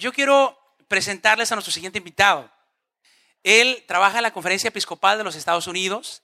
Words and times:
yo 0.00 0.12
quiero 0.12 0.58
presentarles 0.88 1.52
a 1.52 1.54
nuestro 1.54 1.72
siguiente 1.72 1.98
invitado. 1.98 2.50
Él 3.44 3.84
trabaja 3.86 4.18
en 4.18 4.22
la 4.22 4.32
Conferencia 4.32 4.68
Episcopal 4.68 5.18
de 5.18 5.24
los 5.24 5.36
Estados 5.36 5.66
Unidos 5.66 6.22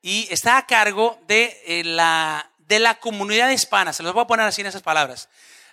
y 0.00 0.28
está 0.30 0.56
a 0.56 0.66
cargo 0.66 1.20
de, 1.26 1.60
eh, 1.66 1.84
la, 1.84 2.50
de 2.58 2.78
la 2.78 2.98
comunidad 3.00 3.50
hispana, 3.50 3.92
se 3.92 4.02
los 4.02 4.14
voy 4.14 4.22
a 4.22 4.26
poner 4.26 4.46
así 4.46 4.60
en 4.60 4.68
esas 4.68 4.82
palabras, 4.82 5.28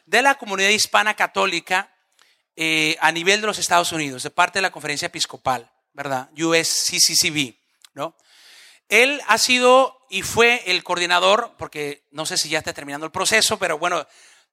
de 0.05 0.21
la 0.21 0.35
comunidad 0.35 0.69
hispana 0.69 1.13
católica 1.13 1.91
eh, 2.55 2.97
a 2.99 3.11
nivel 3.11 3.41
de 3.41 3.47
los 3.47 3.59
Estados 3.59 3.91
Unidos, 3.91 4.23
de 4.23 4.31
parte 4.31 4.57
de 4.57 4.63
la 4.63 4.71
Conferencia 4.71 5.07
Episcopal, 5.07 5.71
¿verdad? 5.93 6.29
USCCCB, 6.37 7.55
¿no? 7.93 8.15
Él 8.89 9.21
ha 9.27 9.37
sido 9.37 10.05
y 10.09 10.21
fue 10.21 10.63
el 10.67 10.83
coordinador, 10.83 11.55
porque 11.57 12.05
no 12.11 12.25
sé 12.25 12.37
si 12.37 12.49
ya 12.49 12.59
está 12.59 12.73
terminando 12.73 13.05
el 13.05 13.11
proceso, 13.11 13.57
pero 13.57 13.77
bueno, 13.77 14.05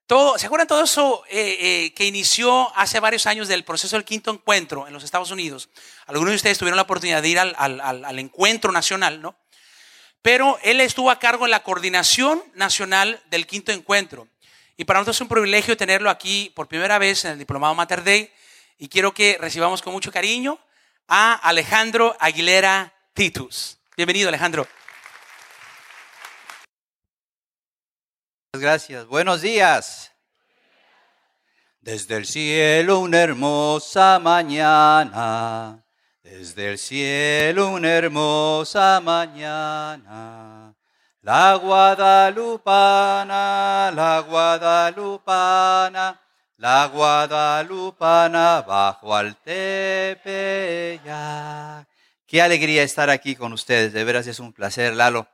todo, 0.07 0.39
¿se 0.39 0.47
acuerdan 0.47 0.69
todo 0.69 0.83
eso 0.83 1.25
eh, 1.31 1.57
eh, 1.61 1.95
que 1.95 2.07
inició 2.07 2.77
hace 2.77 3.01
varios 3.01 3.27
años 3.27 3.49
del 3.49 3.65
proceso 3.65 3.97
del 3.97 4.05
quinto 4.05 4.31
encuentro 4.31 4.87
en 4.87 4.93
los 4.93 5.05
Estados 5.05 5.31
Unidos? 5.31 5.71
Algunos 6.07 6.33
de 6.33 6.37
ustedes 6.37 6.59
tuvieron 6.59 6.77
la 6.77 6.83
oportunidad 6.83 7.23
de 7.23 7.29
ir 7.29 7.39
al, 7.39 7.55
al 7.57 8.19
encuentro 8.19 8.73
nacional, 8.73 9.23
¿no? 9.23 9.37
Pero 10.23 10.59
él 10.63 10.81
estuvo 10.81 11.11
a 11.11 11.19
cargo 11.19 11.45
en 11.47 11.51
la 11.51 11.63
coordinación 11.65 12.43
nacional 12.55 13.21
del 13.31 13.47
quinto 13.47 13.73
encuentro. 13.73 14.29
Y 14.77 14.85
para 14.85 15.01
nosotros 15.01 15.17
es 15.17 15.21
un 15.23 15.29
privilegio 15.29 15.77
tenerlo 15.77 16.11
aquí 16.11 16.53
por 16.55 16.69
primera 16.69 16.99
vez 16.99 17.25
en 17.25 17.33
el 17.33 17.39
Diplomado 17.39 17.75
Mater 17.75 18.05
Day. 18.05 18.33
Y 18.79 18.89
quiero 18.89 19.13
que 19.13 19.37
recibamos 19.41 19.83
con 19.83 19.93
mucho 19.93 20.13
cariño 20.13 20.59
a 21.09 21.35
Alejandro 21.35 22.17
Aguilera 22.21 22.95
Titus. 23.15 23.79
Bienvenido, 23.97 24.29
Alejandro. 24.29 24.67
Gracias. 28.55 29.07
Buenos 29.07 29.41
días. 29.41 30.13
Desde 31.81 32.17
el 32.17 32.27
cielo 32.27 33.01
una 33.01 33.23
hermosa 33.23 34.19
mañana. 34.19 35.83
Desde 36.23 36.73
el 36.73 36.79
cielo 36.79 37.71
una 37.71 37.89
hermosa 37.89 39.01
mañana. 39.01 40.75
La 41.23 41.55
guadalupana, 41.55 43.91
la 43.95 44.21
guadalupana, 44.21 46.21
la 46.59 46.87
guadalupana 46.89 48.61
bajo 48.61 49.17
al 49.17 49.35
tepeyac. 49.37 51.09
Qué 52.27 52.43
alegría 52.43 52.83
estar 52.83 53.09
aquí 53.09 53.35
con 53.35 53.55
ustedes. 53.55 53.95
De 53.95 54.05
veras 54.05 54.27
es 54.27 54.41
un 54.41 54.53
placer, 54.53 54.93
Lalo 54.93 55.27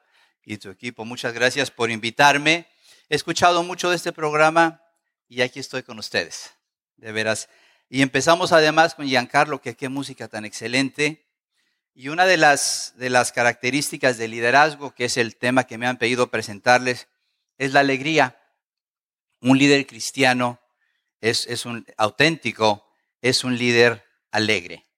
y 0.45 0.59
tu 0.59 0.71
equipo. 0.71 1.05
Muchas 1.05 1.33
gracias 1.33 1.73
por 1.73 1.91
invitarme. 1.91 2.69
He 3.09 3.17
escuchado 3.17 3.63
mucho 3.63 3.91
de 3.91 3.97
este 3.97 4.13
programa 4.13 4.83
y 5.29 5.43
aquí 5.43 5.61
estoy 5.61 5.83
con 5.83 5.99
ustedes. 5.99 6.53
De 6.97 7.13
veras. 7.13 7.49
Y 7.89 8.03
empezamos 8.03 8.53
además 8.53 8.95
con 8.95 9.07
Giancarlo, 9.07 9.61
que 9.61 9.77
qué 9.77 9.89
música 9.89 10.29
tan 10.29 10.45
excelente. 10.45 11.27
Y 11.95 12.09
una 12.09 12.27
de 12.27 12.37
las, 12.37 12.95
de 12.97 13.11
las 13.11 13.33
características 13.33 14.19
del 14.19 14.33
liderazgo, 14.33 14.95
que 14.95 15.07
es 15.07 15.17
el 15.17 15.37
tema 15.37 15.65
que 15.65 15.79
me 15.79 15.87
han 15.87 15.99
pedido 15.99 16.31
presentarles, 16.31 17.09
es 17.57 17.73
la 17.73 17.81
alegría. 17.81 18.41
Un 19.41 19.59
líder 19.59 19.87
cristiano 19.87 20.61
es, 21.21 21.47
es 21.47 21.67
un 21.67 21.87
auténtico, 21.97 22.87
es 23.23 23.45
un 23.45 23.57
líder 23.57 24.05
alegre 24.31 24.89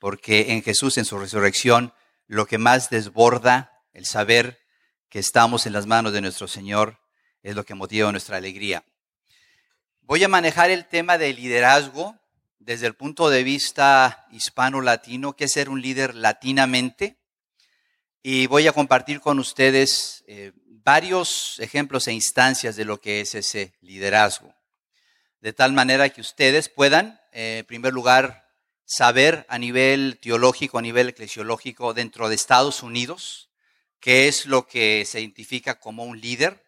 porque 0.00 0.52
en 0.52 0.62
Jesús, 0.62 0.98
en 0.98 1.04
su 1.04 1.18
resurrección, 1.18 1.92
lo 2.26 2.46
que 2.46 2.58
más 2.58 2.90
desborda 2.90 3.84
el 3.92 4.06
saber 4.06 4.58
que 5.08 5.18
estamos 5.20 5.66
en 5.66 5.74
las 5.74 5.86
manos 5.86 6.12
de 6.12 6.22
nuestro 6.22 6.48
Señor 6.48 6.98
es 7.42 7.54
lo 7.54 7.64
que 7.64 7.74
motiva 7.74 8.10
nuestra 8.10 8.36
alegría. 8.36 8.84
Voy 10.02 10.22
a 10.24 10.28
manejar 10.28 10.70
el 10.70 10.86
tema 10.86 11.18
del 11.18 11.36
liderazgo 11.36 12.16
desde 12.58 12.86
el 12.86 12.94
punto 12.94 13.30
de 13.30 13.42
vista 13.42 14.26
hispano-latino, 14.30 15.34
que 15.34 15.44
es 15.44 15.52
ser 15.52 15.68
un 15.68 15.80
líder 15.80 16.14
latinamente, 16.14 17.16
y 18.22 18.46
voy 18.46 18.66
a 18.66 18.72
compartir 18.72 19.20
con 19.20 19.38
ustedes 19.38 20.24
eh, 20.26 20.52
varios 20.66 21.58
ejemplos 21.60 22.06
e 22.06 22.12
instancias 22.12 22.76
de 22.76 22.84
lo 22.84 23.00
que 23.00 23.22
es 23.22 23.34
ese 23.34 23.72
liderazgo, 23.80 24.54
de 25.40 25.54
tal 25.54 25.72
manera 25.72 26.10
que 26.10 26.20
ustedes 26.20 26.68
puedan, 26.68 27.20
eh, 27.32 27.58
en 27.60 27.66
primer 27.66 27.94
lugar, 27.94 28.46
saber 28.84 29.46
a 29.48 29.58
nivel 29.58 30.18
teológico, 30.20 30.78
a 30.78 30.82
nivel 30.82 31.08
eclesiológico 31.08 31.94
dentro 31.94 32.28
de 32.28 32.34
Estados 32.34 32.82
Unidos, 32.82 33.48
qué 34.00 34.28
es 34.28 34.44
lo 34.44 34.66
que 34.66 35.04
se 35.06 35.20
identifica 35.20 35.78
como 35.78 36.04
un 36.04 36.20
líder 36.20 36.62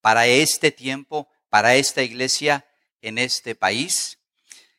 para 0.00 0.26
este 0.26 0.70
tiempo, 0.70 1.28
para 1.48 1.74
esta 1.74 2.02
iglesia 2.02 2.66
en 3.00 3.18
este 3.18 3.54
país. 3.54 4.18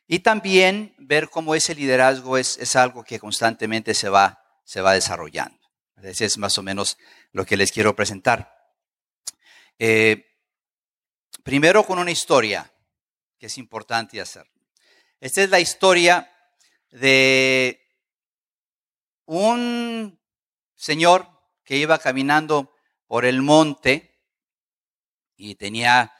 Y 0.06 0.20
también 0.20 0.94
ver 0.98 1.28
cómo 1.30 1.54
ese 1.54 1.74
liderazgo 1.74 2.36
es, 2.36 2.58
es 2.58 2.76
algo 2.76 3.04
que 3.04 3.18
constantemente 3.20 3.94
se 3.94 4.08
va, 4.08 4.42
se 4.64 4.80
va 4.80 4.94
desarrollando. 4.94 5.58
Ese 6.02 6.24
es 6.24 6.38
más 6.38 6.56
o 6.58 6.62
menos 6.62 6.98
lo 7.32 7.44
que 7.44 7.56
les 7.56 7.72
quiero 7.72 7.94
presentar. 7.94 8.56
Eh, 9.78 10.26
primero 11.42 11.84
con 11.84 11.98
una 11.98 12.10
historia 12.10 12.72
que 13.38 13.46
es 13.46 13.58
importante 13.58 14.20
hacer. 14.20 14.46
Esta 15.20 15.42
es 15.42 15.50
la 15.50 15.60
historia 15.60 16.30
de 16.90 17.80
un 19.26 20.20
señor 20.74 21.28
que 21.64 21.76
iba 21.76 21.98
caminando 21.98 22.74
por 23.06 23.24
el 23.24 23.42
monte 23.42 24.09
y 25.40 25.54
tenía 25.54 26.12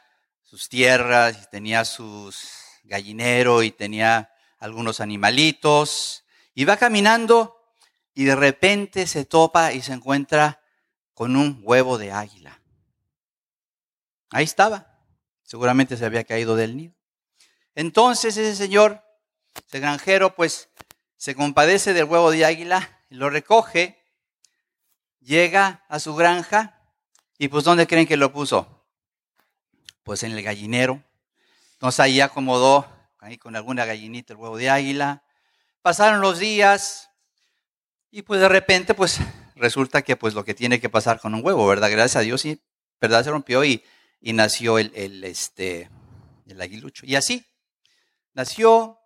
sus 0.42 0.68
tierras, 0.68 1.42
y 1.42 1.50
tenía 1.50 1.84
sus 1.84 2.60
gallinero 2.84 3.62
y 3.62 3.70
tenía 3.70 4.32
algunos 4.58 5.00
animalitos. 5.00 6.24
Iba 6.54 6.76
caminando 6.76 7.56
y 8.14 8.24
de 8.24 8.34
repente 8.34 9.06
se 9.06 9.24
topa 9.24 9.72
y 9.72 9.82
se 9.82 9.92
encuentra 9.92 10.62
con 11.14 11.36
un 11.36 11.60
huevo 11.62 11.98
de 11.98 12.12
águila. 12.12 12.60
Ahí 14.30 14.44
estaba. 14.44 14.98
Seguramente 15.42 15.96
se 15.96 16.06
había 16.06 16.24
caído 16.24 16.56
del 16.56 16.76
nido. 16.76 16.94
Entonces 17.74 18.36
ese 18.36 18.56
señor 18.56 19.04
ese 19.66 19.80
granjero 19.80 20.34
pues 20.34 20.70
se 21.16 21.34
compadece 21.34 21.92
del 21.92 22.04
huevo 22.04 22.30
de 22.30 22.44
águila, 22.44 23.04
lo 23.10 23.28
recoge, 23.28 24.02
llega 25.20 25.84
a 25.88 26.00
su 26.00 26.14
granja 26.14 26.80
y 27.36 27.48
pues 27.48 27.64
¿dónde 27.64 27.86
creen 27.86 28.06
que 28.06 28.16
lo 28.16 28.32
puso? 28.32 28.79
Pues 30.10 30.24
en 30.24 30.32
el 30.32 30.42
gallinero. 30.42 31.04
Entonces 31.74 32.00
ahí 32.00 32.20
acomodó 32.20 32.84
ahí 33.20 33.38
con 33.38 33.54
alguna 33.54 33.84
gallinita 33.84 34.32
el 34.32 34.40
huevo 34.40 34.56
de 34.56 34.68
águila. 34.68 35.22
Pasaron 35.82 36.20
los 36.20 36.40
días 36.40 37.10
y 38.10 38.22
pues 38.22 38.40
de 38.40 38.48
repente 38.48 38.94
pues 38.94 39.20
resulta 39.54 40.02
que 40.02 40.16
pues 40.16 40.34
lo 40.34 40.44
que 40.44 40.52
tiene 40.52 40.80
que 40.80 40.88
pasar 40.88 41.20
con 41.20 41.32
un 41.32 41.46
huevo, 41.46 41.64
¿verdad? 41.64 41.92
Gracias 41.92 42.16
a 42.16 42.20
Dios 42.22 42.44
y 42.44 42.60
¿verdad? 43.00 43.22
Se 43.22 43.30
rompió 43.30 43.64
y, 43.64 43.84
y 44.20 44.32
nació 44.32 44.80
el, 44.80 44.90
el, 44.96 45.22
este, 45.22 45.88
el 46.48 46.60
aguilucho. 46.60 47.06
Y 47.06 47.14
así, 47.14 47.46
nació, 48.32 48.98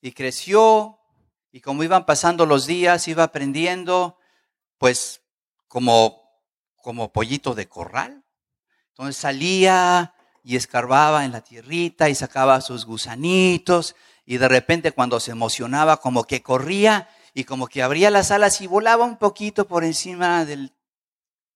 y 0.00 0.12
creció 0.12 1.00
y 1.50 1.60
como 1.60 1.82
iban 1.82 2.06
pasando 2.06 2.46
los 2.46 2.66
días, 2.66 3.08
iba 3.08 3.24
aprendiendo, 3.24 4.16
pues 4.78 5.22
como, 5.66 6.22
como 6.76 7.12
pollito 7.12 7.56
de 7.56 7.66
corral. 7.66 8.22
Entonces 8.90 9.16
salía 9.16 10.14
y 10.42 10.56
escarbaba 10.56 11.24
en 11.24 11.32
la 11.32 11.42
tierrita 11.42 12.08
y 12.08 12.14
sacaba 12.14 12.60
sus 12.60 12.86
gusanitos 12.86 13.96
y 14.24 14.38
de 14.38 14.48
repente 14.48 14.92
cuando 14.92 15.20
se 15.20 15.32
emocionaba 15.32 15.98
como 15.98 16.24
que 16.24 16.42
corría 16.42 17.08
y 17.34 17.44
como 17.44 17.66
que 17.66 17.82
abría 17.82 18.10
las 18.10 18.30
alas 18.30 18.60
y 18.60 18.66
volaba 18.66 19.04
un 19.04 19.18
poquito 19.18 19.66
por 19.66 19.84
encima 19.84 20.44
del, 20.44 20.74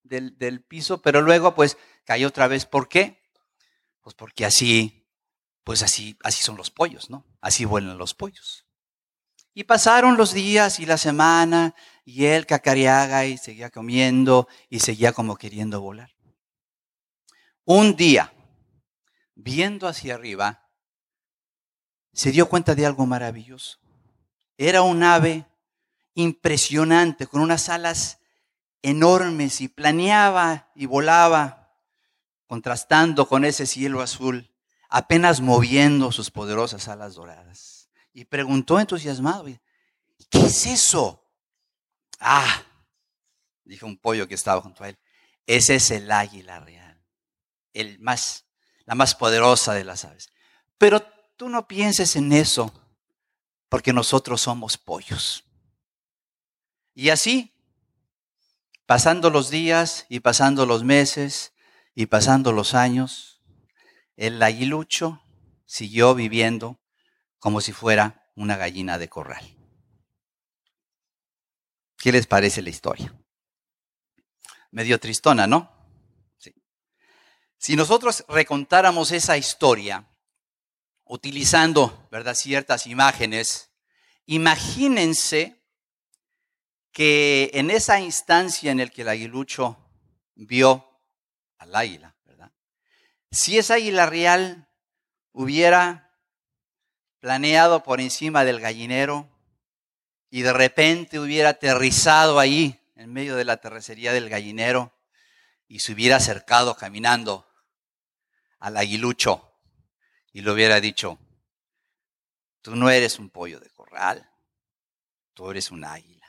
del, 0.02 0.36
del 0.38 0.62
piso, 0.62 1.00
pero 1.00 1.20
luego 1.22 1.54
pues 1.54 1.76
cayó 2.04 2.28
otra 2.28 2.48
vez. 2.48 2.66
¿Por 2.66 2.88
qué? 2.88 3.22
Pues 4.02 4.14
porque 4.14 4.44
así 4.44 5.04
pues 5.64 5.82
así, 5.82 6.16
así 6.22 6.42
son 6.42 6.56
los 6.56 6.70
pollos, 6.70 7.10
¿no? 7.10 7.24
Así 7.40 7.64
vuelan 7.64 7.98
los 7.98 8.14
pollos. 8.14 8.66
Y 9.54 9.64
pasaron 9.64 10.16
los 10.16 10.34
días 10.34 10.78
y 10.78 10.86
la 10.86 10.98
semana 10.98 11.74
y 12.04 12.26
él 12.26 12.44
cacareaga 12.44 13.24
y 13.24 13.38
seguía 13.38 13.70
comiendo 13.70 14.46
y 14.68 14.80
seguía 14.80 15.12
como 15.12 15.36
queriendo 15.36 15.80
volar. 15.80 16.14
Un 17.64 17.96
día, 17.96 18.33
viendo 19.34 19.88
hacia 19.88 20.14
arriba, 20.14 20.68
se 22.12 22.30
dio 22.30 22.48
cuenta 22.48 22.74
de 22.74 22.86
algo 22.86 23.06
maravilloso. 23.06 23.78
Era 24.56 24.82
un 24.82 25.02
ave 25.02 25.46
impresionante, 26.14 27.26
con 27.26 27.40
unas 27.40 27.68
alas 27.68 28.20
enormes 28.82 29.60
y 29.60 29.68
planeaba 29.68 30.70
y 30.74 30.86
volaba, 30.86 31.76
contrastando 32.46 33.26
con 33.26 33.44
ese 33.44 33.66
cielo 33.66 34.00
azul 34.00 34.54
apenas 34.94 35.40
moviendo 35.40 36.12
sus 36.12 36.30
poderosas 36.30 36.86
alas 36.86 37.14
doradas. 37.14 37.90
Y 38.12 38.26
preguntó 38.26 38.78
entusiasmado, 38.78 39.46
¿qué 40.30 40.38
es 40.38 40.66
eso? 40.66 41.28
Ah, 42.20 42.62
dijo 43.64 43.86
un 43.86 43.96
pollo 43.96 44.28
que 44.28 44.36
estaba 44.36 44.60
junto 44.60 44.84
a 44.84 44.90
él, 44.90 44.98
ese 45.46 45.74
es 45.74 45.90
el 45.90 46.12
águila 46.12 46.60
real, 46.60 47.02
el 47.72 47.98
más, 47.98 48.43
la 48.86 48.94
más 48.94 49.14
poderosa 49.14 49.74
de 49.74 49.84
las 49.84 50.04
aves. 50.04 50.30
Pero 50.78 51.02
tú 51.36 51.48
no 51.48 51.66
pienses 51.66 52.16
en 52.16 52.32
eso, 52.32 52.72
porque 53.68 53.92
nosotros 53.92 54.40
somos 54.42 54.76
pollos. 54.76 55.44
Y 56.94 57.10
así, 57.10 57.52
pasando 58.86 59.30
los 59.30 59.50
días 59.50 60.06
y 60.08 60.20
pasando 60.20 60.66
los 60.66 60.84
meses 60.84 61.52
y 61.94 62.06
pasando 62.06 62.52
los 62.52 62.74
años, 62.74 63.42
el 64.16 64.42
aguilucho 64.42 65.22
siguió 65.66 66.14
viviendo 66.14 66.80
como 67.38 67.60
si 67.60 67.72
fuera 67.72 68.30
una 68.36 68.56
gallina 68.56 68.98
de 68.98 69.08
corral. 69.08 69.44
¿Qué 71.96 72.12
les 72.12 72.26
parece 72.26 72.62
la 72.62 72.70
historia? 72.70 73.14
Medio 74.70 75.00
tristona, 75.00 75.46
¿no? 75.46 75.73
Si 77.64 77.76
nosotros 77.76 78.26
recontáramos 78.28 79.10
esa 79.10 79.38
historia 79.38 80.06
utilizando, 81.04 82.06
ciertas 82.34 82.86
imágenes, 82.86 83.70
imagínense 84.26 85.64
que 86.92 87.50
en 87.54 87.70
esa 87.70 88.00
instancia 88.00 88.70
en 88.70 88.80
el 88.80 88.90
que 88.90 89.00
el 89.00 89.08
aguilucho 89.08 89.78
vio 90.34 91.00
al 91.56 91.74
águila. 91.74 92.14
Si 93.30 93.56
esa 93.56 93.76
águila 93.76 94.04
real 94.04 94.68
hubiera 95.32 96.12
planeado 97.18 97.82
por 97.82 97.98
encima 98.02 98.44
del 98.44 98.60
gallinero 98.60 99.26
y 100.28 100.42
de 100.42 100.52
repente 100.52 101.18
hubiera 101.18 101.48
aterrizado 101.48 102.38
ahí 102.38 102.78
en 102.94 103.10
medio 103.10 103.36
de 103.36 103.46
la 103.46 103.56
terracería 103.56 104.12
del 104.12 104.28
gallinero 104.28 104.92
y 105.66 105.78
se 105.78 105.94
hubiera 105.94 106.16
acercado 106.16 106.76
caminando 106.76 107.48
al 108.64 108.78
aguilucho 108.78 109.52
y 110.32 110.40
le 110.40 110.50
hubiera 110.50 110.80
dicho, 110.80 111.18
tú 112.62 112.74
no 112.74 112.88
eres 112.88 113.18
un 113.18 113.28
pollo 113.28 113.60
de 113.60 113.68
corral, 113.68 114.26
tú 115.34 115.50
eres 115.50 115.70
un 115.70 115.84
águila. 115.84 116.26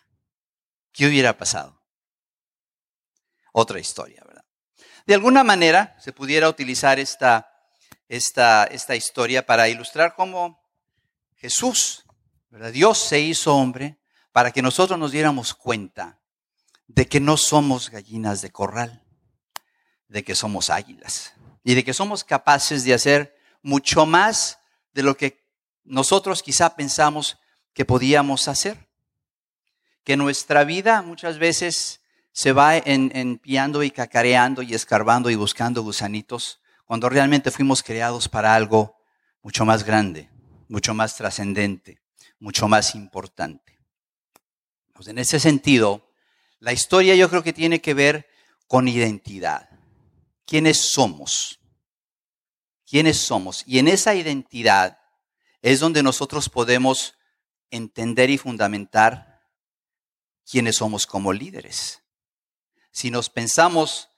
¿Qué 0.92 1.08
hubiera 1.08 1.38
pasado? 1.38 1.82
Otra 3.54 3.80
historia, 3.80 4.22
¿verdad? 4.26 4.44
De 5.06 5.14
alguna 5.14 5.46
manera 5.46 5.96
se 6.02 6.12
pudiera 6.12 6.50
utilizar 6.50 7.00
esta, 7.00 7.50
esta, 8.10 8.66
esta 8.66 8.98
historia 8.98 9.46
para 9.46 9.70
ilustrar 9.70 10.14
cómo 10.14 10.62
Jesús, 11.38 12.04
¿verdad? 12.50 12.74
Dios 12.74 12.98
se 12.98 13.22
hizo 13.22 13.56
hombre 13.56 13.98
para 14.34 14.52
que 14.52 14.62
nosotros 14.62 15.00
nos 15.00 15.14
diéramos 15.14 15.54
cuenta 15.54 16.20
de 16.88 17.08
que 17.08 17.22
no 17.22 17.38
somos 17.38 17.90
gallinas 17.90 18.42
de 18.42 18.52
corral, 18.52 19.06
de 20.10 20.26
que 20.26 20.36
somos 20.36 20.70
águilas 20.70 21.34
y 21.66 21.74
de 21.74 21.84
que 21.84 21.96
somos 21.96 22.24
capaces 22.24 22.84
de 22.86 22.94
hacer 22.94 23.36
mucho 23.64 24.06
más 24.06 24.60
de 24.94 25.02
lo 25.02 25.18
que 25.18 25.44
nosotros 25.84 26.44
quizá 26.44 26.76
pensamos 26.76 27.40
que 27.74 27.84
podíamos 27.84 28.48
hacer. 28.48 28.88
Que 30.04 30.16
nuestra 30.16 30.64
vida 30.64 31.02
muchas 31.02 31.40
veces 31.40 32.02
se 32.32 32.52
va 32.52 32.78
enpiando 32.78 33.82
y 33.82 33.90
cacareando 33.90 34.62
y 34.62 34.76
escarbando 34.76 35.32
y 35.32 35.36
buscando 35.36 35.82
gusanitos, 35.82 36.60
cuando 36.86 37.10
realmente 37.10 37.50
fuimos 37.50 37.82
creados 37.82 38.30
para 38.30 38.54
algo 38.54 38.96
mucho 39.42 39.66
más 39.66 39.84
grande, 39.84 40.30
mucho 40.68 40.94
más 40.94 41.16
trascendente, 41.16 42.00
mucho 42.38 42.68
más 42.68 42.94
importante. 42.94 43.80
Pues 44.94 45.08
en 45.08 45.18
ese 45.18 45.40
sentido, 45.40 46.08
la 46.60 46.74
historia 46.74 47.16
yo 47.16 47.28
creo 47.28 47.42
que 47.42 47.54
tiene 47.54 47.82
que 47.82 47.96
ver 47.96 48.28
con 48.68 48.88
identidad. 48.88 49.75
¿Quiénes 50.46 50.80
somos? 50.80 51.60
¿Quiénes 52.88 53.18
somos? 53.18 53.64
Y 53.66 53.80
en 53.80 53.88
esa 53.88 54.16
identidad 54.16 55.00
es 55.62 55.80
donde 55.80 56.04
nosotros 56.04 56.50
podemos 56.50 57.16
entender 57.72 58.30
y 58.30 58.38
fundamentar 58.38 59.42
quiénes 60.50 60.78
somos 60.78 61.08
como 61.08 61.34
líderes. 61.34 62.04
Si 62.92 63.10
nos 63.10 63.30
pensamos 63.30 64.10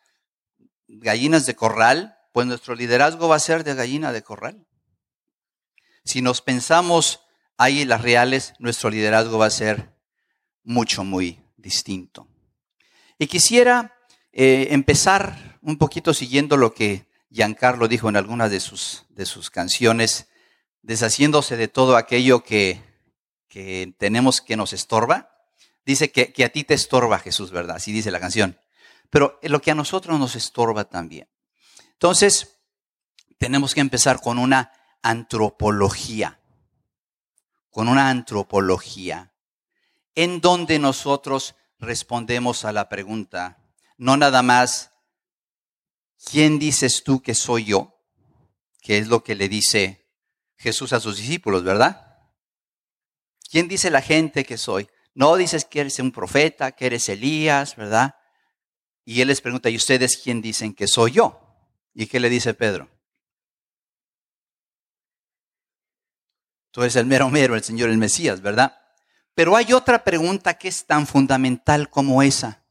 gallinas 0.87 1.45
de 1.45 1.55
corral, 1.55 2.17
pues 2.33 2.45
nuestro 2.45 2.75
liderazgo 2.75 3.27
va 3.27 3.37
a 3.37 3.39
ser 3.39 3.63
de 3.63 3.73
gallina 3.73 4.11
de 4.11 4.21
corral. 4.21 4.67
Si 6.03 6.21
nos 6.21 6.41
pensamos 6.41 7.21
águilas 7.57 8.01
reales, 8.01 8.53
nuestro 8.59 8.89
liderazgo 8.89 9.37
va 9.37 9.47
a 9.47 9.51
ser 9.51 9.95
mucho, 10.63 11.03
muy 11.03 11.41
distinto. 11.55 12.27
Y 13.17 13.27
quisiera 13.27 13.97
eh, 14.31 14.67
empezar 14.71 15.56
un 15.67 15.77
poquito 15.77 16.13
siguiendo 16.13 16.55
lo 16.55 16.73
que 16.73 17.07
Giancarlo 17.29 17.89
dijo 17.89 18.07
en 18.07 18.15
algunas 18.15 18.49
de 18.49 18.61
sus, 18.61 19.03
de 19.09 19.25
sus 19.25 19.49
canciones, 19.49 20.29
deshaciéndose 20.81 21.57
de 21.57 21.67
todo 21.67 21.97
aquello 21.97 22.41
que, 22.41 22.81
que 23.49 23.93
tenemos 23.97 24.39
que 24.39 24.55
nos 24.55 24.71
estorba. 24.71 25.29
Dice 25.85 26.09
que, 26.09 26.31
que 26.31 26.45
a 26.45 26.53
ti 26.53 26.63
te 26.63 26.73
estorba 26.73 27.19
Jesús, 27.19 27.51
¿verdad? 27.51 27.75
Así 27.75 27.91
dice 27.91 28.11
la 28.11 28.21
canción. 28.21 28.57
Pero 29.09 29.39
lo 29.43 29.61
que 29.61 29.71
a 29.71 29.75
nosotros 29.75 30.17
nos 30.17 30.37
estorba 30.37 30.85
también. 30.85 31.27
Entonces, 31.91 32.59
tenemos 33.37 33.75
que 33.75 33.81
empezar 33.81 34.21
con 34.21 34.37
una 34.37 34.71
antropología, 35.01 36.39
con 37.71 37.89
una 37.89 38.09
antropología 38.09 39.33
en 40.15 40.39
donde 40.39 40.79
nosotros 40.79 41.55
respondemos 41.77 42.63
a 42.63 42.71
la 42.71 42.87
pregunta, 42.87 43.57
no 43.97 44.15
nada 44.15 44.41
más, 44.41 44.93
¿quién 46.23 46.59
dices 46.59 47.03
tú 47.03 47.21
que 47.21 47.35
soy 47.35 47.65
yo? 47.65 48.01
Que 48.81 48.97
es 48.97 49.07
lo 49.07 49.23
que 49.23 49.35
le 49.35 49.49
dice 49.49 50.07
Jesús 50.57 50.93
a 50.93 50.99
sus 50.99 51.17
discípulos, 51.17 51.63
¿verdad? 51.63 52.07
¿Quién 53.49 53.67
dice 53.67 53.89
la 53.89 54.01
gente 54.01 54.43
que 54.43 54.57
soy? 54.57 54.89
No 55.13 55.35
dices 55.35 55.65
que 55.65 55.81
eres 55.81 55.99
un 55.99 56.11
profeta, 56.11 56.73
que 56.73 56.85
eres 56.85 57.09
Elías, 57.09 57.75
¿verdad? 57.75 58.15
Y 59.05 59.21
él 59.21 59.29
les 59.29 59.41
pregunta, 59.41 59.69
¿y 59.69 59.77
ustedes 59.77 60.17
quién 60.17 60.41
dicen 60.41 60.73
que 60.73 60.87
soy 60.87 61.13
yo? 61.13 61.41
¿Y 61.93 62.07
qué 62.07 62.19
le 62.19 62.29
dice 62.29 62.53
Pedro? 62.53 62.89
Tú 66.71 66.81
eres 66.81 66.95
el 66.97 67.05
mero 67.05 67.29
mero, 67.29 67.55
el 67.55 67.63
Señor, 67.63 67.89
el 67.89 67.97
Mesías, 67.97 68.41
¿verdad? 68.41 68.77
Pero 69.33 69.55
hay 69.55 69.73
otra 69.73 70.03
pregunta 70.03 70.55
que 70.55 70.67
es 70.67 70.85
tan 70.85 71.07
fundamental 71.07 71.89
como 71.89 72.21
esa. 72.21 72.65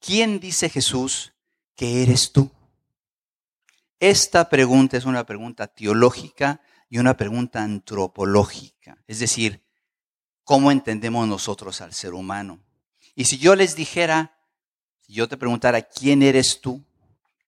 ¿Quién 0.00 0.40
dice 0.40 0.68
Jesús 0.68 1.34
que 1.74 2.02
eres 2.02 2.32
tú? 2.32 2.50
Esta 3.98 4.48
pregunta 4.48 4.96
es 4.96 5.04
una 5.04 5.24
pregunta 5.24 5.66
teológica 5.66 6.60
y 6.88 6.98
una 6.98 7.16
pregunta 7.16 7.62
antropológica. 7.62 9.02
Es 9.06 9.18
decir, 9.18 9.64
¿cómo 10.44 10.70
entendemos 10.70 11.26
nosotros 11.26 11.80
al 11.80 11.94
ser 11.94 12.14
humano? 12.14 12.60
Y 13.14 13.24
si 13.24 13.38
yo 13.38 13.56
les 13.56 13.74
dijera, 13.74 14.38
si 15.00 15.14
yo 15.14 15.28
te 15.28 15.36
preguntara, 15.36 15.80
¿quién 15.82 16.22
eres 16.22 16.60
tú? 16.60 16.84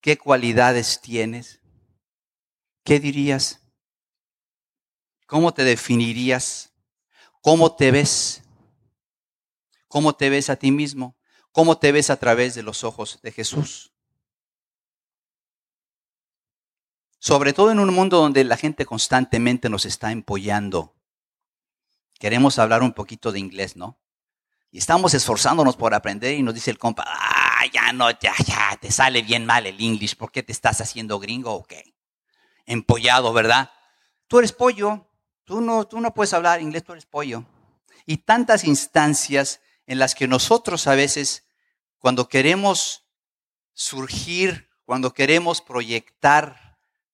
¿Qué 0.01 0.17
cualidades 0.17 1.01
tienes? 1.01 1.61
¿Qué 2.83 2.99
dirías? 2.99 3.61
¿Cómo 5.27 5.53
te 5.53 5.65
definirías? 5.65 6.73
¿Cómo 7.43 7.77
te 7.77 7.91
ves? 7.91 8.43
¿Cómo 9.87 10.15
te 10.15 10.31
ves 10.31 10.49
a 10.49 10.57
ti 10.57 10.71
mismo? 10.71 11.17
¿Cómo 11.53 11.77
te 11.79 11.93
ves 11.93 12.09
a 12.09 12.17
través 12.17 12.55
de 12.55 12.63
los 12.63 12.85
ojos 12.85 13.21
de 13.23 13.33
Jesús? 13.33 13.88
Sobre 17.19 17.53
todo 17.53 17.73
en 17.73 17.81
un 17.81 17.93
mundo 17.93 18.19
donde 18.19 18.45
la 18.45 18.57
gente 18.57 18.87
constantemente 18.87 19.69
nos 19.69 19.85
está 19.85 20.13
empollando. 20.13 20.95
Queremos 22.19 22.59
hablar 22.59 22.83
un 22.83 22.93
poquito 22.93 23.33
de 23.33 23.41
inglés, 23.41 23.77
¿no? 23.77 23.99
Y 24.71 24.79
estamos 24.79 25.15
esforzándonos 25.15 25.77
por 25.77 25.95
aprender 25.95 26.35
y 26.35 26.43
nos 26.43 26.55
dice 26.55 26.71
el 26.71 26.79
compa, 26.79 27.05
ah, 27.07 27.65
ya 27.73 27.93
no, 27.93 28.11
ya, 28.11 28.35
ya, 28.47 28.77
te 28.81 28.91
sale 28.91 29.23
bien 29.23 29.47
mal 29.47 29.67
el 29.67 29.81
inglés, 29.81 30.15
¿por 30.15 30.31
qué 30.31 30.43
te 30.43 30.53
estás 30.53 30.81
haciendo 30.81 31.19
gringo 31.19 31.53
o 31.53 31.65
qué? 31.65 31.95
Empollado, 32.67 33.33
¿verdad? 33.33 33.71
Tú 34.27 34.39
eres 34.39 34.53
pollo, 34.53 35.07
tú 35.45 35.61
no, 35.61 35.87
tú 35.87 36.01
no 36.01 36.13
puedes 36.13 36.35
hablar 36.35 36.61
inglés, 36.61 36.85
tú 36.85 36.93
eres 36.93 37.07
pollo. 37.07 37.45
Y 38.05 38.19
tantas 38.19 38.65
instancias 38.65 39.61
en 39.87 39.99
las 39.99 40.15
que 40.15 40.29
nosotros 40.29 40.87
a 40.87 40.95
veces, 40.95 41.47
cuando 41.99 42.29
queremos 42.29 43.05
surgir, 43.73 44.69
cuando 44.85 45.15
queremos 45.15 45.63
proyectar 45.63 46.68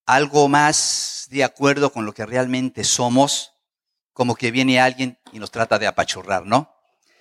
algo 0.06 0.48
más 0.48 1.26
de 1.30 1.44
acuerdo 1.44 1.92
con 1.92 2.06
lo 2.06 2.12
que 2.12 2.26
realmente 2.26 2.84
somos, 2.84 3.52
como 4.12 4.34
que 4.34 4.50
viene 4.50 4.80
alguien 4.80 5.18
y 5.32 5.38
nos 5.38 5.50
trata 5.50 5.78
de 5.78 5.86
apachurrar, 5.86 6.46
¿no? 6.46 6.74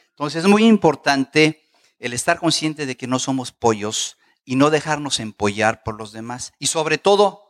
Entonces 0.10 0.44
es 0.44 0.50
muy 0.50 0.66
importante 0.66 1.64
el 2.00 2.14
estar 2.14 2.40
consciente 2.40 2.86
de 2.86 2.98
que 2.98 3.08
no 3.08 3.20
somos 3.20 3.52
pollos 3.52 4.18
y 4.46 4.56
no 4.56 4.70
dejarnos 4.70 5.20
empollar 5.20 5.84
por 5.84 5.96
los 5.96 6.12
demás. 6.12 6.54
Y 6.60 6.68
sobre 6.68 6.98
todo, 6.98 7.44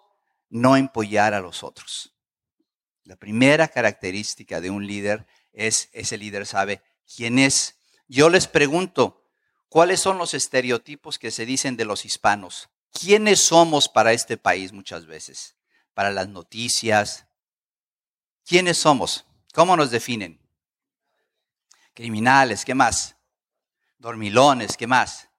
no 0.50 0.78
empollar 0.78 1.34
a 1.34 1.42
los 1.42 1.64
otros. 1.64 2.14
La 3.04 3.16
primera 3.16 3.68
característica 3.68 4.62
de 4.62 4.70
un 4.70 4.88
líder 4.88 5.26
es, 5.52 5.90
ese 5.92 6.18
líder 6.18 6.46
sabe 6.46 6.82
quién 7.06 7.40
es 7.40 7.76
yo 8.08 8.30
les 8.30 8.48
pregunto, 8.48 9.26
¿cuáles 9.70 10.00
son 10.00 10.18
los 10.18 10.34
estereotipos 10.34 11.18
que 11.18 11.32
se 11.32 11.46
dicen 11.46 11.78
de 11.78 11.86
los 11.86 12.06
hispanos? 12.06 12.70
¿Quiénes 12.94 13.42
somos 13.42 13.90
para 13.90 14.14
este 14.14 14.38
país 14.38 14.72
muchas 14.72 15.06
veces? 15.06 15.56
Para 15.94 16.12
las 16.12 16.30
noticias, 16.30 17.26
¿Quiénes 18.46 18.78
somos? 18.78 19.26
¿Cómo 19.54 19.78
nos 19.78 19.92
definen? 19.92 20.40
Criminales, 21.94 22.66
¿qué 22.66 22.76
más? 22.76 23.16
Dormilones, 23.98 24.76
¿qué 24.76 24.86
más? 24.86 25.30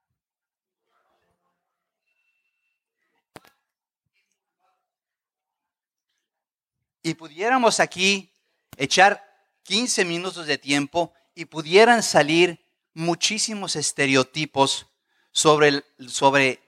Y 7.02 7.12
pudiéramos 7.14 7.80
aquí 7.80 8.32
echar 8.78 9.22
15 9.64 10.06
minutos 10.06 10.46
de 10.46 10.56
tiempo 10.56 11.12
y 11.34 11.44
pudieran 11.44 12.02
salir 12.02 12.64
muchísimos 12.94 13.76
estereotipos 13.76 14.86
sobre, 15.32 15.84
sobre 16.08 16.62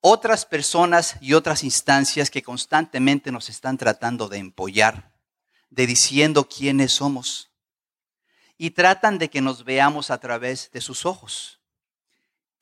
otras 0.00 0.46
personas 0.46 1.16
y 1.20 1.34
otras 1.34 1.64
instancias 1.64 2.30
que 2.30 2.42
constantemente 2.42 3.32
nos 3.32 3.48
están 3.48 3.76
tratando 3.78 4.28
de 4.28 4.38
empollar, 4.38 5.12
de 5.70 5.86
diciendo 5.86 6.48
quiénes 6.48 6.92
somos. 6.92 7.50
Y 8.56 8.70
tratan 8.70 9.18
de 9.18 9.28
que 9.30 9.40
nos 9.40 9.64
veamos 9.64 10.10
a 10.10 10.18
través 10.18 10.70
de 10.72 10.80
sus 10.80 11.06
ojos. 11.06 11.60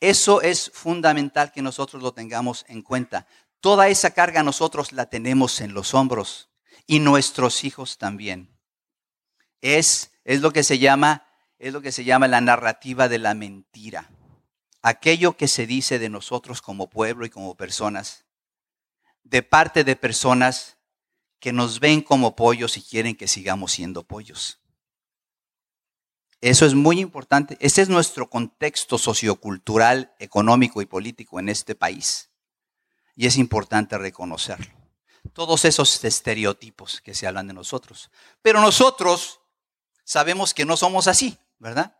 Eso 0.00 0.42
es 0.42 0.70
fundamental 0.74 1.52
que 1.52 1.62
nosotros 1.62 2.02
lo 2.02 2.12
tengamos 2.12 2.64
en 2.68 2.82
cuenta. 2.82 3.26
Toda 3.60 3.88
esa 3.88 4.10
carga 4.10 4.42
nosotros 4.42 4.92
la 4.92 5.06
tenemos 5.06 5.60
en 5.60 5.72
los 5.72 5.94
hombros 5.94 6.50
y 6.86 7.00
nuestros 7.00 7.64
hijos 7.64 7.96
también. 7.96 8.50
Es, 9.62 10.12
es 10.24 10.42
lo 10.42 10.52
que 10.52 10.62
se 10.62 10.78
llama, 10.78 11.26
es 11.58 11.72
lo 11.72 11.80
que 11.80 11.92
se 11.92 12.04
llama 12.04 12.28
la 12.28 12.42
narrativa 12.42 13.08
de 13.08 13.18
la 13.18 13.34
mentira 13.34 14.10
aquello 14.86 15.36
que 15.36 15.48
se 15.48 15.66
dice 15.66 15.98
de 15.98 16.08
nosotros 16.08 16.62
como 16.62 16.88
pueblo 16.88 17.26
y 17.26 17.30
como 17.30 17.56
personas, 17.56 18.24
de 19.24 19.42
parte 19.42 19.82
de 19.82 19.96
personas 19.96 20.76
que 21.40 21.52
nos 21.52 21.80
ven 21.80 22.02
como 22.02 22.36
pollos 22.36 22.76
y 22.76 22.82
quieren 22.82 23.16
que 23.16 23.26
sigamos 23.26 23.72
siendo 23.72 24.04
pollos. 24.04 24.60
Eso 26.40 26.66
es 26.66 26.74
muy 26.74 27.00
importante. 27.00 27.56
Ese 27.58 27.82
es 27.82 27.88
nuestro 27.88 28.30
contexto 28.30 28.96
sociocultural, 28.96 30.14
económico 30.20 30.80
y 30.80 30.86
político 30.86 31.40
en 31.40 31.48
este 31.48 31.74
país. 31.74 32.30
Y 33.16 33.26
es 33.26 33.38
importante 33.38 33.98
reconocerlo. 33.98 34.72
Todos 35.32 35.64
esos 35.64 36.04
estereotipos 36.04 37.00
que 37.00 37.14
se 37.14 37.26
hablan 37.26 37.48
de 37.48 37.54
nosotros. 37.54 38.12
Pero 38.40 38.60
nosotros 38.60 39.40
sabemos 40.04 40.54
que 40.54 40.64
no 40.64 40.76
somos 40.76 41.08
así, 41.08 41.36
¿verdad? 41.58 41.96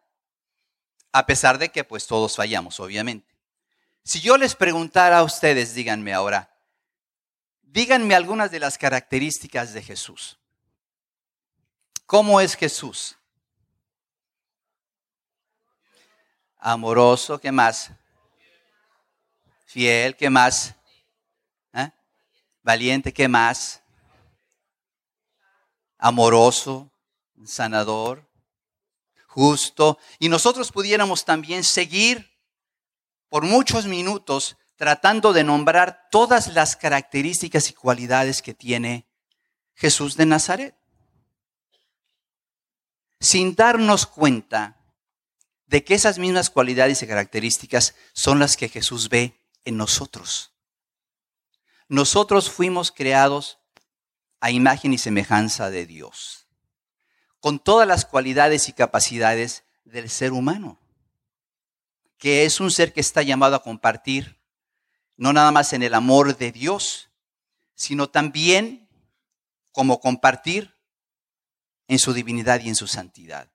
A 1.13 1.27
pesar 1.27 1.59
de 1.59 1.71
que 1.71 1.85
pues 1.85 2.07
todos 2.07 2.37
fallamos, 2.37 2.81
obviamente. 2.81 3.35
Si 4.03 4.21
yo 4.21 4.37
les 4.37 4.55
preguntara 4.55 5.19
a 5.19 5.23
ustedes, 5.25 5.75
díganme 5.75 6.13
ahora, 6.13 6.51
díganme 7.63 8.15
algunas 8.15 8.51
de 8.51 8.61
las 8.61 8.79
características 8.79 9.73
de 9.73 9.83
Jesús. 9.83 10.39
¿Cómo 12.07 12.41
es 12.41 12.55
Jesús? 12.55 13.17
Amoroso, 16.59 17.41
¿qué 17.41 17.53
más? 17.53 17.91
Fiel, 19.67 20.17
¿qué 20.17 20.31
más? 20.31 20.75
¿Eh? 21.73 21.91
Valiente, 22.63 23.13
¿qué 23.13 23.29
más? 23.29 23.83
Amoroso, 25.99 26.91
sanador, 27.45 28.26
justo, 29.37 29.99
y 30.19 30.31
nosotros 30.31 30.73
pudiéramos 30.73 31.27
también 31.27 31.63
seguir 31.63 32.41
por 33.29 33.45
muchos 33.45 33.85
minutos 33.85 34.57
tratando 34.77 35.35
de 35.35 35.45
nombrar 35.45 36.09
todas 36.11 36.55
las 36.55 36.75
características 36.75 37.69
y 37.69 37.75
cualidades 37.75 38.41
que 38.41 38.55
tiene 38.55 39.07
Jesús 39.75 40.17
de 40.17 40.25
Nazaret. 40.25 40.75
Sin 43.21 43.55
darnos 43.55 44.07
cuenta 44.07 44.83
de 45.67 45.85
que 45.85 45.93
esas 45.93 46.19
mismas 46.19 46.49
cualidades 46.49 47.03
y 47.03 47.07
características 47.07 47.95
son 48.15 48.39
las 48.39 48.57
que 48.57 48.71
Jesús 48.71 49.11
ve 49.11 49.39
en 49.67 49.77
nosotros. 49.77 50.55
Nosotros 51.89 52.51
fuimos 52.51 52.91
creados 52.91 53.59
a 54.41 54.51
imagen 54.51 54.95
y 54.95 54.99
semejanza 54.99 55.69
de 55.69 55.85
Dios 55.85 56.46
con 57.47 57.61
todas 57.61 57.87
las 57.87 58.05
cualidades 58.05 58.69
y 58.69 58.73
capacidades 58.73 59.63
del 59.85 60.11
ser 60.11 60.33
humano, 60.33 60.81
que 62.19 62.45
es 62.45 62.59
un 62.59 62.73
ser 62.73 62.93
que 62.93 63.01
está 63.01 63.23
llamado 63.23 63.55
a 63.55 63.63
compartir, 63.63 64.41
no 65.17 65.33
nada 65.33 65.53
más 65.53 65.73
en 65.73 65.85
el 65.85 65.95
amor 65.95 66.37
de 66.37 66.51
Dios, 66.51 67.09
sino 67.77 68.11
también 68.11 68.89
como 69.71 70.01
compartir 70.01 70.75
en 71.87 72.01
su 72.01 72.13
divinidad 72.13 72.61
y 72.63 72.69
en 72.69 72.75
su 72.75 72.89
santidad. 72.89 73.49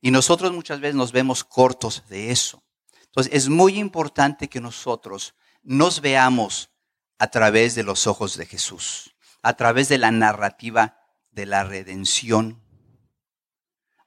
Y 0.00 0.12
nosotros 0.12 0.52
muchas 0.52 0.78
veces 0.78 0.94
nos 0.94 1.10
vemos 1.10 1.42
cortos 1.42 2.04
de 2.08 2.30
eso. 2.30 2.62
Entonces 3.06 3.32
es 3.34 3.48
muy 3.48 3.80
importante 3.80 4.46
que 4.46 4.60
nosotros 4.60 5.34
nos 5.64 6.00
veamos 6.00 6.70
a 7.18 7.32
través 7.32 7.74
de 7.74 7.82
los 7.82 8.06
ojos 8.06 8.36
de 8.36 8.46
Jesús, 8.46 9.16
a 9.42 9.54
través 9.54 9.88
de 9.88 9.98
la 9.98 10.12
narrativa 10.12 11.00
de 11.32 11.46
la 11.46 11.64
redención 11.64 12.64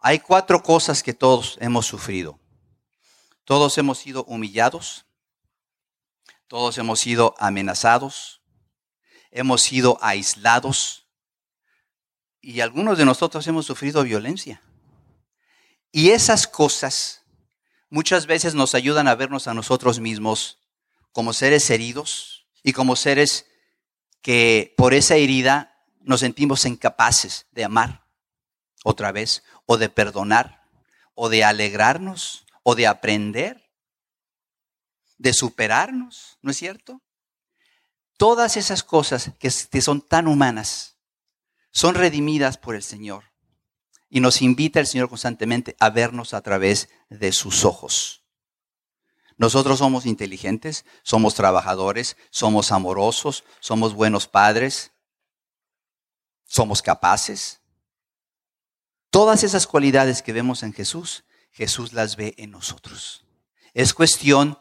hay 0.02 0.20
cuatro 0.20 0.64
cosas 0.64 1.04
que 1.04 1.14
todos 1.14 1.58
hemos 1.60 1.86
sufrido. 1.86 2.40
Todos 3.44 3.78
hemos 3.78 3.98
sido 3.98 4.24
humillados, 4.26 5.06
todos 6.48 6.78
hemos 6.78 7.00
sido 7.00 7.36
amenazados, 7.40 8.42
hemos 9.32 9.62
sido 9.62 9.98
aislados 10.02 11.08
y 12.42 12.62
algunos 12.62 12.98
de 12.98 13.06
nosotros 13.06 13.46
hemos 13.48 13.66
sufrido 13.66 14.04
violencia. 14.04 14.62
Y 15.92 16.12
esas 16.12 16.48
cosas 16.48 17.24
muchas 17.90 18.28
veces 18.28 18.54
nos 18.54 18.76
ayudan 18.76 19.08
a 19.08 19.16
vernos 19.16 19.48
a 19.48 19.54
nosotros 19.54 20.00
mismos 20.00 20.60
como 21.12 21.34
seres 21.34 21.70
heridos 21.72 22.46
y 22.64 22.74
como 22.74 22.96
seres 22.96 23.48
que 24.22 24.74
por 24.78 24.94
esa 24.94 25.16
herida 25.16 25.76
nos 26.02 26.20
sentimos 26.20 26.66
incapaces 26.66 27.48
de 27.52 27.64
amar 27.64 28.09
otra 28.84 29.12
vez 29.12 29.44
o 29.66 29.78
de 29.78 29.90
perdonar, 29.90 30.68
o 31.14 31.30
de 31.30 31.44
alegrarnos, 31.44 32.46
o 32.64 32.76
de 32.76 32.88
aprender, 32.88 33.70
de 35.18 35.34
superarnos, 35.34 36.38
¿no 36.42 36.52
es 36.52 36.58
cierto? 36.58 37.02
Todas 38.18 38.58
esas 38.58 38.84
cosas 38.84 39.32
que, 39.40 39.50
son 39.50 40.02
tan 40.02 40.28
humanas 40.28 40.98
son 41.72 41.96
redimidas 41.96 42.58
por 42.58 42.76
el 42.76 42.84
Señor. 42.84 43.26
Y 44.10 44.22
nos 44.22 44.42
invita 44.42 44.80
el 44.80 44.88
Señor 44.88 45.08
constantemente 45.08 45.76
a 45.80 45.90
vernos 45.90 46.34
a 46.34 46.42
través 46.42 46.90
de 47.10 47.32
sus 47.32 47.64
ojos. 47.64 48.24
Nosotros 49.38 49.80
somos 49.80 50.06
inteligentes, 50.06 50.84
somos 51.04 51.36
trabajadores, 51.36 52.18
somos 52.30 52.72
amorosos, 52.72 53.46
somos 53.60 53.94
buenos 53.94 54.28
padres, 54.28 54.92
somos 56.46 56.82
capaces, 56.82 57.62
Todas 59.10 59.44
esas 59.44 59.66
cualidades 59.66 60.22
que 60.22 60.34
vemos 60.34 60.64
en 60.64 60.74
Jesús, 60.74 61.24
Jesús 61.52 61.94
las 61.94 62.16
ve 62.16 62.36
en 62.38 62.52
nosotros. 62.52 63.26
Es 63.74 63.94
cuestión 63.94 64.60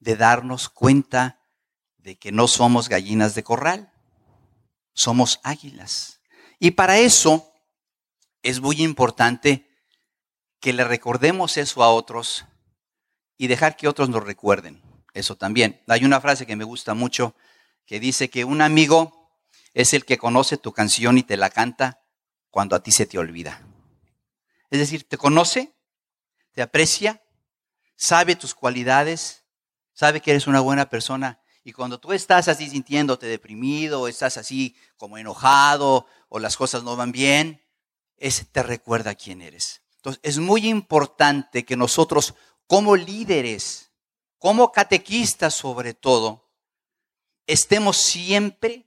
de 0.00 0.16
darnos 0.16 0.68
cuenta 0.68 1.40
de 1.98 2.16
que 2.16 2.30
no 2.30 2.46
somos 2.46 2.88
gallinas 2.88 3.34
de 3.34 3.42
corral, 3.42 3.92
somos 4.92 5.40
águilas. 5.42 6.20
Y 6.58 6.72
para 6.72 6.98
eso 6.98 7.52
es 8.42 8.60
muy 8.60 8.82
importante 8.82 9.68
que 10.60 10.72
le 10.72 10.84
recordemos 10.84 11.56
eso 11.56 11.82
a 11.82 11.92
otros 11.92 12.44
y 13.38 13.46
dejar 13.46 13.76
que 13.76 13.88
otros 13.88 14.08
nos 14.08 14.24
recuerden 14.24 14.82
eso 15.14 15.36
también. 15.36 15.82
Hay 15.88 16.04
una 16.04 16.20
frase 16.20 16.46
que 16.46 16.56
me 16.56 16.64
gusta 16.64 16.94
mucho 16.94 17.34
que 17.86 18.00
dice 18.00 18.30
que 18.30 18.44
un 18.44 18.60
amigo 18.60 19.30
es 19.74 19.94
el 19.94 20.04
que 20.04 20.18
conoce 20.18 20.58
tu 20.58 20.72
canción 20.72 21.18
y 21.18 21.22
te 21.22 21.36
la 21.36 21.50
canta 21.50 22.00
cuando 22.50 22.76
a 22.76 22.82
ti 22.82 22.92
se 22.92 23.06
te 23.06 23.18
olvida. 23.18 23.62
Es 24.70 24.78
decir, 24.78 25.08
te 25.08 25.16
conoce, 25.16 25.74
te 26.52 26.62
aprecia, 26.62 27.22
sabe 27.96 28.36
tus 28.36 28.54
cualidades, 28.54 29.44
sabe 29.92 30.20
que 30.20 30.32
eres 30.32 30.46
una 30.46 30.60
buena 30.60 30.88
persona. 30.88 31.40
Y 31.64 31.72
cuando 31.72 31.98
tú 31.98 32.12
estás 32.12 32.48
así 32.48 32.70
sintiéndote 32.70 33.26
deprimido, 33.26 34.08
estás 34.08 34.36
así 34.36 34.76
como 34.96 35.18
enojado, 35.18 36.06
o 36.28 36.38
las 36.38 36.56
cosas 36.56 36.82
no 36.82 36.96
van 36.96 37.12
bien, 37.12 37.62
ese 38.16 38.44
te 38.44 38.62
recuerda 38.62 39.14
quién 39.14 39.42
eres. 39.42 39.82
Entonces, 39.96 40.20
es 40.22 40.38
muy 40.38 40.68
importante 40.68 41.64
que 41.64 41.76
nosotros, 41.76 42.34
como 42.66 42.94
líderes, 42.94 43.90
como 44.38 44.70
catequistas 44.70 45.54
sobre 45.54 45.94
todo, 45.94 46.48
estemos 47.46 47.96
siempre, 47.96 48.86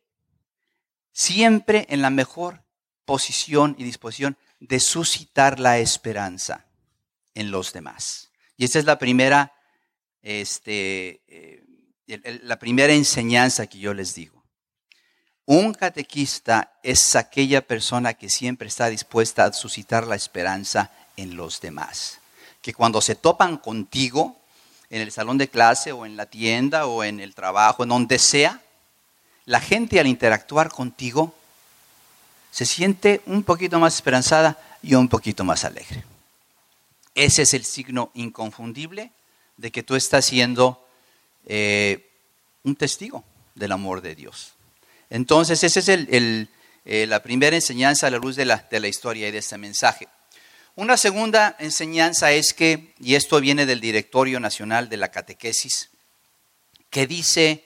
siempre 1.12 1.86
en 1.90 2.02
la 2.02 2.10
mejor 2.10 2.64
posición 3.10 3.76
y 3.80 3.84
disposición 3.86 4.38
de 4.60 4.80
suscitar 4.80 5.60
la 5.60 5.80
esperanza 5.80 6.68
en 7.34 7.50
los 7.50 7.74
demás. 7.74 8.30
Y 8.56 8.66
esta 8.66 8.78
es 8.78 8.86
la 8.86 9.00
primera, 9.00 9.52
este, 10.22 11.24
eh, 11.28 12.40
la 12.44 12.60
primera 12.60 12.94
enseñanza 12.94 13.66
que 13.66 13.80
yo 13.80 13.96
les 13.96 14.14
digo. 14.14 14.44
Un 15.46 15.74
catequista 15.74 16.78
es 16.84 17.16
aquella 17.16 17.66
persona 17.66 18.14
que 18.14 18.30
siempre 18.30 18.68
está 18.68 18.90
dispuesta 18.90 19.46
a 19.46 19.54
suscitar 19.54 20.06
la 20.06 20.16
esperanza 20.16 20.92
en 21.18 21.36
los 21.36 21.62
demás. 21.62 22.20
Que 22.62 22.76
cuando 22.76 23.02
se 23.02 23.16
topan 23.16 23.58
contigo 23.58 24.40
en 24.92 25.02
el 25.02 25.12
salón 25.12 25.40
de 25.40 25.48
clase 25.48 25.94
o 25.94 26.06
en 26.06 26.16
la 26.16 26.28
tienda 26.28 26.86
o 26.86 27.04
en 27.04 27.20
el 27.20 27.34
trabajo, 27.34 27.82
en 27.82 27.90
donde 27.90 28.20
sea, 28.20 28.62
la 29.46 29.62
gente 29.62 30.00
al 30.00 30.06
interactuar 30.06 30.70
contigo 30.70 31.34
se 32.52 32.66
siente 32.66 33.22
un 33.26 33.44
poquito 33.44 33.80
más 33.80 33.96
esperanzada 33.96 34.58
y 34.82 34.96
un 34.96 35.08
poquito 35.08 35.44
más 35.44 35.66
alegre. 35.66 36.04
Ese 37.16 37.44
es 37.44 37.54
el 37.54 37.66
signo 37.66 38.12
inconfundible 38.14 39.12
de 39.58 39.72
que 39.72 39.84
tú 39.84 39.96
estás 39.96 40.26
siendo 40.26 40.86
eh, 41.46 42.10
un 42.64 42.76
testigo 42.76 43.24
del 43.56 43.72
amor 43.72 44.02
de 44.02 44.16
Dios. 44.16 44.54
Entonces, 45.10 45.64
esa 45.64 45.80
es 45.80 45.90
eh, 45.90 47.06
la 47.08 47.22
primera 47.22 47.56
enseñanza 47.56 48.08
a 48.08 48.12
la 48.12 48.20
luz 48.20 48.36
de 48.36 48.46
la, 48.46 48.68
de 48.70 48.80
la 48.80 48.88
historia 48.88 49.28
y 49.28 49.32
de 49.32 49.40
este 49.40 49.58
mensaje. 49.58 50.08
Una 50.76 50.96
segunda 50.96 51.58
enseñanza 51.60 52.32
es 52.32 52.54
que, 52.54 52.94
y 53.00 53.16
esto 53.16 53.42
viene 53.42 53.66
del 53.66 53.82
Directorio 53.82 54.40
Nacional 54.40 54.88
de 54.88 54.98
la 54.98 55.10
Catequesis, 55.10 55.90
que 56.90 57.06
dice, 57.06 57.66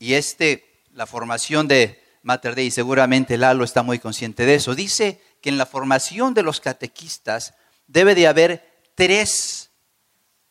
y 0.00 0.14
este, 0.14 0.82
la 0.92 1.06
formación 1.06 1.68
de 1.68 2.02
Mater 2.28 2.54
Dei, 2.54 2.70
seguramente 2.70 3.38
Lalo 3.38 3.64
está 3.64 3.82
muy 3.82 3.98
consciente 3.98 4.44
de 4.44 4.56
eso, 4.56 4.74
dice 4.74 5.18
que 5.40 5.48
en 5.48 5.56
la 5.56 5.64
formación 5.64 6.34
de 6.34 6.42
los 6.42 6.60
catequistas 6.60 7.54
debe 7.86 8.14
de 8.14 8.26
haber 8.26 8.82
tres, 8.94 9.70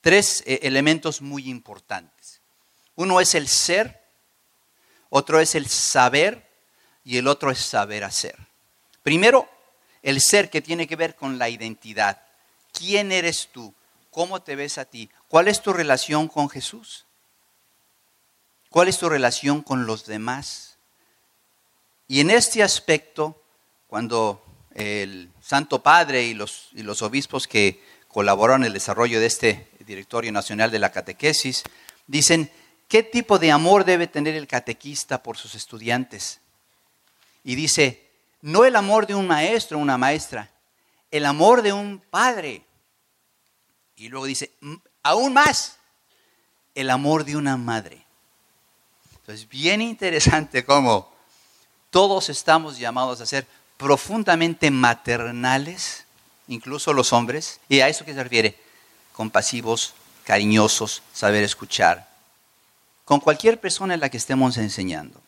tres 0.02 0.42
eh, 0.48 0.62
elementos 0.64 1.22
muy 1.22 1.48
importantes. 1.48 2.42
Uno 2.96 3.22
es 3.22 3.36
el 3.36 3.48
ser, 3.48 4.02
otro 5.10 5.40
es 5.40 5.54
el 5.54 5.68
saber 5.68 6.50
y 7.04 7.18
el 7.18 7.28
otro 7.28 7.52
es 7.52 7.60
saber 7.60 8.04
hacer. 8.04 8.36
Primero, 9.04 9.48
el 10.02 10.20
ser 10.20 10.50
que 10.50 10.64
tiene 10.64 10.88
que 10.88 10.96
ver 10.96 11.16
con 11.16 11.38
la 11.38 11.48
identidad. 11.48 12.24
¿Quién 12.74 13.12
eres 13.12 13.50
tú? 13.52 13.72
¿Cómo 14.10 14.42
te 14.42 14.56
ves 14.56 14.80
a 14.80 14.86
ti? 14.86 15.12
¿Cuál 15.28 15.48
es 15.48 15.62
tu 15.62 15.74
relación 15.74 16.28
con 16.28 16.50
Jesús? 16.50 17.06
¿Cuál 18.72 18.88
es 18.88 18.98
tu 18.98 19.10
relación 19.10 19.62
con 19.62 19.86
los 19.86 20.08
demás? 20.08 20.77
Y 22.08 22.22
en 22.22 22.30
este 22.30 22.64
aspecto, 22.64 23.42
cuando 23.88 24.44
el 24.74 25.30
Santo 25.42 25.82
Padre 25.84 26.24
y 26.24 26.34
los, 26.34 26.70
y 26.74 26.84
los 26.84 27.02
obispos 27.02 27.48
que 27.48 27.84
colaboraron 28.08 28.62
en 28.62 28.68
el 28.68 28.74
desarrollo 28.74 29.20
de 29.20 29.26
este 29.26 29.70
Directorio 29.86 30.32
Nacional 30.32 30.72
de 30.72 30.80
la 30.80 30.92
Catequesis, 30.92 31.64
dicen, 32.06 32.52
¿qué 32.88 33.04
tipo 33.04 33.40
de 33.40 33.52
amor 33.52 33.84
debe 33.84 34.08
tener 34.08 34.36
el 34.36 34.48
catequista 34.48 35.22
por 35.22 35.38
sus 35.38 35.56
estudiantes? 35.56 36.40
Y 37.44 37.56
dice, 37.56 38.10
no 38.42 38.66
el 38.66 38.76
amor 38.76 39.08
de 39.08 39.16
un 39.16 39.28
maestro 39.28 39.78
o 39.78 39.82
una 39.82 39.98
maestra, 39.98 40.52
el 41.12 41.26
amor 41.26 41.62
de 41.62 41.74
un 41.74 42.00
padre. 42.10 42.64
Y 43.96 44.10
luego 44.10 44.26
dice, 44.26 44.52
aún 45.04 45.34
más, 45.34 45.78
el 46.76 46.90
amor 46.90 47.26
de 47.26 47.36
una 47.36 47.58
madre. 47.58 48.06
Entonces, 49.16 49.50
bien 49.50 49.82
interesante 49.82 50.64
cómo 50.64 51.17
todos 51.98 52.30
estamos 52.30 52.78
llamados 52.78 53.22
a 53.22 53.26
ser 53.26 53.48
profundamente 53.76 54.70
maternales, 54.70 56.06
incluso 56.48 56.94
los 56.94 57.12
hombres, 57.12 57.60
y 57.70 57.80
a 57.80 57.90
eso 57.90 58.06
que 58.06 58.14
se 58.14 58.22
refiere, 58.22 58.56
compasivos, 59.14 59.96
cariñosos, 60.24 61.02
saber 61.12 61.44
escuchar, 61.44 62.08
con 63.04 63.20
cualquier 63.20 63.60
persona 63.60 63.96
en 63.96 64.00
la 64.00 64.10
que 64.10 64.18
estemos 64.18 64.58
enseñando, 64.58 65.20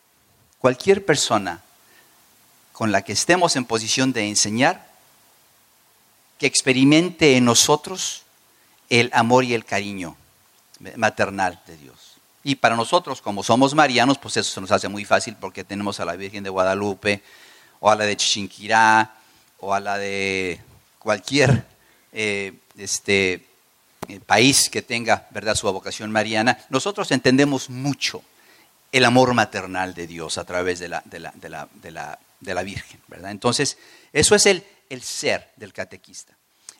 cualquier 0.60 1.04
persona 1.04 1.60
con 2.70 2.92
la 2.92 3.02
que 3.02 3.14
estemos 3.14 3.56
en 3.56 3.64
posición 3.64 4.12
de 4.12 4.28
enseñar, 4.28 4.86
que 6.38 6.46
experimente 6.46 7.36
en 7.36 7.46
nosotros 7.46 8.22
el 8.90 9.10
amor 9.12 9.42
y 9.42 9.54
el 9.54 9.64
cariño 9.64 10.16
maternal 10.94 11.60
de 11.66 11.76
Dios. 11.78 12.09
Y 12.42 12.54
para 12.54 12.76
nosotros, 12.76 13.20
como 13.20 13.42
somos 13.42 13.74
marianos, 13.74 14.18
pues 14.18 14.36
eso 14.36 14.50
se 14.50 14.60
nos 14.60 14.70
hace 14.72 14.88
muy 14.88 15.04
fácil 15.04 15.36
porque 15.38 15.64
tenemos 15.64 16.00
a 16.00 16.04
la 16.04 16.16
Virgen 16.16 16.42
de 16.42 16.50
Guadalupe, 16.50 17.22
o 17.80 17.90
a 17.90 17.96
la 17.96 18.04
de 18.04 18.16
Chichinquirá, 18.16 19.14
o 19.58 19.74
a 19.74 19.80
la 19.80 19.98
de 19.98 20.60
cualquier 20.98 21.64
eh, 22.12 22.54
este, 22.76 23.44
eh, 24.08 24.20
país 24.24 24.70
que 24.70 24.82
tenga 24.82 25.28
¿verdad? 25.30 25.54
su 25.54 25.70
vocación 25.70 26.10
mariana. 26.10 26.58
Nosotros 26.70 27.10
entendemos 27.10 27.68
mucho 27.68 28.22
el 28.92 29.04
amor 29.04 29.34
maternal 29.34 29.94
de 29.94 30.06
Dios 30.06 30.38
a 30.38 30.44
través 30.44 30.78
de 30.78 30.88
la, 30.88 31.02
de 31.04 31.20
la, 31.20 31.32
de 31.34 31.48
la, 31.48 31.68
de 31.74 31.90
la 31.90 32.18
de 32.40 32.54
la 32.54 32.62
Virgen, 32.62 33.00
¿verdad? 33.06 33.30
Entonces, 33.30 33.76
eso 34.12 34.34
es 34.34 34.46
el, 34.46 34.64
el 34.88 35.02
ser 35.02 35.50
del 35.56 35.72
catequista. 35.72 36.34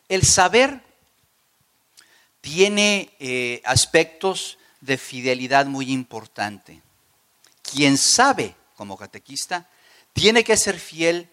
El 0.09 0.23
saber 0.23 0.81
tiene 2.41 3.11
eh, 3.19 3.61
aspectos 3.63 4.57
de 4.81 4.97
fidelidad 4.97 5.65
muy 5.65 5.91
importante. 5.91 6.81
Quien 7.61 7.97
sabe 7.97 8.55
como 8.75 8.97
catequista 8.97 9.69
tiene 10.13 10.43
que 10.43 10.57
ser 10.57 10.79
fiel 10.79 11.29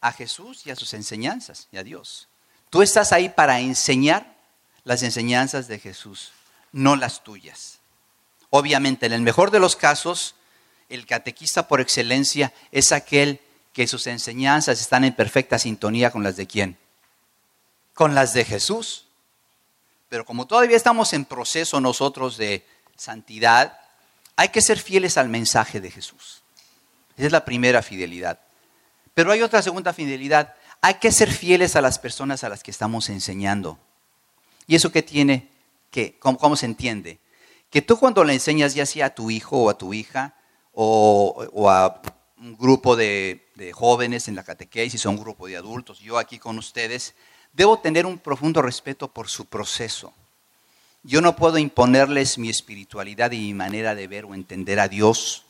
a 0.00 0.12
Jesús 0.12 0.66
y 0.66 0.70
a 0.70 0.76
sus 0.76 0.94
enseñanzas 0.94 1.68
y 1.70 1.76
a 1.76 1.82
Dios. 1.82 2.28
Tú 2.70 2.82
estás 2.82 3.12
ahí 3.12 3.28
para 3.28 3.60
enseñar 3.60 4.34
las 4.84 5.02
enseñanzas 5.02 5.68
de 5.68 5.78
Jesús, 5.78 6.32
no 6.72 6.96
las 6.96 7.22
tuyas. 7.22 7.78
Obviamente, 8.50 9.06
en 9.06 9.12
el 9.12 9.22
mejor 9.22 9.50
de 9.50 9.60
los 9.60 9.76
casos, 9.76 10.34
el 10.88 11.06
catequista 11.06 11.68
por 11.68 11.80
excelencia 11.80 12.52
es 12.70 12.92
aquel 12.92 13.40
que 13.72 13.86
sus 13.86 14.06
enseñanzas 14.06 14.80
están 14.80 15.04
en 15.04 15.14
perfecta 15.14 15.58
sintonía 15.58 16.10
con 16.10 16.22
las 16.22 16.36
de 16.36 16.46
quién? 16.46 16.78
Con 17.94 18.14
las 18.14 18.34
de 18.34 18.44
Jesús. 18.44 19.06
Pero 20.08 20.24
como 20.26 20.46
todavía 20.46 20.76
estamos 20.76 21.12
en 21.14 21.24
proceso 21.24 21.80
nosotros 21.80 22.36
de 22.36 22.66
santidad, 22.96 23.78
hay 24.36 24.48
que 24.48 24.62
ser 24.62 24.78
fieles 24.78 25.18
al 25.18 25.28
mensaje 25.28 25.80
de 25.80 25.90
Jesús. 25.90 26.42
Esa 27.16 27.26
es 27.26 27.32
la 27.32 27.44
primera 27.44 27.82
fidelidad. 27.82 28.40
Pero 29.14 29.32
hay 29.32 29.42
otra 29.42 29.62
segunda 29.62 29.92
fidelidad. 29.92 30.54
Hay 30.80 30.94
que 30.94 31.12
ser 31.12 31.30
fieles 31.30 31.76
a 31.76 31.80
las 31.80 31.98
personas 31.98 32.44
a 32.44 32.48
las 32.48 32.62
que 32.62 32.70
estamos 32.70 33.08
enseñando. 33.08 33.78
¿Y 34.66 34.76
eso 34.76 34.90
qué 34.90 35.02
tiene? 35.02 35.48
que 35.90 36.18
¿Cómo, 36.18 36.56
se 36.56 36.66
entiende? 36.66 37.20
Que 37.70 37.82
tú 37.82 37.98
cuando 37.98 38.24
le 38.24 38.32
enseñas 38.32 38.74
ya 38.74 38.86
sea 38.86 39.06
a 39.06 39.14
tu 39.14 39.30
hijo 39.30 39.64
o 39.64 39.70
a 39.70 39.76
tu 39.76 39.92
hija 39.92 40.34
o, 40.72 41.46
o 41.52 41.70
a 41.70 42.00
un 42.42 42.56
grupo 42.56 42.96
de, 42.96 43.40
jóvenes 43.72 44.26
en 44.26 44.34
la 44.34 44.42
catequesis 44.42 45.06
o 45.06 45.10
un 45.10 45.16
grupo 45.16 45.46
de 45.46 45.56
adultos, 45.56 46.00
yo 46.00 46.18
aquí 46.18 46.38
con 46.38 46.58
ustedes, 46.58 47.14
debo 47.52 47.78
tener 47.78 48.04
un 48.04 48.18
profundo 48.18 48.60
respeto 48.60 49.12
por 49.12 49.28
su 49.28 49.46
proceso. 49.46 50.12
Yo 51.02 51.20
no 51.20 51.36
puedo 51.36 51.58
imponerles 51.58 52.38
mi 52.38 52.48
espiritualidad 52.48 53.32
y 53.32 53.38
mi 53.38 53.54
manera 53.54 53.94
de 53.94 54.06
ver 54.06 54.24
o 54.24 54.34
entender 54.34 54.78
a 54.80 54.88
Dios. 54.88 55.44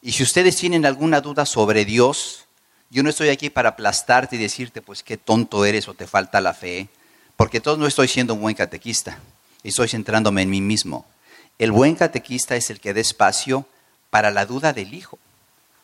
Y 0.00 0.12
si 0.12 0.22
ustedes 0.22 0.56
tienen 0.56 0.84
alguna 0.84 1.20
duda 1.20 1.46
sobre 1.46 1.84
Dios, 1.84 2.46
yo 2.90 3.02
no 3.02 3.10
estoy 3.10 3.28
aquí 3.28 3.50
para 3.50 3.70
aplastarte 3.70 4.36
y 4.36 4.38
decirte, 4.38 4.82
pues 4.82 5.02
qué 5.02 5.16
tonto 5.16 5.64
eres 5.64 5.86
o 5.88 5.94
te 5.94 6.06
falta 6.06 6.40
la 6.40 6.54
fe, 6.54 6.88
porque 7.36 7.60
todo 7.60 7.76
no 7.76 7.86
estoy 7.86 8.08
siendo 8.08 8.34
un 8.34 8.40
buen 8.40 8.56
catequista, 8.56 9.18
estoy 9.62 9.88
centrándome 9.88 10.42
en 10.42 10.50
mí 10.50 10.60
mismo. 10.60 11.06
El 11.58 11.70
buen 11.70 11.94
catequista 11.94 12.56
es 12.56 12.70
el 12.70 12.80
que 12.80 12.94
da 12.94 13.00
espacio 13.00 13.66
para 14.10 14.30
la 14.30 14.44
duda 14.44 14.72
del 14.72 14.92
hijo 14.92 15.18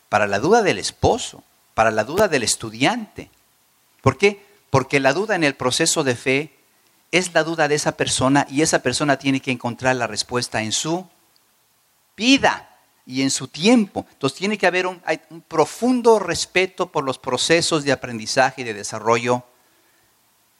para 0.08 0.26
la 0.26 0.38
duda 0.38 0.62
del 0.62 0.78
esposo, 0.78 1.42
para 1.74 1.90
la 1.90 2.04
duda 2.04 2.28
del 2.28 2.42
estudiante. 2.42 3.30
¿Por 4.00 4.16
qué? 4.16 4.44
Porque 4.70 5.00
la 5.00 5.12
duda 5.12 5.34
en 5.34 5.44
el 5.44 5.54
proceso 5.54 6.04
de 6.04 6.14
fe 6.14 6.52
es 7.10 7.32
la 7.34 7.44
duda 7.44 7.68
de 7.68 7.74
esa 7.74 7.92
persona 7.92 8.46
y 8.50 8.62
esa 8.62 8.80
persona 8.80 9.18
tiene 9.18 9.40
que 9.40 9.50
encontrar 9.50 9.96
la 9.96 10.06
respuesta 10.06 10.62
en 10.62 10.72
su 10.72 11.08
vida 12.16 12.76
y 13.06 13.22
en 13.22 13.30
su 13.30 13.48
tiempo. 13.48 14.06
Entonces 14.12 14.38
tiene 14.38 14.58
que 14.58 14.66
haber 14.66 14.86
un, 14.86 15.02
un 15.30 15.40
profundo 15.40 16.18
respeto 16.18 16.90
por 16.90 17.04
los 17.04 17.18
procesos 17.18 17.84
de 17.84 17.92
aprendizaje 17.92 18.62
y 18.62 18.64
de 18.64 18.74
desarrollo 18.74 19.44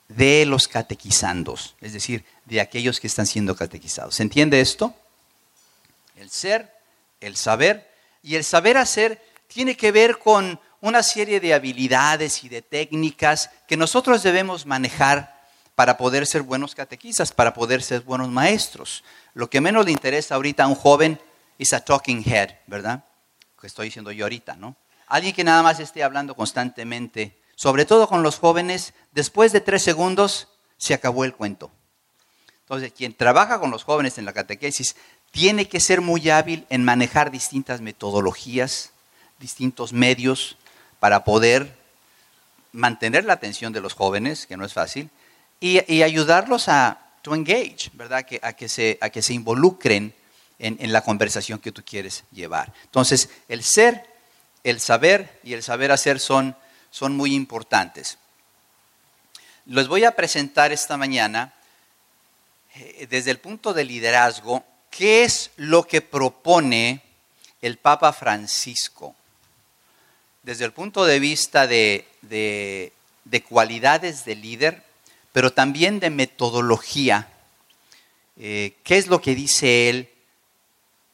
de 0.07 0.45
los 0.47 0.67
catequizandos, 0.67 1.75
es 1.81 1.93
decir, 1.93 2.25
de 2.45 2.59
aquellos 2.59 2.99
que 2.99 3.05
están 3.05 3.27
siendo 3.27 3.55
catequizados. 3.55 4.15
¿Se 4.15 4.23
entiende 4.23 4.59
esto? 4.59 4.95
El 6.15 6.31
ser, 6.31 6.73
el 7.21 7.35
saber 7.35 7.87
y 8.23 8.35
el 8.35 8.43
saber 8.43 8.77
hacer 8.77 9.21
tiene 9.47 9.77
que 9.77 9.91
ver 9.91 10.17
con 10.17 10.59
una 10.81 11.03
serie 11.03 11.39
de 11.39 11.53
habilidades 11.53 12.43
y 12.43 12.49
de 12.49 12.63
técnicas 12.63 13.51
que 13.67 13.77
nosotros 13.77 14.23
debemos 14.23 14.65
manejar 14.65 15.38
para 15.79 15.95
poder 15.95 16.27
ser 16.27 16.41
buenos 16.41 16.75
catequistas, 16.75 17.31
para 17.31 17.53
poder 17.53 17.81
ser 17.81 18.01
buenos 18.01 18.27
maestros. 18.27 19.01
Lo 19.33 19.49
que 19.49 19.61
menos 19.61 19.85
le 19.85 19.93
interesa 19.93 20.35
ahorita 20.35 20.65
a 20.65 20.67
un 20.67 20.75
joven 20.75 21.17
es 21.57 21.71
a 21.71 21.79
talking 21.79 22.21
head, 22.29 22.49
¿verdad? 22.67 23.05
Que 23.57 23.67
estoy 23.67 23.85
diciendo 23.85 24.11
yo 24.11 24.25
ahorita, 24.25 24.57
¿no? 24.57 24.75
Alguien 25.07 25.33
que 25.33 25.45
nada 25.45 25.63
más 25.63 25.79
esté 25.79 26.03
hablando 26.03 26.35
constantemente, 26.35 27.39
sobre 27.55 27.85
todo 27.85 28.09
con 28.09 28.23
los 28.23 28.39
jóvenes, 28.39 28.93
después 29.13 29.53
de 29.53 29.61
tres 29.61 29.81
segundos 29.81 30.49
se 30.75 30.93
acabó 30.93 31.23
el 31.23 31.33
cuento. 31.33 31.71
Entonces, 32.63 32.91
quien 32.91 33.13
trabaja 33.13 33.57
con 33.61 33.71
los 33.71 33.85
jóvenes 33.85 34.17
en 34.17 34.25
la 34.25 34.33
catequesis 34.33 34.97
tiene 35.31 35.69
que 35.69 35.79
ser 35.79 36.01
muy 36.01 36.29
hábil 36.29 36.65
en 36.69 36.83
manejar 36.83 37.31
distintas 37.31 37.79
metodologías, 37.79 38.91
distintos 39.39 39.93
medios 39.93 40.57
para 40.99 41.23
poder 41.23 41.73
mantener 42.73 43.23
la 43.23 43.31
atención 43.31 43.71
de 43.71 43.79
los 43.79 43.93
jóvenes, 43.93 44.45
que 44.45 44.57
no 44.57 44.65
es 44.65 44.73
fácil, 44.73 45.09
y, 45.59 46.01
ayudarlos 46.01 46.69
a 46.69 46.99
to 47.21 47.35
engage, 47.35 47.89
¿verdad? 47.93 48.25
Que, 48.25 48.39
a, 48.41 48.53
que 48.53 48.69
se, 48.69 48.97
a 49.01 49.09
que 49.09 49.21
se 49.21 49.33
involucren 49.33 50.13
en, 50.57 50.77
en, 50.79 50.93
la 50.93 51.01
conversación 51.01 51.59
que 51.59 51.71
tú 51.71 51.83
quieres 51.83 52.23
llevar. 52.31 52.73
Entonces, 52.83 53.29
el 53.47 53.63
ser, 53.63 54.05
el 54.63 54.79
saber 54.79 55.39
y 55.43 55.53
el 55.53 55.63
saber 55.63 55.91
hacer 55.91 56.19
son, 56.19 56.55
son 56.91 57.15
muy 57.15 57.35
importantes. 57.35 58.17
Les 59.65 59.87
voy 59.87 60.05
a 60.05 60.15
presentar 60.15 60.71
esta 60.71 60.97
mañana, 60.97 61.53
eh, 62.75 63.07
desde 63.09 63.31
el 63.31 63.39
punto 63.39 63.73
de 63.73 63.83
liderazgo, 63.83 64.63
qué 64.89 65.23
es 65.23 65.51
lo 65.57 65.83
que 65.83 66.01
propone 66.01 67.01
el 67.61 67.77
Papa 67.77 68.13
Francisco 68.13 69.15
desde 70.49 70.65
el 70.65 70.71
punto 70.71 71.05
de 71.05 71.19
vista 71.19 71.67
de, 71.67 72.91
cualidades 73.47 74.25
de 74.25 74.35
líder, 74.35 74.83
pero 75.39 75.53
también 75.53 76.01
de 76.01 76.09
metodología. 76.09 77.29
Eh, 78.37 78.73
¿Qué 78.83 78.97
es 78.97 79.07
lo 79.07 79.21
que 79.21 79.35
dice 79.35 79.89
él? 79.89 80.09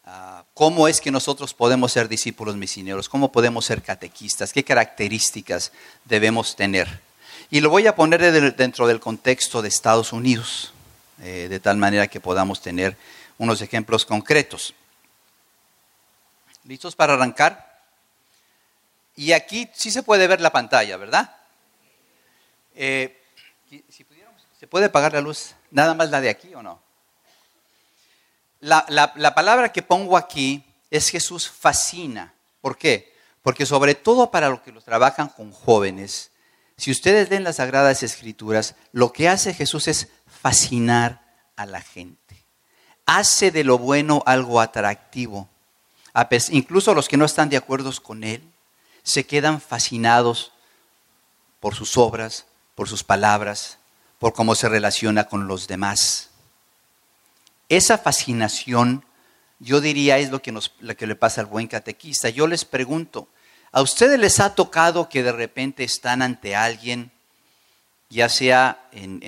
Ah, 0.04 0.44
¿Cómo 0.56 0.88
es 0.88 1.00
que 1.00 1.12
nosotros 1.12 1.54
podemos 1.54 1.92
ser 1.92 2.08
discípulos 2.08 2.56
misioneros? 2.56 3.08
¿Cómo 3.08 3.32
podemos 3.32 3.66
ser 3.66 3.84
catequistas? 3.84 4.52
¿Qué 4.52 4.64
características 4.64 5.72
debemos 6.06 6.56
tener? 6.56 7.02
Y 7.52 7.62
lo 7.62 7.70
voy 7.70 7.86
a 7.86 7.96
poner 7.96 8.56
dentro 8.56 8.88
del 8.88 9.00
contexto 9.00 9.62
de 9.62 9.68
Estados 9.68 10.12
Unidos, 10.12 10.74
eh, 11.22 11.46
de 11.48 11.60
tal 11.60 11.78
manera 11.78 12.08
que 12.08 12.20
podamos 12.20 12.64
tener 12.64 12.98
unos 13.38 13.62
ejemplos 13.62 14.08
concretos. 14.08 14.74
¿Listos 16.64 16.96
para 16.96 17.14
arrancar? 17.14 17.80
Y 19.16 19.34
aquí 19.34 19.70
sí 19.76 19.92
se 19.92 20.02
puede 20.02 20.26
ver 20.26 20.42
la 20.42 20.52
pantalla, 20.52 20.98
¿verdad? 20.98 21.36
Eh, 22.74 23.22
¿Se 24.66 24.70
puede 24.70 24.88
apagar 24.88 25.14
la 25.14 25.22
luz? 25.22 25.54
¿Nada 25.70 25.94
más 25.94 26.10
la 26.10 26.22
de 26.22 26.30
aquí 26.32 26.56
o 26.56 26.64
no? 26.64 26.82
La, 28.62 28.84
la 28.90 29.36
palabra 29.36 29.72
que 29.72 29.84
pongo 29.84 30.18
aquí 30.18 30.66
es 30.90 31.10
Jesús 31.10 31.48
fascina. 31.48 32.34
¿Por 32.62 32.76
qué? 32.76 33.14
Porque 33.44 33.68
sobre 33.68 33.94
todo 33.94 34.32
para 34.32 34.50
los 34.50 34.62
que 34.62 34.72
los 34.72 34.84
trabajan 34.84 35.28
con 35.28 35.52
jóvenes, 35.52 36.32
si 36.78 36.90
ustedes 36.90 37.30
leen 37.30 37.44
las 37.44 37.58
Sagradas 37.58 38.02
Escrituras, 38.02 38.74
lo 38.92 39.14
que 39.14 39.30
hace 39.30 39.54
Jesús 39.54 39.88
es 39.88 40.08
fascinar 40.26 41.22
a 41.56 41.68
la 41.68 41.82
gente. 41.82 42.44
Hace 43.06 43.52
de 43.52 43.64
lo 43.64 43.78
bueno 43.78 44.24
algo 44.26 44.60
atractivo. 44.60 45.48
Incluso 46.50 46.96
los 46.96 47.08
que 47.08 47.18
no 47.18 47.26
están 47.26 47.50
de 47.50 47.58
acuerdo 47.58 47.92
con 48.02 48.24
Él, 48.24 48.42
se 49.04 49.28
quedan 49.28 49.62
fascinados 49.62 50.54
por 51.60 51.76
sus 51.76 51.98
obras, 51.98 52.48
por 52.74 52.90
sus 52.90 53.04
palabras, 53.04 53.78
por 54.26 54.34
cómo 54.34 54.56
se 54.56 54.68
relaciona 54.68 55.26
con 55.26 55.48
los 55.48 55.68
demás. 55.68 56.32
Esa 57.70 58.00
fascinación, 58.00 59.06
yo 59.60 59.82
diría, 59.82 60.18
es 60.18 60.32
lo 60.32 60.42
que, 60.42 60.52
nos, 60.52 60.74
lo 60.80 60.98
que 60.98 61.06
le 61.06 61.16
pasa 61.16 61.42
al 61.42 61.46
buen 61.46 61.68
catequista. 61.68 62.30
Yo 62.30 62.48
les 62.48 62.66
pregunto, 62.66 63.28
¿a 63.72 63.84
ustedes 63.84 64.18
les 64.18 64.40
ha 64.40 64.56
tocado 64.56 65.10
que 65.10 65.22
de 65.22 65.32
repente 65.32 65.84
están 65.84 66.24
ante 66.24 66.56
alguien, 66.56 67.12
ya 68.10 68.28
sea 68.28 68.90
en, 68.94 69.22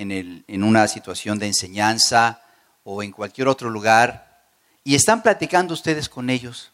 en 0.48 0.64
una 0.64 0.88
situación 0.88 1.38
de 1.38 1.46
enseñanza 1.46 2.42
o 2.82 3.00
en 3.04 3.12
cualquier 3.12 3.46
otro 3.46 3.70
lugar, 3.70 4.48
y 4.82 4.96
están 4.96 5.22
platicando 5.22 5.74
ustedes 5.74 6.08
con 6.08 6.28
ellos, 6.28 6.72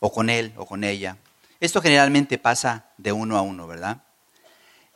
o 0.00 0.12
con 0.12 0.28
él, 0.28 0.52
o 0.56 0.66
con 0.66 0.82
ella? 0.82 1.18
Esto 1.60 1.80
generalmente 1.80 2.36
pasa 2.36 2.86
de 2.98 3.12
uno 3.12 3.38
a 3.38 3.42
uno, 3.42 3.68
¿verdad? 3.68 3.98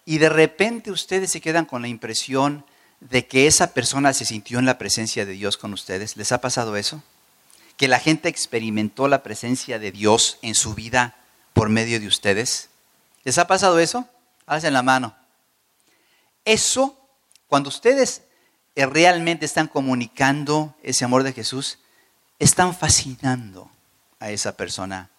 Y 0.09 0.16
de 0.16 0.31
repente 0.31 0.90
ustedes 0.90 1.31
se 1.31 1.42
quedan 1.42 1.66
con 1.66 1.83
la 1.83 1.88
impresión 1.88 2.64
de 3.01 3.27
que 3.27 3.47
esa 3.47 3.75
persona 3.75 4.14
se 4.14 4.25
sintió 4.25 4.59
en 4.59 4.64
la 4.64 4.79
presencia 4.79 5.27
de 5.27 5.35
Dios 5.35 5.59
con 5.59 5.75
ustedes. 5.75 6.16
¿Les 6.16 6.33
ha 6.33 6.40
pasado 6.40 6.77
eso? 6.77 7.03
Que 7.77 7.88
la 7.88 8.01
gente 8.01 8.31
experimentó 8.31 9.07
la 9.07 9.23
presencia 9.23 9.79
de 9.79 9.92
Dios 9.92 10.38
en 10.40 10.55
su 10.55 10.73
vida 10.73 11.18
por 11.53 11.68
medio 11.68 12.01
de 12.01 12.07
ustedes. 12.07 12.71
¿Les 13.23 13.37
ha 13.37 13.47
pasado 13.47 13.81
eso? 13.81 14.09
Hacen 14.47 14.73
la 14.73 14.83
mano. 14.83 15.14
Eso, 16.47 16.99
cuando 17.47 17.68
ustedes 17.68 18.23
eh, 18.77 18.87
realmente 18.87 19.44
están 19.44 19.68
comunicando 19.68 20.75
ese 20.83 21.05
amor 21.05 21.23
de 21.23 21.35
Jesús, 21.35 21.81
están 22.38 22.75
fascinando 22.75 23.71
a 24.21 24.31
esa 24.31 24.57
persona 24.57 25.11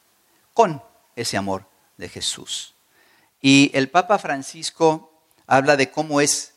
con 0.55 0.81
ese 1.15 1.37
amor 1.37 1.67
de 1.97 2.09
Jesús. 2.09 2.73
Y 3.41 3.71
el 3.73 3.89
Papa 3.89 4.19
Francisco 4.19 5.11
habla 5.47 5.77
de 5.77 5.89
cómo 5.91 6.21
es 6.21 6.53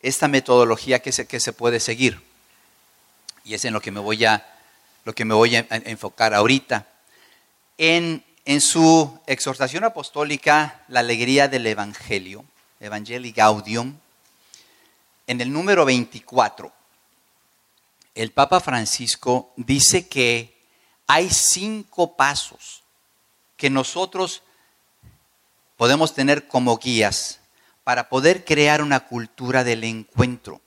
esta 0.00 0.28
metodología 0.28 1.00
que 1.00 1.12
se, 1.12 1.26
que 1.26 1.40
se 1.40 1.52
puede 1.52 1.80
seguir. 1.80 2.22
Y 3.44 3.54
es 3.54 3.64
en 3.64 3.72
lo 3.72 3.80
que 3.80 3.92
me 3.92 4.00
voy 4.00 4.24
a, 4.24 4.46
lo 5.04 5.14
que 5.14 5.24
me 5.24 5.34
voy 5.34 5.56
a 5.56 5.66
enfocar 5.70 6.34
ahorita. 6.34 6.86
En, 7.78 8.24
en 8.44 8.60
su 8.60 9.18
exhortación 9.26 9.84
apostólica, 9.84 10.84
La 10.88 11.00
alegría 11.00 11.48
del 11.48 11.66
Evangelio, 11.66 12.44
Evangelii 12.80 13.32
Gaudium, 13.32 13.96
en 15.26 15.40
el 15.40 15.52
número 15.52 15.84
24, 15.84 16.72
el 18.14 18.30
Papa 18.32 18.60
Francisco 18.60 19.52
dice 19.56 20.08
que 20.08 20.56
hay 21.06 21.28
cinco 21.30 22.16
pasos 22.16 22.82
que 23.56 23.70
nosotros 23.70 24.42
podemos 25.76 26.14
tener 26.14 26.48
como 26.48 26.78
guías 26.78 27.40
para 27.84 28.08
poder 28.08 28.44
crear 28.44 28.82
una 28.82 29.00
cultura 29.00 29.62
del 29.62 29.84
encuentro, 29.84 30.60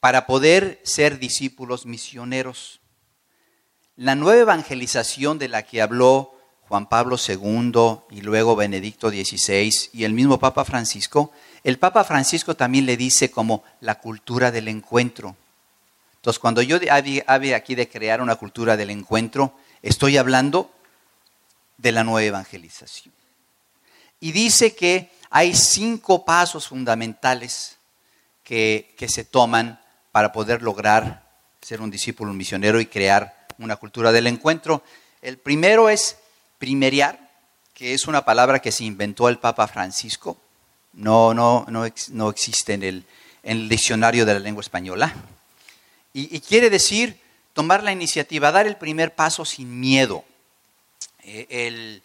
para 0.00 0.26
poder 0.26 0.80
ser 0.82 1.18
discípulos 1.18 1.86
misioneros. 1.86 2.80
La 3.96 4.14
nueva 4.14 4.42
evangelización 4.42 5.38
de 5.38 5.48
la 5.48 5.62
que 5.62 5.80
habló 5.82 6.34
Juan 6.68 6.88
Pablo 6.88 7.16
II 7.16 8.00
y 8.10 8.22
luego 8.22 8.56
Benedicto 8.56 9.10
XVI 9.10 9.70
y 9.92 10.04
el 10.04 10.12
mismo 10.12 10.38
Papa 10.38 10.64
Francisco, 10.64 11.32
el 11.62 11.78
Papa 11.78 12.02
Francisco 12.04 12.56
también 12.56 12.86
le 12.86 12.96
dice 12.96 13.30
como 13.30 13.62
la 13.80 13.96
cultura 14.00 14.50
del 14.50 14.68
encuentro. 14.68 15.36
Entonces, 16.16 16.40
cuando 16.40 16.60
yo 16.60 16.78
hablo 17.28 17.54
aquí 17.54 17.76
de 17.76 17.88
crear 17.88 18.20
una 18.20 18.34
cultura 18.34 18.76
del 18.76 18.90
encuentro, 18.90 19.54
estoy 19.80 20.16
hablando 20.16 20.72
de 21.78 21.92
la 21.92 22.02
nueva 22.02 22.24
evangelización. 22.24 23.15
Y 24.20 24.32
dice 24.32 24.74
que 24.74 25.10
hay 25.30 25.54
cinco 25.54 26.24
pasos 26.24 26.68
fundamentales 26.68 27.76
que, 28.42 28.94
se 29.08 29.24
toman 29.24 29.80
para 30.12 30.32
poder 30.32 30.62
lograr 30.62 31.26
ser 31.60 31.80
un 31.80 31.90
discípulo 31.90 32.32
misionero 32.32 32.80
y 32.80 32.86
crear 32.86 33.46
una 33.58 33.76
cultura 33.76 34.12
del 34.12 34.28
encuentro. 34.28 34.82
El 35.20 35.36
primero 35.36 35.88
es 35.88 36.16
primeriar, 36.58 37.30
que 37.74 37.92
es 37.92 38.06
una 38.06 38.24
palabra 38.24 38.60
que 38.60 38.72
se 38.72 38.84
inventó 38.84 39.28
el 39.28 39.38
Papa 39.38 39.66
Francisco. 39.66 40.38
No, 40.92 41.34
no, 41.34 41.66
no, 41.68 41.84
no 42.12 42.30
existe 42.30 42.74
en 42.74 42.82
el, 42.82 43.04
en 43.42 43.58
el, 43.58 43.68
diccionario 43.68 44.24
de 44.24 44.34
la 44.34 44.40
lengua 44.40 44.62
española. 44.62 45.12
Y, 46.14 46.40
quiere 46.40 46.70
decir 46.70 47.20
tomar 47.52 47.82
la 47.82 47.92
iniciativa, 47.92 48.50
dar 48.52 48.66
el 48.66 48.76
primer 48.76 49.14
paso 49.14 49.44
sin 49.44 49.78
miedo. 49.78 50.24
Eh, 51.24 52.00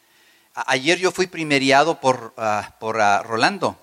ayer 0.53 0.99
yo 0.99 1.11
fui 1.11 1.27
primeriado 1.27 1.99
por, 1.99 2.33
ah, 2.37 2.75
por 2.79 3.01
ah, 3.01 3.23
Rolando. 3.23 3.77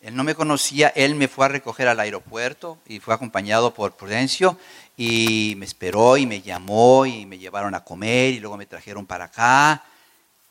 Él 0.00 0.14
no 0.14 0.22
me 0.22 0.34
conocía, 0.34 0.88
él 0.94 1.16
me 1.16 1.26
fue 1.26 1.46
a 1.46 1.48
recoger 1.48 1.88
al 1.88 1.98
aeropuerto 1.98 2.78
y 2.86 3.00
fue 3.00 3.14
acompañado 3.14 3.74
por 3.74 3.96
Prudencio 3.96 4.56
y 4.96 5.54
me 5.56 5.66
esperó 5.66 6.16
y 6.16 6.24
me 6.24 6.40
llamó 6.40 7.04
y 7.04 7.26
me 7.26 7.38
llevaron 7.38 7.74
a 7.74 7.82
comer 7.82 8.32
y 8.32 8.40
luego 8.40 8.56
me 8.56 8.66
trajeron 8.66 9.06
para 9.06 9.24
acá. 9.24 9.82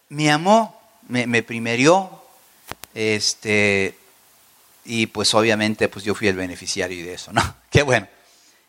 Me 0.09 0.29
amó, 0.31 0.81
me, 1.07 1.27
me 1.27 1.43
primerió, 1.43 2.21
este, 2.93 3.97
y 4.83 5.07
pues 5.07 5.33
obviamente 5.33 5.87
pues 5.87 6.03
yo 6.03 6.15
fui 6.15 6.27
el 6.27 6.35
beneficiario 6.35 7.05
de 7.05 7.13
eso, 7.13 7.31
¿no? 7.31 7.55
Qué 7.69 7.83
bueno. 7.83 8.07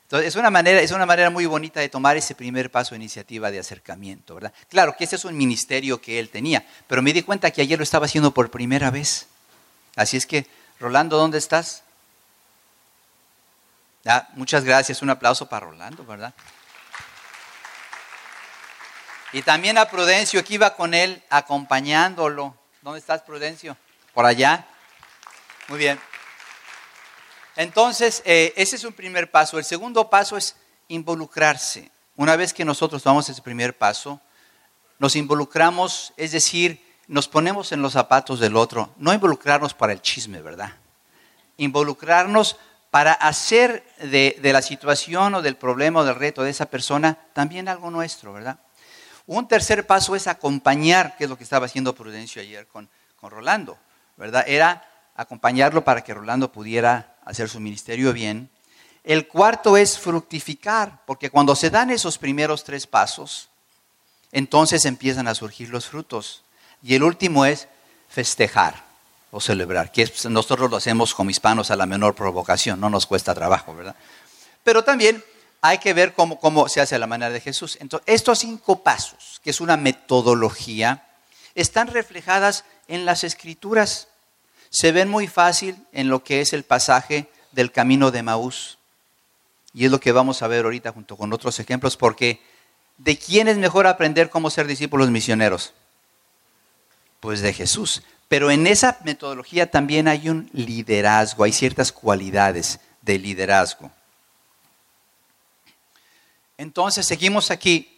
Entonces, 0.09 0.29
es 0.29 0.37
una, 0.37 0.49
manera, 0.49 0.81
es 0.81 0.91
una 0.91 1.05
manera 1.05 1.29
muy 1.29 1.45
bonita 1.45 1.81
de 1.81 1.91
tomar 1.91 2.17
ese 2.17 2.35
primer 2.35 2.71
paso 2.71 2.93
de 2.93 2.97
iniciativa 2.97 3.51
de 3.51 3.59
acercamiento, 3.59 4.37
¿verdad? 4.37 4.55
Claro 4.71 4.97
que 4.97 5.05
ese 5.05 5.17
es 5.17 5.25
un 5.27 5.37
ministerio 5.37 6.01
que 6.01 6.19
él 6.19 6.31
tenía, 6.31 6.67
pero 6.87 7.03
me 7.03 7.13
di 7.13 7.21
cuenta 7.21 7.51
que 7.51 7.61
ayer 7.61 7.79
lo 7.79 7.83
estaba 7.83 8.07
haciendo 8.07 8.31
por 8.31 8.51
primera 8.51 8.91
vez. 8.91 9.27
Así 9.97 10.17
es 10.17 10.25
que, 10.25 10.47
Rolando, 10.81 11.19
¿dónde 11.19 11.37
estás? 11.37 11.83
muchas 14.33 14.65
gracias, 14.65 15.03
un 15.03 15.11
aplauso 15.11 15.47
para 15.51 15.67
Rolando, 15.67 16.03
¿verdad? 16.07 16.33
Y 19.35 19.43
también 19.43 19.77
a 19.77 19.91
Prudencio, 19.91 20.43
que 20.43 20.55
iba 20.55 20.75
con 20.75 20.95
él 20.95 21.23
acompañándolo. 21.29 22.57
¿Dónde 22.81 23.01
estás, 23.01 23.21
Prudencio? 23.21 23.77
Por 24.15 24.25
allá. 24.25 24.67
Muy 25.69 25.79
bien. 25.79 26.01
Entonces, 27.59 28.23
eh, 28.25 28.53
ese 28.55 28.77
es 28.77 28.85
un 28.85 28.93
primer 28.93 29.33
paso. 29.33 29.59
El 29.59 29.65
segundo 29.65 30.09
paso 30.09 30.37
es 30.37 30.55
involucrarse. 30.87 31.91
Una 32.15 32.37
vez 32.37 32.55
que 32.55 32.65
nosotros 32.65 33.03
tomamos 33.03 33.29
ese 33.29 33.43
primer 33.43 33.77
paso, 33.77 34.21
nos 35.01 35.17
involucramos, 35.17 36.13
es 36.17 36.31
decir, 36.31 36.81
nos 37.09 37.27
ponemos 37.27 37.73
en 37.73 37.83
los 37.83 37.95
zapatos 37.95 38.39
del 38.39 38.55
otro, 38.55 38.95
no 38.97 39.13
involucrarnos 39.13 39.75
para 39.75 39.93
el 39.93 40.01
chisme, 40.01 40.41
¿verdad? 40.41 40.71
Involucrarnos 41.57 42.59
para 42.93 43.13
hacer 43.13 43.85
de, 44.03 44.39
la 44.41 44.63
situación 44.63 45.35
o 45.35 45.43
del 45.43 45.57
problema 45.57 45.99
o 45.99 46.05
del 46.05 46.15
reto 46.15 46.45
de 46.45 46.51
esa 46.51 46.67
persona 46.67 47.19
también 47.33 47.69
algo 47.69 47.91
nuestro, 47.91 48.33
¿verdad? 48.33 48.61
Un 49.27 49.49
tercer 49.49 49.85
paso 49.85 50.15
es 50.15 50.29
acompañar, 50.29 51.17
que 51.17 51.25
es 51.25 51.31
lo 51.31 51.37
que 51.37 51.43
estaba 51.43 51.67
haciendo 51.67 51.93
Prudencio 51.93 52.41
ayer 52.41 52.69
con, 52.69 52.89
con 53.17 53.33
Rolando, 53.33 53.77
¿verdad? 54.17 54.45
Era 54.47 54.88
acompañarlo 55.19 55.85
para 55.85 56.03
que 56.03 56.15
Rolando 56.15 56.53
pudiera 56.53 57.17
hacer 57.25 57.49
su 57.49 57.59
ministerio 57.61 58.13
bien. 58.13 58.49
El 59.03 59.27
cuarto 59.27 59.77
es 59.77 59.99
fructificar, 59.99 61.03
porque 61.07 61.29
cuando 61.29 61.57
se 61.57 61.71
dan 61.71 61.91
esos 61.91 62.19
primeros 62.19 62.63
tres 62.63 62.87
pasos, 62.87 63.49
entonces 64.31 64.85
empiezan 64.85 65.27
a 65.27 65.35
surgir 65.35 65.71
los 65.71 65.87
frutos. 65.87 66.45
Y 66.83 66.95
el 66.95 67.03
último 67.03 67.45
es 67.45 67.67
festejar 68.09 68.85
o 69.33 69.41
celebrar, 69.41 69.91
que 69.91 70.11
nosotros 70.31 70.71
lo 70.71 70.77
hacemos 70.77 71.15
como 71.15 71.31
hispanos 71.31 71.71
a 71.71 71.77
la 71.77 71.85
menor 71.85 72.15
provocación, 72.15 72.81
no 72.81 72.89
nos 72.89 73.05
cuesta 73.05 73.35
trabajo, 73.35 73.75
¿verdad? 73.75 73.97
Pero 74.63 74.85
también 74.85 75.23
hay 75.61 75.79
que 75.79 75.95
ver 75.95 76.15
cómo, 76.15 76.39
cómo 76.39 76.69
se 76.69 76.81
hace 76.81 76.95
a 76.95 76.99
la 76.99 77.09
manera 77.09 77.33
de 77.33 77.41
Jesús. 77.41 77.77
Entonces, 77.81 78.07
estos 78.07 78.39
cinco 78.39 78.85
pasos, 78.85 79.41
que 79.43 79.51
es 79.51 79.61
una 79.61 79.77
metodología, 79.77 81.09
están 81.57 81.89
reflejadas 81.89 82.65
en 82.87 83.05
las 83.05 83.25
escrituras. 83.25 84.07
Se 84.71 84.93
ven 84.93 85.09
muy 85.09 85.27
fácil 85.27 85.77
en 85.93 86.09
lo 86.09 86.23
que 86.23 86.41
es 86.41 86.53
el 86.53 86.65
pasaje 86.65 87.29
del 87.53 87.73
camino 87.73 88.11
de 88.11 88.23
Maús. 88.23 88.79
Y 89.73 89.85
es 89.85 89.91
lo 89.91 90.01
que 90.01 90.13
vamos 90.13 90.43
a 90.43 90.49
ver 90.49 90.65
ahorita 90.65 90.93
junto 90.93 91.17
con 91.17 91.33
otros 91.33 91.59
ejemplos, 91.61 91.97
porque 91.97 92.41
¿de 92.97 93.17
quién 93.17 93.49
es 93.49 93.59
mejor 93.59 93.87
aprender 93.87 94.31
cómo 94.31 94.51
ser 94.51 94.67
discípulos 94.67 95.11
misioneros? 95.11 95.73
Pues 97.21 97.41
de 97.41 97.53
Jesús. 97.53 98.03
Pero 98.29 98.51
en 98.51 98.67
esa 98.67 98.99
metodología 99.05 99.71
también 99.71 100.07
hay 100.07 100.29
un 100.29 100.51
liderazgo, 100.53 101.45
hay 101.45 101.53
ciertas 101.53 101.93
cualidades 101.93 102.79
de 103.03 103.19
liderazgo. 103.19 103.91
Entonces, 106.59 107.07
seguimos 107.07 107.51
aquí. 107.51 107.97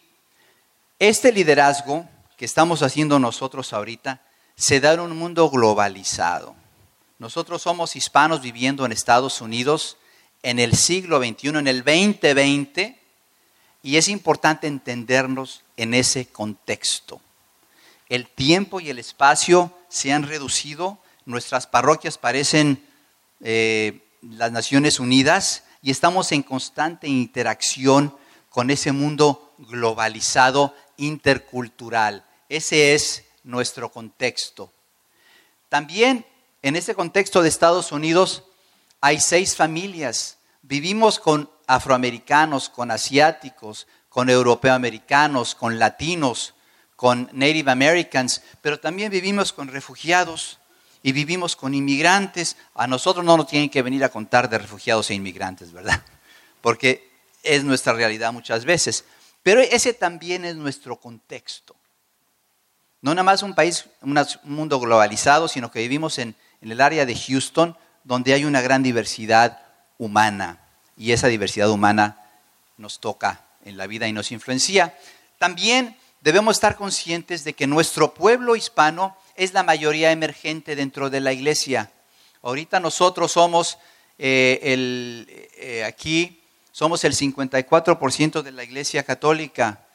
Este 0.99 1.31
liderazgo 1.31 2.07
que 2.37 2.45
estamos 2.45 2.83
haciendo 2.83 3.17
nosotros 3.17 3.73
ahorita 3.73 4.21
se 4.55 4.79
da 4.79 4.93
en 4.93 4.99
un 4.99 5.17
mundo 5.17 5.49
globalizado. 5.49 6.55
Nosotros 7.21 7.61
somos 7.61 7.95
hispanos 7.95 8.41
viviendo 8.41 8.83
en 8.83 8.91
Estados 8.91 9.41
Unidos 9.41 9.97
en 10.41 10.57
el 10.57 10.75
siglo 10.75 11.19
XXI, 11.19 11.49
en 11.49 11.67
el 11.67 11.83
2020, 11.83 12.97
y 13.83 13.97
es 13.97 14.07
importante 14.07 14.65
entendernos 14.65 15.61
en 15.77 15.93
ese 15.93 16.29
contexto. 16.29 17.21
El 18.09 18.27
tiempo 18.27 18.79
y 18.79 18.89
el 18.89 18.97
espacio 18.97 19.71
se 19.87 20.11
han 20.11 20.23
reducido, 20.23 20.97
nuestras 21.25 21.67
parroquias 21.67 22.17
parecen 22.17 22.83
eh, 23.41 24.03
las 24.23 24.51
Naciones 24.51 24.99
Unidas 24.99 25.65
y 25.83 25.91
estamos 25.91 26.31
en 26.31 26.41
constante 26.41 27.07
interacción 27.07 28.17
con 28.49 28.71
ese 28.71 28.93
mundo 28.93 29.53
globalizado, 29.59 30.75
intercultural. 30.97 32.25
Ese 32.49 32.95
es 32.95 33.25
nuestro 33.43 33.91
contexto. 33.91 34.73
También 35.69 36.25
en 36.61 36.75
ese 36.75 36.95
contexto 36.95 37.41
de 37.41 37.49
Estados 37.49 37.91
Unidos 37.91 38.43
hay 38.99 39.19
seis 39.19 39.55
familias. 39.55 40.37
Vivimos 40.61 41.19
con 41.19 41.49
afroamericanos, 41.67 42.69
con 42.69 42.91
asiáticos, 42.91 43.87
con 44.09 44.29
europeoamericanos, 44.29 45.55
con 45.55 45.79
latinos, 45.79 46.53
con 46.95 47.29
Native 47.33 47.71
Americans, 47.71 48.43
pero 48.61 48.79
también 48.79 49.11
vivimos 49.11 49.53
con 49.53 49.69
refugiados 49.69 50.59
y 51.01 51.13
vivimos 51.13 51.55
con 51.55 51.73
inmigrantes. 51.73 52.57
A 52.75 52.85
nosotros 52.85 53.25
no 53.25 53.37
nos 53.37 53.47
tienen 53.47 53.69
que 53.69 53.81
venir 53.81 54.03
a 54.03 54.09
contar 54.09 54.49
de 54.49 54.59
refugiados 54.59 55.09
e 55.09 55.15
inmigrantes, 55.15 55.71
¿verdad? 55.71 56.03
Porque 56.61 57.09
es 57.41 57.63
nuestra 57.63 57.93
realidad 57.93 58.31
muchas 58.33 58.65
veces. 58.65 59.05
Pero 59.41 59.61
ese 59.61 59.95
también 59.95 60.45
es 60.45 60.55
nuestro 60.55 60.99
contexto. 60.99 61.75
No 63.01 63.15
nada 63.15 63.23
más 63.23 63.41
un 63.41 63.55
país, 63.55 63.85
un 64.01 64.15
mundo 64.43 64.79
globalizado, 64.79 65.47
sino 65.47 65.71
que 65.71 65.79
vivimos 65.79 66.19
en, 66.19 66.35
en 66.61 66.71
el 66.71 66.81
área 66.81 67.05
de 67.05 67.15
Houston, 67.15 67.75
donde 68.03 68.33
hay 68.33 68.45
una 68.45 68.61
gran 68.61 68.83
diversidad 68.83 69.59
humana. 69.97 70.59
Y 70.97 71.11
esa 71.11 71.27
diversidad 71.27 71.69
humana 71.69 72.17
nos 72.77 72.99
toca 72.99 73.41
en 73.65 73.77
la 73.77 73.87
vida 73.87 74.07
y 74.07 74.13
nos 74.13 74.31
influencia. 74.31 74.95
También 75.37 75.97
debemos 76.21 76.57
estar 76.57 76.75
conscientes 76.75 77.43
de 77.43 77.53
que 77.53 77.67
nuestro 77.67 78.13
pueblo 78.13 78.55
hispano 78.55 79.15
es 79.35 79.53
la 79.53 79.63
mayoría 79.63 80.11
emergente 80.11 80.75
dentro 80.75 81.09
de 81.09 81.19
la 81.19 81.33
iglesia. 81.33 81.91
Ahorita 82.41 82.79
nosotros 82.79 83.31
somos 83.31 83.77
eh, 84.17 84.59
el, 84.63 85.27
eh, 85.57 85.83
aquí, 85.83 86.41
somos 86.71 87.03
el 87.03 87.13
54% 87.13 88.41
de 88.41 88.51
la 88.51 88.63
iglesia 88.63 89.03
católica. 89.03 89.85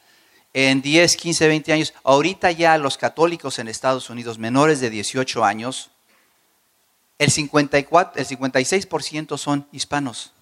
En 0.53 0.81
10, 0.81 1.17
15, 1.17 1.47
20 1.47 1.73
años, 1.73 1.93
ahorita 2.03 2.51
ya 2.51 2.77
los 2.77 2.97
católicos 2.97 3.59
en 3.59 3.67
Estados 3.67 4.09
Unidos 4.09 4.37
menores 4.37 4.79
de 4.79 4.89
18 4.89 5.43
años, 5.43 5.91
el, 7.17 7.31
54, 7.31 8.21
el 8.21 8.27
56% 8.27 9.37
son 9.37 9.67
hispanos. 9.71 10.33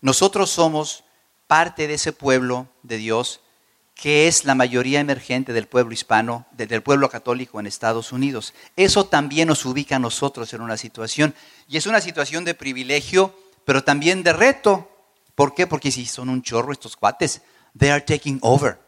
Nosotros 0.00 0.50
somos 0.50 1.04
parte 1.46 1.86
de 1.88 1.94
ese 1.94 2.12
pueblo 2.12 2.68
de 2.82 2.96
Dios 2.98 3.40
que 3.94 4.26
es 4.26 4.44
la 4.44 4.54
mayoría 4.54 5.00
emergente 5.00 5.52
del 5.52 5.68
pueblo 5.68 5.94
hispano, 5.94 6.46
del 6.52 6.82
pueblo 6.82 7.08
católico 7.08 7.60
en 7.60 7.66
Estados 7.66 8.12
Unidos. 8.12 8.52
Eso 8.76 9.06
también 9.06 9.48
nos 9.48 9.64
ubica 9.64 9.96
a 9.96 10.00
nosotros 10.00 10.52
en 10.52 10.60
una 10.60 10.76
situación, 10.76 11.34
y 11.68 11.76
es 11.76 11.86
una 11.86 12.00
situación 12.00 12.44
de 12.44 12.54
privilegio, 12.54 13.38
pero 13.64 13.84
también 13.84 14.22
de 14.22 14.32
reto. 14.32 14.90
¿Por 15.34 15.54
qué? 15.54 15.66
Porque 15.66 15.90
si 15.90 16.06
son 16.06 16.28
un 16.28 16.42
chorro 16.42 16.72
estos 16.72 16.96
cuates, 16.96 17.42
they 17.78 17.90
are 17.90 18.04
taking 18.04 18.38
over. 18.42 18.78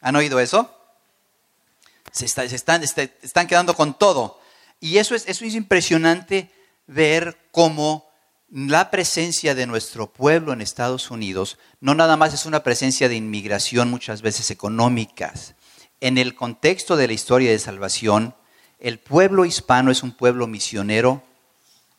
¿Han 0.00 0.16
oído 0.16 0.40
eso? 0.40 0.70
Se, 2.12 2.26
este, 2.26 3.16
están, 3.22 3.46
quedando 3.46 3.74
con 3.74 3.94
todo. 3.98 4.40
Y 4.84 4.98
eso 4.98 5.14
es, 5.14 5.24
eso 5.28 5.46
es 5.46 5.54
impresionante 5.54 6.50
ver 6.86 7.38
cómo 7.52 8.06
la 8.50 8.90
presencia 8.90 9.54
de 9.54 9.66
nuestro 9.66 10.12
pueblo 10.12 10.52
en 10.52 10.60
Estados 10.60 11.10
Unidos 11.10 11.56
no 11.80 11.94
nada 11.94 12.18
más 12.18 12.34
es 12.34 12.44
una 12.44 12.62
presencia 12.62 13.08
de 13.08 13.14
inmigración 13.14 13.88
muchas 13.88 14.20
veces 14.20 14.50
económicas. 14.50 15.54
En 16.02 16.18
el 16.18 16.34
contexto 16.34 16.96
de 16.96 17.06
la 17.06 17.14
historia 17.14 17.50
de 17.50 17.58
salvación, 17.58 18.34
el 18.78 18.98
pueblo 18.98 19.46
hispano 19.46 19.90
es 19.90 20.02
un 20.02 20.12
pueblo 20.12 20.46
misionero 20.46 21.22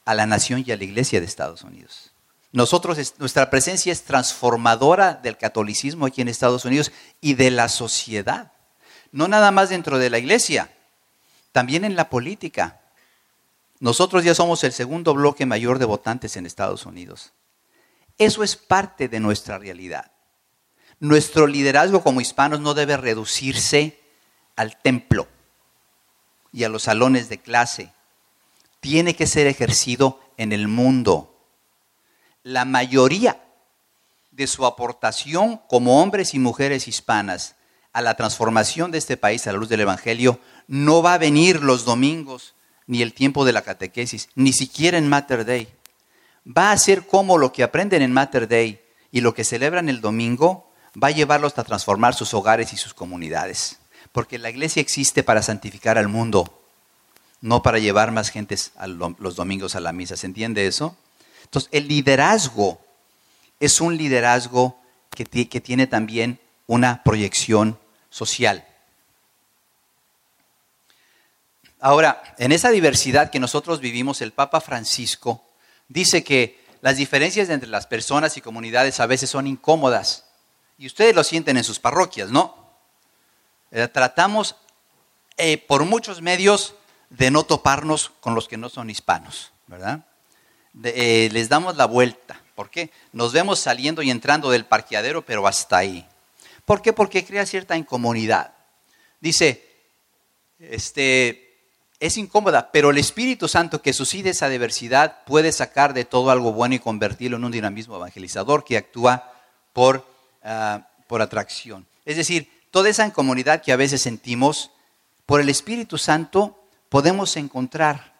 a 0.05 0.13
la 0.13 0.27
nación 0.27 0.63
y 0.63 0.71
a 0.71 0.77
la 0.77 0.83
iglesia 0.83 1.19
de 1.19 1.25
Estados 1.25 1.63
Unidos. 1.63 2.11
Nosotros, 2.51 3.15
nuestra 3.17 3.49
presencia 3.49 3.91
es 3.91 4.03
transformadora 4.03 5.15
del 5.15 5.39
catolicismo 5.39 6.05
aquí 6.05 6.21
en 6.21 6.27
Estados 6.27 6.65
Unidos 6.65 6.91
y 7.19 7.33
de 7.33 7.49
la 7.49 7.67
sociedad. 7.67 8.51
No 9.11 9.27
nada 9.27 9.49
más 9.49 9.69
dentro 9.69 9.97
de 9.97 10.11
la 10.11 10.19
iglesia, 10.19 10.69
también 11.55 11.85
en 11.85 11.95
la 11.95 12.09
política. 12.09 12.81
Nosotros 13.79 14.25
ya 14.25 14.35
somos 14.35 14.65
el 14.65 14.73
segundo 14.73 15.13
bloque 15.13 15.45
mayor 15.45 15.79
de 15.79 15.85
votantes 15.85 16.35
en 16.35 16.45
Estados 16.45 16.85
Unidos. 16.85 17.31
Eso 18.17 18.43
es 18.43 18.57
parte 18.57 19.07
de 19.07 19.21
nuestra 19.21 19.57
realidad. 19.57 20.11
Nuestro 20.99 21.47
liderazgo 21.47 22.03
como 22.03 22.19
hispanos 22.19 22.59
no 22.59 22.73
debe 22.73 22.97
reducirse 22.97 23.97
al 24.57 24.75
templo 24.81 25.29
y 26.51 26.65
a 26.65 26.69
los 26.69 26.83
salones 26.83 27.29
de 27.29 27.37
clase. 27.37 27.93
Tiene 28.81 29.15
que 29.15 29.25
ser 29.25 29.47
ejercido 29.47 30.19
en 30.35 30.51
el 30.51 30.67
mundo. 30.67 31.39
La 32.43 32.65
mayoría 32.65 33.41
de 34.31 34.47
su 34.47 34.65
aportación 34.65 35.61
como 35.69 36.01
hombres 36.01 36.33
y 36.33 36.39
mujeres 36.39 36.89
hispanas 36.89 37.55
a 37.93 38.01
la 38.01 38.15
transformación 38.15 38.91
de 38.91 38.97
este 38.97 39.15
país 39.15 39.47
a 39.47 39.53
la 39.53 39.57
luz 39.57 39.69
del 39.69 39.79
Evangelio 39.79 40.41
no 40.67 41.01
va 41.01 41.13
a 41.13 41.19
venir 41.19 41.61
los 41.61 41.85
domingos 41.85 42.53
ni 42.87 43.01
el 43.01 43.13
tiempo 43.13 43.45
de 43.45 43.53
la 43.53 43.63
catequesis, 43.63 44.29
ni 44.35 44.53
siquiera 44.53 44.97
en 44.97 45.07
Mater 45.07 45.45
Day. 45.45 45.67
Va 46.45 46.71
a 46.71 46.77
ser 46.77 47.07
como 47.07 47.37
lo 47.37 47.51
que 47.51 47.63
aprenden 47.63 48.01
en 48.01 48.13
Mater 48.13 48.47
Day 48.47 48.79
y 49.11 49.21
lo 49.21 49.33
que 49.33 49.43
celebran 49.43 49.89
el 49.89 50.01
domingo, 50.01 50.71
va 51.01 51.07
a 51.07 51.11
llevarlos 51.11 51.57
a 51.57 51.63
transformar 51.63 52.13
sus 52.13 52.33
hogares 52.33 52.73
y 52.73 52.77
sus 52.77 52.93
comunidades. 52.93 53.79
Porque 54.11 54.37
la 54.37 54.49
iglesia 54.49 54.81
existe 54.81 55.23
para 55.23 55.41
santificar 55.41 55.97
al 55.97 56.07
mundo, 56.07 56.61
no 57.41 57.63
para 57.63 57.79
llevar 57.79 58.11
más 58.11 58.29
gentes 58.29 58.71
los 59.19 59.35
domingos 59.35 59.75
a 59.75 59.79
la 59.79 59.91
misa. 59.91 60.15
¿Se 60.15 60.27
entiende 60.27 60.67
eso? 60.67 60.95
Entonces, 61.43 61.69
el 61.71 61.87
liderazgo 61.87 62.79
es 63.59 63.81
un 63.81 63.97
liderazgo 63.97 64.79
que, 65.09 65.25
que 65.25 65.61
tiene 65.61 65.87
también 65.87 66.39
una 66.67 67.03
proyección 67.03 67.79
social. 68.09 68.65
Ahora, 71.85 72.23
en 72.39 72.51
esa 72.51 72.71
diversidad 72.71 73.29
que 73.29 73.39
nosotros 73.39 73.79
vivimos, 73.79 74.19
el 74.21 74.31
Papa 74.31 74.59
Francisco 74.59 75.43
dice 75.87 76.23
que 76.23 76.59
las 76.81 76.97
diferencias 76.97 77.47
entre 77.49 77.69
las 77.69 77.85
personas 77.85 78.37
y 78.37 78.41
comunidades 78.41 78.99
a 78.99 79.05
veces 79.05 79.29
son 79.29 79.45
incómodas. 79.45 80.25
Y 80.79 80.87
ustedes 80.87 81.13
lo 81.13 81.23
sienten 81.23 81.57
en 81.57 81.63
sus 81.63 81.77
parroquias, 81.77 82.31
¿no? 82.31 82.55
Eh, 83.69 83.87
tratamos 83.87 84.55
eh, 85.37 85.59
por 85.59 85.85
muchos 85.85 86.23
medios 86.23 86.73
de 87.11 87.29
no 87.29 87.43
toparnos 87.43 88.13
con 88.19 88.33
los 88.33 88.47
que 88.47 88.57
no 88.57 88.69
son 88.69 88.89
hispanos, 88.89 89.51
¿verdad? 89.67 90.07
Eh, 90.85 91.29
les 91.31 91.49
damos 91.49 91.75
la 91.75 91.85
vuelta. 91.85 92.41
¿Por 92.55 92.71
qué? 92.71 92.89
Nos 93.11 93.31
vemos 93.31 93.59
saliendo 93.59 94.01
y 94.01 94.09
entrando 94.09 94.49
del 94.49 94.65
parqueadero, 94.65 95.23
pero 95.23 95.45
hasta 95.45 95.77
ahí. 95.77 96.03
¿Por 96.65 96.81
qué? 96.81 96.93
Porque 96.93 97.23
crea 97.23 97.45
cierta 97.45 97.77
incomodidad. 97.77 98.55
Dice, 99.21 99.63
este, 100.57 101.44
es 102.05 102.17
incómoda, 102.17 102.71
pero 102.71 102.89
el 102.89 102.97
Espíritu 102.97 103.47
Santo 103.47 103.81
que 103.81 103.93
suscita 103.93 104.29
esa 104.29 104.49
diversidad 104.49 105.23
puede 105.25 105.51
sacar 105.51 105.93
de 105.93 106.05
todo 106.05 106.29
algo 106.29 106.53
bueno 106.53 106.75
y 106.75 106.79
convertirlo 106.79 107.37
en 107.37 107.45
un 107.45 107.51
dinamismo 107.51 107.95
evangelizador 107.95 108.63
que 108.63 108.77
actúa 108.77 109.33
por, 109.73 110.07
ah, 110.43 110.87
por 111.07 111.21
atracción. 111.21 111.85
Es 112.05 112.17
decir, 112.17 112.49
toda 112.71 112.89
esa 112.89 113.05
incomodidad 113.05 113.61
que 113.61 113.71
a 113.71 113.77
veces 113.77 114.01
sentimos, 114.01 114.71
por 115.25 115.41
el 115.41 115.49
Espíritu 115.49 115.97
Santo 115.97 116.63
podemos 116.89 117.35
encontrar 117.37 118.13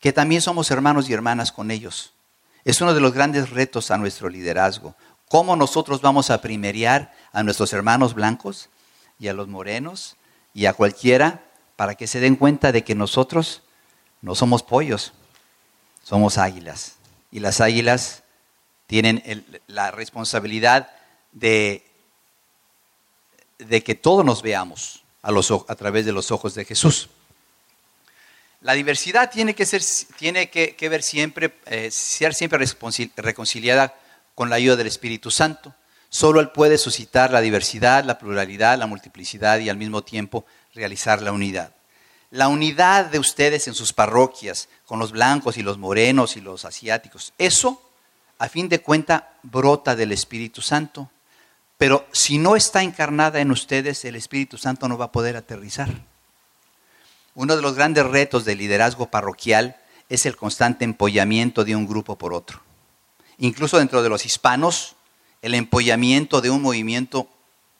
que 0.00 0.12
también 0.12 0.40
somos 0.40 0.70
hermanos 0.70 1.08
y 1.08 1.12
hermanas 1.12 1.52
con 1.52 1.70
ellos. 1.70 2.12
Es 2.64 2.80
uno 2.80 2.94
de 2.94 3.00
los 3.00 3.12
grandes 3.12 3.50
retos 3.50 3.90
a 3.90 3.98
nuestro 3.98 4.28
liderazgo. 4.28 4.94
¿Cómo 5.28 5.56
nosotros 5.56 6.00
vamos 6.00 6.30
a 6.30 6.40
primerear 6.40 7.12
a 7.32 7.42
nuestros 7.42 7.72
hermanos 7.72 8.14
blancos 8.14 8.68
y 9.18 9.28
a 9.28 9.32
los 9.32 9.48
morenos 9.48 10.16
y 10.54 10.66
a 10.66 10.74
cualquiera 10.74 11.42
para 11.76 11.94
que 11.94 12.06
se 12.06 12.20
den 12.20 12.36
cuenta 12.36 12.72
de 12.72 12.84
que 12.84 12.94
nosotros 12.94 13.62
no 14.20 14.34
somos 14.34 14.62
pollos, 14.62 15.12
somos 16.02 16.38
águilas. 16.38 16.96
Y 17.30 17.40
las 17.40 17.60
águilas 17.60 18.22
tienen 18.86 19.44
la 19.66 19.90
responsabilidad 19.90 20.90
de, 21.32 21.84
que 23.84 23.94
todos 23.94 24.24
nos 24.24 24.42
veamos 24.42 25.02
a 25.22 25.74
través 25.74 26.04
de 26.04 26.12
los 26.12 26.30
ojos 26.30 26.54
de 26.54 26.64
Jesús. 26.64 27.08
La 28.60 28.74
diversidad 28.74 29.30
tiene 29.30 29.54
que, 29.54 29.66
ser, 29.66 29.82
tiene 30.18 30.48
que, 30.50 30.88
ver 30.88 31.02
siempre, 31.02 31.52
eh, 31.66 31.90
ser 31.90 32.32
siempre 32.34 32.64
reconciliada 33.16 33.94
con 34.34 34.50
la 34.50 34.56
ayuda 34.56 34.76
del 34.76 34.86
Espíritu 34.86 35.30
Santo. 35.30 35.74
Solo 36.08 36.40
Él 36.40 36.50
puede 36.50 36.78
suscitar 36.78 37.32
la 37.32 37.40
diversidad, 37.40 38.04
la 38.04 38.18
pluralidad, 38.18 38.78
la 38.78 38.86
multiplicidad 38.86 39.58
y 39.58 39.68
al 39.68 39.78
mismo 39.78 40.02
tiempo 40.02 40.44
realizar 40.74 41.22
la 41.22 41.32
unidad. 41.32 41.74
La 42.30 42.48
unidad 42.48 43.06
de 43.06 43.18
ustedes 43.18 43.68
en 43.68 43.74
sus 43.74 43.92
parroquias, 43.92 44.68
con 44.86 44.98
los 44.98 45.12
blancos 45.12 45.58
y 45.58 45.62
los 45.62 45.78
morenos 45.78 46.36
y 46.36 46.40
los 46.40 46.64
asiáticos, 46.64 47.34
eso, 47.38 47.82
a 48.38 48.48
fin 48.48 48.68
de 48.68 48.80
cuenta, 48.80 49.34
brota 49.42 49.94
del 49.94 50.12
Espíritu 50.12 50.62
Santo. 50.62 51.10
Pero 51.76 52.06
si 52.12 52.38
no 52.38 52.56
está 52.56 52.82
encarnada 52.82 53.40
en 53.40 53.50
ustedes, 53.50 54.04
el 54.04 54.16
Espíritu 54.16 54.56
Santo 54.56 54.88
no 54.88 54.96
va 54.96 55.06
a 55.06 55.12
poder 55.12 55.36
aterrizar. 55.36 55.90
Uno 57.34 57.56
de 57.56 57.62
los 57.62 57.74
grandes 57.74 58.06
retos 58.06 58.44
del 58.44 58.58
liderazgo 58.58 59.10
parroquial 59.10 59.76
es 60.08 60.26
el 60.26 60.36
constante 60.36 60.84
empollamiento 60.84 61.64
de 61.64 61.74
un 61.74 61.86
grupo 61.86 62.16
por 62.16 62.34
otro. 62.34 62.60
Incluso 63.38 63.78
dentro 63.78 64.02
de 64.02 64.08
los 64.08 64.26
hispanos, 64.26 64.94
el 65.40 65.54
empollamiento 65.54 66.40
de 66.40 66.50
un 66.50 66.62
movimiento 66.62 67.28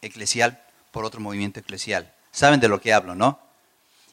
eclesial 0.00 0.62
por 0.90 1.04
otro 1.04 1.20
movimiento 1.20 1.60
eclesial. 1.60 2.12
Saben 2.32 2.60
de 2.60 2.68
lo 2.68 2.80
que 2.80 2.92
hablo, 2.92 3.14
¿no? 3.14 3.38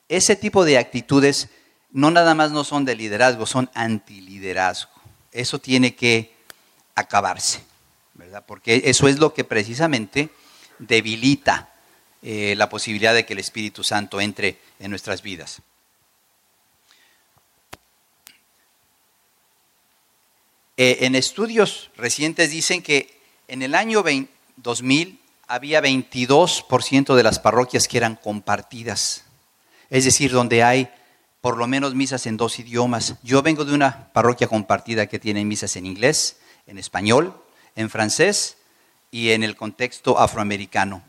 Ese 0.10 0.36
tipo 0.36 0.65
de 0.65 0.77
actitudes 0.77 1.49
no 1.91 2.12
nada 2.12 2.36
más 2.36 2.51
no 2.51 2.63
son 2.63 2.86
de 2.86 2.95
liderazgo, 2.95 3.45
son 3.45 3.69
antiliderazgo. 3.73 4.91
Eso 5.32 5.60
tiene 5.60 5.95
que 5.95 6.34
acabarse, 6.95 7.62
¿verdad? 8.13 8.43
Porque 8.45 8.84
eso 8.86 9.08
es 9.08 9.19
lo 9.19 9.34
que 9.34 9.43
precisamente 9.43 10.29
debilita 10.79 11.69
eh, 12.21 12.55
la 12.58 12.69
posibilidad 12.69 13.13
de 13.13 13.25
que 13.25 13.34
el 13.34 13.39
Espíritu 13.39 13.84
Santo 13.84 14.19
entre 14.19 14.60
en 14.79 14.89
nuestras 14.89 15.21
vidas. 15.21 15.62
Eh, 20.75 21.05
en 21.05 21.15
estudios 21.15 21.91
recientes 21.95 22.51
dicen 22.51 22.82
que 22.82 23.19
en 23.47 23.62
el 23.62 23.75
año 23.75 24.03
2000 24.58 25.18
había 25.50 25.82
22% 25.82 27.16
de 27.16 27.24
las 27.24 27.40
parroquias 27.40 27.88
que 27.88 27.98
eran 27.98 28.16
compartidas, 28.16 29.26
es 29.90 30.06
decir, 30.06 30.32
donde 30.32 30.64
hay 30.64 30.90
por 31.42 31.58
lo 31.58 31.66
menos 31.66 31.96
misas 31.96 32.28
en 32.28 32.38
dos 32.38 32.60
idiomas. 32.60 33.16
Yo 33.24 33.42
vengo 33.42 33.66
de 33.66 33.74
una 33.74 34.14
parroquia 34.14 34.48
compartida 34.48 35.08
que 35.08 35.18
tiene 35.18 35.44
misas 35.44 35.76
en 35.76 35.88
inglés, 35.88 36.38
en 36.68 36.78
español, 36.78 37.36
en 37.76 37.90
francés 37.90 38.58
y 39.10 39.32
en 39.32 39.44
el 39.44 39.56
contexto 39.56 40.20
afroamericano. 40.20 41.02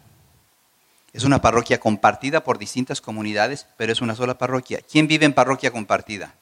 Es 1.12 1.24
una 1.24 1.42
parroquia 1.42 1.78
compartida 1.78 2.42
por 2.42 2.58
distintas 2.58 3.02
comunidades, 3.02 3.66
pero 3.76 3.92
es 3.92 4.00
una 4.00 4.14
sola 4.14 4.38
parroquia. 4.38 4.80
¿Quién 4.90 5.06
vive 5.06 5.26
en 5.26 5.34
parroquia 5.34 5.70
compartida? 5.70 6.34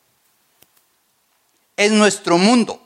Es 1.77 1.91
nuestro 1.91 2.39
mundo, 2.39 2.81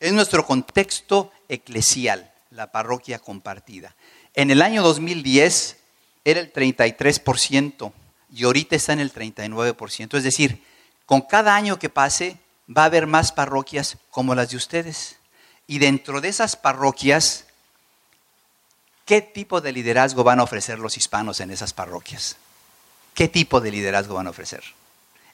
es 0.00 0.12
nuestro 0.12 0.44
contexto 0.44 1.30
eclesial, 1.48 2.32
la 2.50 2.72
parroquia 2.72 3.20
compartida. 3.20 3.94
En 4.34 4.50
el 4.50 4.62
año 4.62 4.82
2010 4.82 5.76
era 6.24 6.40
el 6.40 6.52
33% 6.52 7.92
y 8.32 8.44
ahorita 8.44 8.76
está 8.76 8.92
en 8.92 9.00
el 9.00 9.12
39%. 9.12 10.16
Es 10.16 10.24
decir, 10.24 10.62
con 11.06 11.22
cada 11.22 11.56
año 11.56 11.78
que 11.78 11.88
pase 11.88 12.38
va 12.68 12.82
a 12.82 12.86
haber 12.86 13.06
más 13.06 13.32
parroquias 13.32 13.98
como 14.10 14.34
las 14.34 14.50
de 14.50 14.56
ustedes. 14.56 15.16
Y 15.66 15.78
dentro 15.78 16.20
de 16.20 16.28
esas 16.28 16.56
parroquias, 16.56 17.46
¿qué 19.04 19.20
tipo 19.20 19.60
de 19.60 19.72
liderazgo 19.72 20.24
van 20.24 20.40
a 20.40 20.44
ofrecer 20.44 20.78
los 20.78 20.96
hispanos 20.96 21.40
en 21.40 21.50
esas 21.50 21.72
parroquias? 21.72 22.36
¿Qué 23.14 23.28
tipo 23.28 23.60
de 23.60 23.70
liderazgo 23.70 24.14
van 24.14 24.26
a 24.26 24.30
ofrecer? 24.30 24.62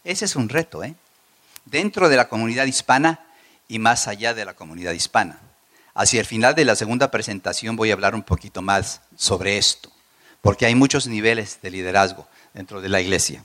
Ese 0.05 0.25
es 0.25 0.37
un 0.37 0.49
reto, 0.49 0.83
¿eh? 0.83 0.95
Dentro 1.65 2.09
de 2.09 2.17
la 2.17 2.29
comunidad 2.29 2.65
hispana 2.65 3.27
y 3.69 3.79
más 3.79 4.09
allá 4.09 4.35
de 4.35 4.45
la 4.45 4.55
comunidad 4.55 4.93
hispana. 4.93 5.41
Hacia 5.99 6.21
el 6.21 6.27
final 6.27 6.55
de 6.55 6.67
la 6.67 6.77
segunda 6.77 7.11
presentación 7.11 7.75
voy 7.75 7.89
a 7.89 7.95
hablar 7.95 8.15
un 8.15 8.23
poquito 8.23 8.61
más 8.61 9.01
sobre 9.17 9.57
esto, 9.57 9.91
porque 10.43 10.67
hay 10.67 10.75
muchos 10.75 11.07
niveles 11.07 11.59
de 11.63 11.71
liderazgo 11.71 12.29
dentro 12.53 12.83
de 12.83 12.91
la 12.91 13.01
iglesia. 13.01 13.43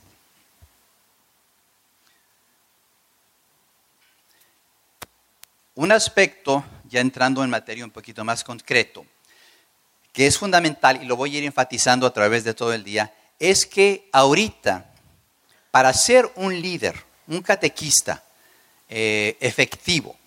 Un 5.75 5.93
aspecto, 5.93 6.65
ya 6.89 6.99
entrando 6.99 7.41
en 7.41 7.49
materia 7.49 7.85
un 7.85 7.91
poquito 7.91 8.25
más 8.25 8.43
concreto, 8.43 9.05
que 10.11 10.27
es 10.27 10.37
fundamental 10.37 11.01
y 11.01 11.05
lo 11.05 11.15
voy 11.15 11.33
a 11.33 11.37
ir 11.37 11.45
enfatizando 11.45 12.05
a 12.05 12.11
través 12.11 12.43
de 12.43 12.53
todo 12.53 12.73
el 12.73 12.83
día, 12.83 13.13
es 13.39 13.65
que 13.65 14.09
ahorita, 14.11 14.91
para 15.71 15.93
ser 15.93 16.29
un 16.35 16.61
líder, 16.61 17.01
un 17.27 17.41
catequista 17.41 18.25
eh, 18.89 19.37
efectivo, 19.39 20.17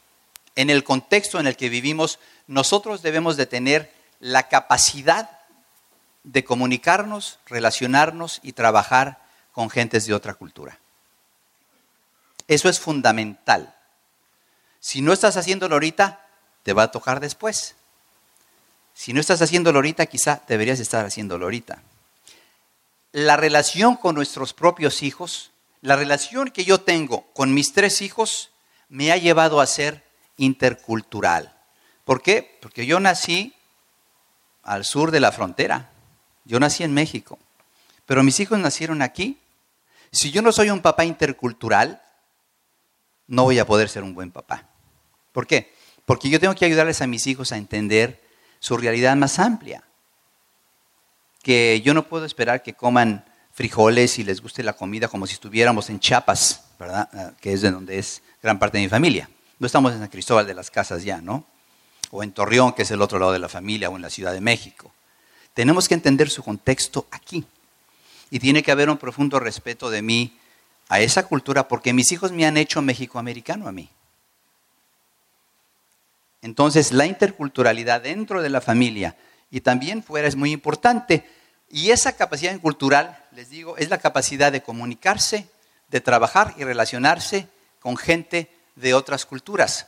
en 0.56 0.70
el 0.70 0.84
contexto 0.84 1.40
en 1.40 1.46
el 1.46 1.56
que 1.56 1.68
vivimos, 1.68 2.18
nosotros 2.46 3.02
debemos 3.02 3.36
de 3.36 3.46
tener 3.46 3.92
la 4.20 4.48
capacidad 4.48 5.30
de 6.22 6.44
comunicarnos, 6.44 7.38
relacionarnos 7.46 8.40
y 8.42 8.52
trabajar 8.52 9.18
con 9.52 9.70
gentes 9.70 10.06
de 10.06 10.14
otra 10.14 10.34
cultura. 10.34 10.78
Eso 12.48 12.68
es 12.68 12.80
fundamental. 12.80 13.74
Si 14.80 15.00
no 15.00 15.12
estás 15.12 15.36
haciéndolo 15.36 15.76
ahorita, 15.76 16.26
te 16.62 16.72
va 16.72 16.84
a 16.84 16.90
tocar 16.90 17.20
después. 17.20 17.74
Si 18.94 19.12
no 19.12 19.20
estás 19.20 19.42
haciéndolo 19.42 19.78
ahorita, 19.78 20.06
quizá 20.06 20.42
deberías 20.46 20.80
estar 20.80 21.04
haciéndolo 21.04 21.46
ahorita. 21.46 21.82
La 23.12 23.36
relación 23.36 23.96
con 23.96 24.14
nuestros 24.14 24.52
propios 24.52 25.02
hijos, 25.02 25.52
la 25.80 25.96
relación 25.96 26.50
que 26.50 26.64
yo 26.64 26.80
tengo 26.80 27.22
con 27.32 27.54
mis 27.54 27.72
tres 27.72 28.02
hijos, 28.02 28.50
me 28.88 29.12
ha 29.12 29.16
llevado 29.16 29.60
a 29.60 29.66
ser 29.66 30.04
intercultural. 30.36 31.54
¿Por 32.04 32.22
qué? 32.22 32.58
Porque 32.60 32.86
yo 32.86 33.00
nací 33.00 33.54
al 34.62 34.84
sur 34.84 35.10
de 35.10 35.20
la 35.20 35.32
frontera. 35.32 35.90
Yo 36.44 36.60
nací 36.60 36.82
en 36.82 36.92
México. 36.92 37.38
Pero 38.06 38.22
mis 38.22 38.38
hijos 38.40 38.58
nacieron 38.58 39.02
aquí. 39.02 39.38
Si 40.10 40.30
yo 40.30 40.42
no 40.42 40.52
soy 40.52 40.70
un 40.70 40.80
papá 40.80 41.04
intercultural, 41.04 42.02
no 43.26 43.44
voy 43.44 43.58
a 43.58 43.66
poder 43.66 43.88
ser 43.88 44.02
un 44.02 44.14
buen 44.14 44.30
papá. 44.30 44.68
¿Por 45.32 45.46
qué? 45.46 45.72
Porque 46.04 46.28
yo 46.28 46.38
tengo 46.38 46.54
que 46.54 46.64
ayudarles 46.64 47.00
a 47.00 47.06
mis 47.06 47.26
hijos 47.26 47.52
a 47.52 47.56
entender 47.56 48.22
su 48.60 48.76
realidad 48.76 49.16
más 49.16 49.38
amplia. 49.38 49.82
Que 51.42 51.80
yo 51.82 51.94
no 51.94 52.06
puedo 52.06 52.24
esperar 52.24 52.62
que 52.62 52.74
coman 52.74 53.24
frijoles 53.52 54.18
y 54.18 54.24
les 54.24 54.40
guste 54.40 54.62
la 54.62 54.74
comida 54.74 55.08
como 55.08 55.26
si 55.26 55.34
estuviéramos 55.34 55.88
en 55.88 56.00
Chiapas, 56.00 56.64
¿verdad? 56.78 57.08
Ah, 57.12 57.32
que 57.40 57.52
es 57.52 57.62
de 57.62 57.70
donde 57.70 57.98
es 57.98 58.22
gran 58.42 58.58
parte 58.58 58.78
de 58.78 58.84
mi 58.84 58.90
familia. 58.90 59.28
No 59.58 59.66
estamos 59.66 59.92
en 59.92 60.00
San 60.00 60.08
Cristóbal 60.08 60.46
de 60.46 60.54
las 60.54 60.70
Casas 60.70 61.04
ya, 61.04 61.20
¿no? 61.20 61.44
O 62.10 62.22
en 62.22 62.32
Torreón, 62.32 62.72
que 62.72 62.82
es 62.82 62.90
el 62.90 63.02
otro 63.02 63.18
lado 63.18 63.32
de 63.32 63.38
la 63.38 63.48
familia, 63.48 63.88
o 63.88 63.96
en 63.96 64.02
la 64.02 64.10
Ciudad 64.10 64.32
de 64.32 64.40
México. 64.40 64.92
Tenemos 65.54 65.88
que 65.88 65.94
entender 65.94 66.28
su 66.30 66.42
contexto 66.42 67.06
aquí. 67.10 67.44
Y 68.30 68.40
tiene 68.40 68.62
que 68.62 68.72
haber 68.72 68.90
un 68.90 68.98
profundo 68.98 69.38
respeto 69.38 69.90
de 69.90 70.02
mí 70.02 70.36
a 70.88 71.00
esa 71.00 71.26
cultura, 71.26 71.68
porque 71.68 71.92
mis 71.92 72.10
hijos 72.12 72.32
me 72.32 72.46
han 72.46 72.56
hecho 72.56 72.82
mexicoamericano 72.82 73.68
a 73.68 73.72
mí. 73.72 73.88
Entonces, 76.42 76.92
la 76.92 77.06
interculturalidad 77.06 78.02
dentro 78.02 78.42
de 78.42 78.50
la 78.50 78.60
familia 78.60 79.16
y 79.50 79.60
también 79.60 80.02
fuera 80.02 80.26
es 80.26 80.36
muy 80.36 80.52
importante, 80.52 81.24
Y 81.70 81.90
esa 81.90 82.12
capacidad 82.12 82.56
cultural, 82.60 83.18
les 83.32 83.50
digo, 83.50 83.76
es 83.76 83.88
la 83.88 83.98
capacidad 83.98 84.52
de 84.52 84.62
comunicarse, 84.62 85.48
de 85.88 86.00
trabajar 86.00 86.54
y 86.56 86.62
relacionarse 86.62 87.48
con 87.80 87.96
gente 87.96 88.48
de 88.76 88.94
otras 88.94 89.26
culturas. 89.26 89.86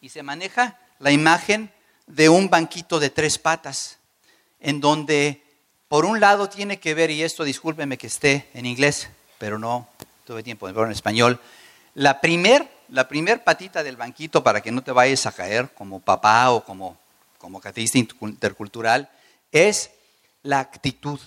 Y 0.00 0.08
se 0.08 0.22
maneja 0.22 0.78
la 0.98 1.10
imagen 1.10 1.72
de 2.06 2.28
un 2.28 2.50
banquito 2.50 3.00
de 3.00 3.10
tres 3.10 3.38
patas, 3.38 3.98
en 4.60 4.80
donde 4.80 5.42
por 5.88 6.04
un 6.04 6.20
lado 6.20 6.48
tiene 6.48 6.78
que 6.78 6.94
ver, 6.94 7.10
y 7.10 7.22
esto 7.22 7.44
discúlpeme 7.44 7.98
que 7.98 8.06
esté 8.06 8.48
en 8.54 8.66
inglés, 8.66 9.08
pero 9.38 9.58
no 9.58 9.88
tuve 10.24 10.42
tiempo 10.42 10.66
de 10.66 10.72
verlo 10.72 10.86
en 10.86 10.92
español, 10.92 11.40
la 11.94 12.20
primer, 12.20 12.68
la 12.88 13.06
primer 13.08 13.44
patita 13.44 13.82
del 13.82 13.96
banquito 13.96 14.42
para 14.42 14.60
que 14.60 14.72
no 14.72 14.82
te 14.82 14.92
vayas 14.92 15.26
a 15.26 15.32
caer 15.32 15.72
como 15.74 16.00
papá 16.00 16.50
o 16.50 16.64
como, 16.64 16.98
como 17.38 17.60
cateísta 17.60 17.98
intercultural 17.98 19.08
es 19.52 19.90
la 20.42 20.58
actitud. 20.58 21.20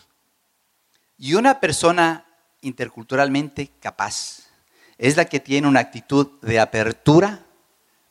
Y 1.18 1.36
una 1.36 1.60
persona 1.60 2.26
interculturalmente 2.62 3.70
capaz 3.80 4.47
es 4.98 5.16
la 5.16 5.26
que 5.26 5.40
tiene 5.40 5.68
una 5.68 5.80
actitud 5.80 6.28
de 6.42 6.60
apertura 6.60 7.40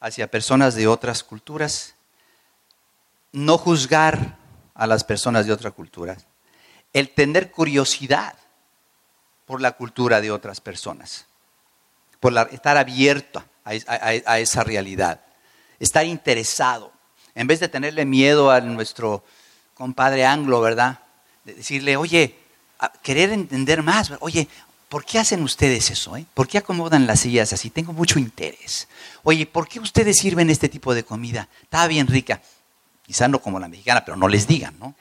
hacia 0.01 0.31
personas 0.31 0.75
de 0.75 0.87
otras 0.87 1.25
culturas, 1.25 1.95
no 3.33 3.59
juzgar 3.59 4.37
a 4.75 4.87
las 4.87 5.05
personas 5.05 5.47
de 5.47 5.53
otras 5.53 5.73
culturas, 5.73 6.27
el 6.93 7.11
tener 7.11 7.51
curiosidad 7.51 8.35
por 9.47 9.61
la 9.61 9.73
cultura 9.73 10.21
de 10.21 10.31
otras 10.31 10.61
personas, 10.61 11.27
por 12.21 12.37
estar 12.51 12.77
abierto 12.77 13.45
a, 13.65 14.39
esa 14.39 14.65
realidad, 14.65 15.21
estar 15.79 16.05
interesado, 16.07 16.93
en 17.35 17.47
vez 17.47 17.61
de 17.61 17.69
tenerle 17.69 18.05
miedo 18.05 18.51
a 18.51 18.61
nuestro 18.61 19.25
compadre 19.75 20.25
anglo, 20.25 20.61
¿verdad? 20.61 21.01
De 21.45 21.55
decirle, 21.55 21.97
oye, 21.97 22.39
querer 23.03 23.31
entender 23.31 23.83
más, 23.83 24.13
oye, 24.21 24.49
¿por 24.89 25.05
qué 25.05 25.19
hacen 25.19 25.43
ustedes 25.43 25.91
eso? 25.91 26.17
Eh? 26.17 26.27
¿Por 26.35 26.49
qué 26.49 26.59
acomodan 26.59 27.07
las 27.07 27.21
sillas 27.21 27.53
así? 27.53 27.71
Tengo 27.71 27.93
mucho 27.93 28.19
interés. 28.19 28.89
Oye, 29.23 29.47
¿por 29.47 29.69
qué 29.69 29.81
ustedes 29.81 30.17
sirven 30.19 30.51
este 30.51 30.69
tipo 30.69 30.95
de 30.95 31.05
comida? 31.05 31.49
Está 31.63 31.87
bien 31.87 32.07
rica. 32.07 32.41
Quizá 33.05 33.29
no 33.29 33.41
como 33.41 33.61
la 33.61 33.69
mexicana, 33.69 34.05
pero 34.05 34.17
no 34.17 34.29
les 34.29 34.47
digan, 34.47 34.79
¿no? 34.79 34.95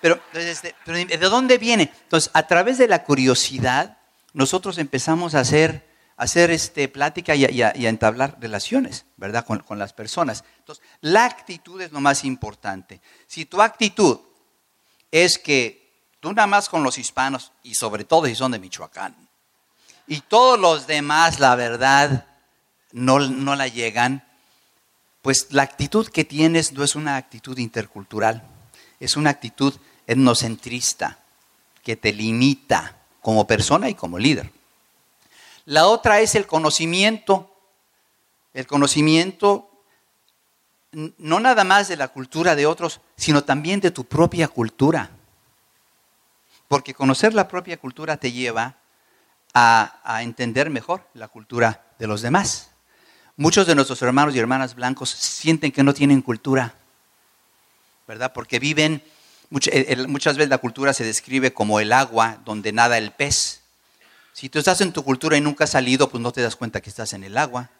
Pero, 0.00 0.20
este, 0.34 0.74
¿de 0.86 1.18
dónde 1.18 1.58
viene? 1.58 1.92
Entonces, 2.02 2.30
a 2.32 2.46
través 2.46 2.78
de 2.78 2.88
la 2.88 3.04
curiosidad, 3.04 3.98
nosotros 4.32 4.78
empezamos 4.78 5.34
a 5.34 5.40
hacer, 5.40 5.86
hacer 6.16 6.50
este, 6.50 6.88
plática 6.88 7.34
y 7.34 7.62
a, 7.62 7.72
entablar 7.74 8.38
relaciones, 8.40 9.04
¿verdad? 9.16 9.44
Con 9.44 9.78
las 9.78 9.92
personas. 9.92 10.44
Entonces, 10.58 10.84
la 11.02 11.26
actitud 11.26 11.80
es 11.82 11.92
lo 11.92 12.00
más 12.00 12.24
importante. 12.24 13.00
Si 13.26 13.44
tu 13.44 13.60
actitud 13.60 14.20
es 15.10 15.38
que 15.38 15.79
tú 16.20 16.32
nada 16.32 16.46
más 16.46 16.68
con 16.68 16.82
los 16.82 16.98
hispanos, 16.98 17.52
y 17.62 17.74
sobre 17.74 18.04
todo 18.04 18.26
si 18.26 18.34
son 18.34 18.52
de 18.52 18.58
Michoacán, 18.58 19.14
y 20.06 20.20
todos 20.20 20.58
los 20.58 20.86
demás, 20.86 21.40
la 21.40 21.54
verdad, 21.54 22.26
no, 22.92 23.18
no 23.18 23.56
la 23.56 23.68
llegan, 23.68 24.24
pues 25.22 25.48
la 25.50 25.62
actitud 25.62 26.08
que 26.08 26.24
tienes 26.24 26.72
no 26.72 26.82
es 26.82 26.94
una 26.94 27.16
actitud 27.16 27.58
intercultural, 27.58 28.42
es 28.98 29.16
una 29.16 29.30
actitud 29.30 29.74
etnocentrista 30.06 31.18
que 31.82 31.96
te 31.96 32.12
limita 32.12 32.96
como 33.20 33.46
persona 33.46 33.88
y 33.88 33.94
como 33.94 34.18
líder. 34.18 34.50
La 35.66 35.86
otra 35.86 36.20
es 36.20 36.34
el 36.34 36.46
conocimiento, 36.46 37.54
el 38.54 38.66
conocimiento 38.66 39.70
no 40.92 41.38
nada 41.38 41.62
más 41.64 41.88
de 41.88 41.96
la 41.96 42.08
cultura 42.08 42.56
de 42.56 42.66
otros, 42.66 43.00
sino 43.16 43.44
también 43.44 43.80
de 43.80 43.90
tu 43.90 44.04
propia 44.04 44.48
cultura. 44.48 45.10
Porque 46.70 46.94
conocer 46.94 47.34
la 47.34 47.48
propia 47.48 47.78
cultura 47.78 48.16
te 48.16 48.30
lleva 48.30 48.76
a, 49.52 50.20
entender 50.22 50.70
mejor 50.70 51.04
la 51.14 51.26
cultura 51.26 51.84
de 51.98 52.06
los 52.06 52.22
demás. 52.22 52.70
Muchos 53.36 53.66
de 53.66 53.74
nuestros 53.74 54.00
hermanos 54.02 54.36
y 54.36 54.38
hermanas 54.38 54.76
blancos 54.76 55.10
sienten 55.10 55.72
que 55.72 55.82
no 55.82 55.92
tienen 55.94 56.22
cultura, 56.22 56.76
¿verdad? 58.06 58.32
Porque 58.32 58.60
viven, 58.60 59.02
muchas 59.48 60.36
veces 60.36 60.48
la 60.48 60.58
cultura 60.58 60.94
se 60.94 61.02
describe 61.02 61.52
como 61.52 61.80
el 61.80 61.92
agua 61.92 62.38
donde 62.44 62.70
nada 62.70 62.98
el 62.98 63.10
pez. 63.10 63.62
Si 64.32 64.48
tú 64.48 64.60
estás 64.60 64.80
en 64.80 64.92
tu 64.92 65.02
cultura 65.02 65.36
y 65.36 65.40
nunca 65.40 65.64
has 65.64 65.70
salido, 65.70 66.08
pues 66.08 66.22
no 66.22 66.30
te 66.30 66.40
das 66.40 66.54
cuenta 66.54 66.80
que 66.80 66.90
estás 66.90 67.14
en 67.14 67.24
el 67.24 67.36
agua. 67.36 67.70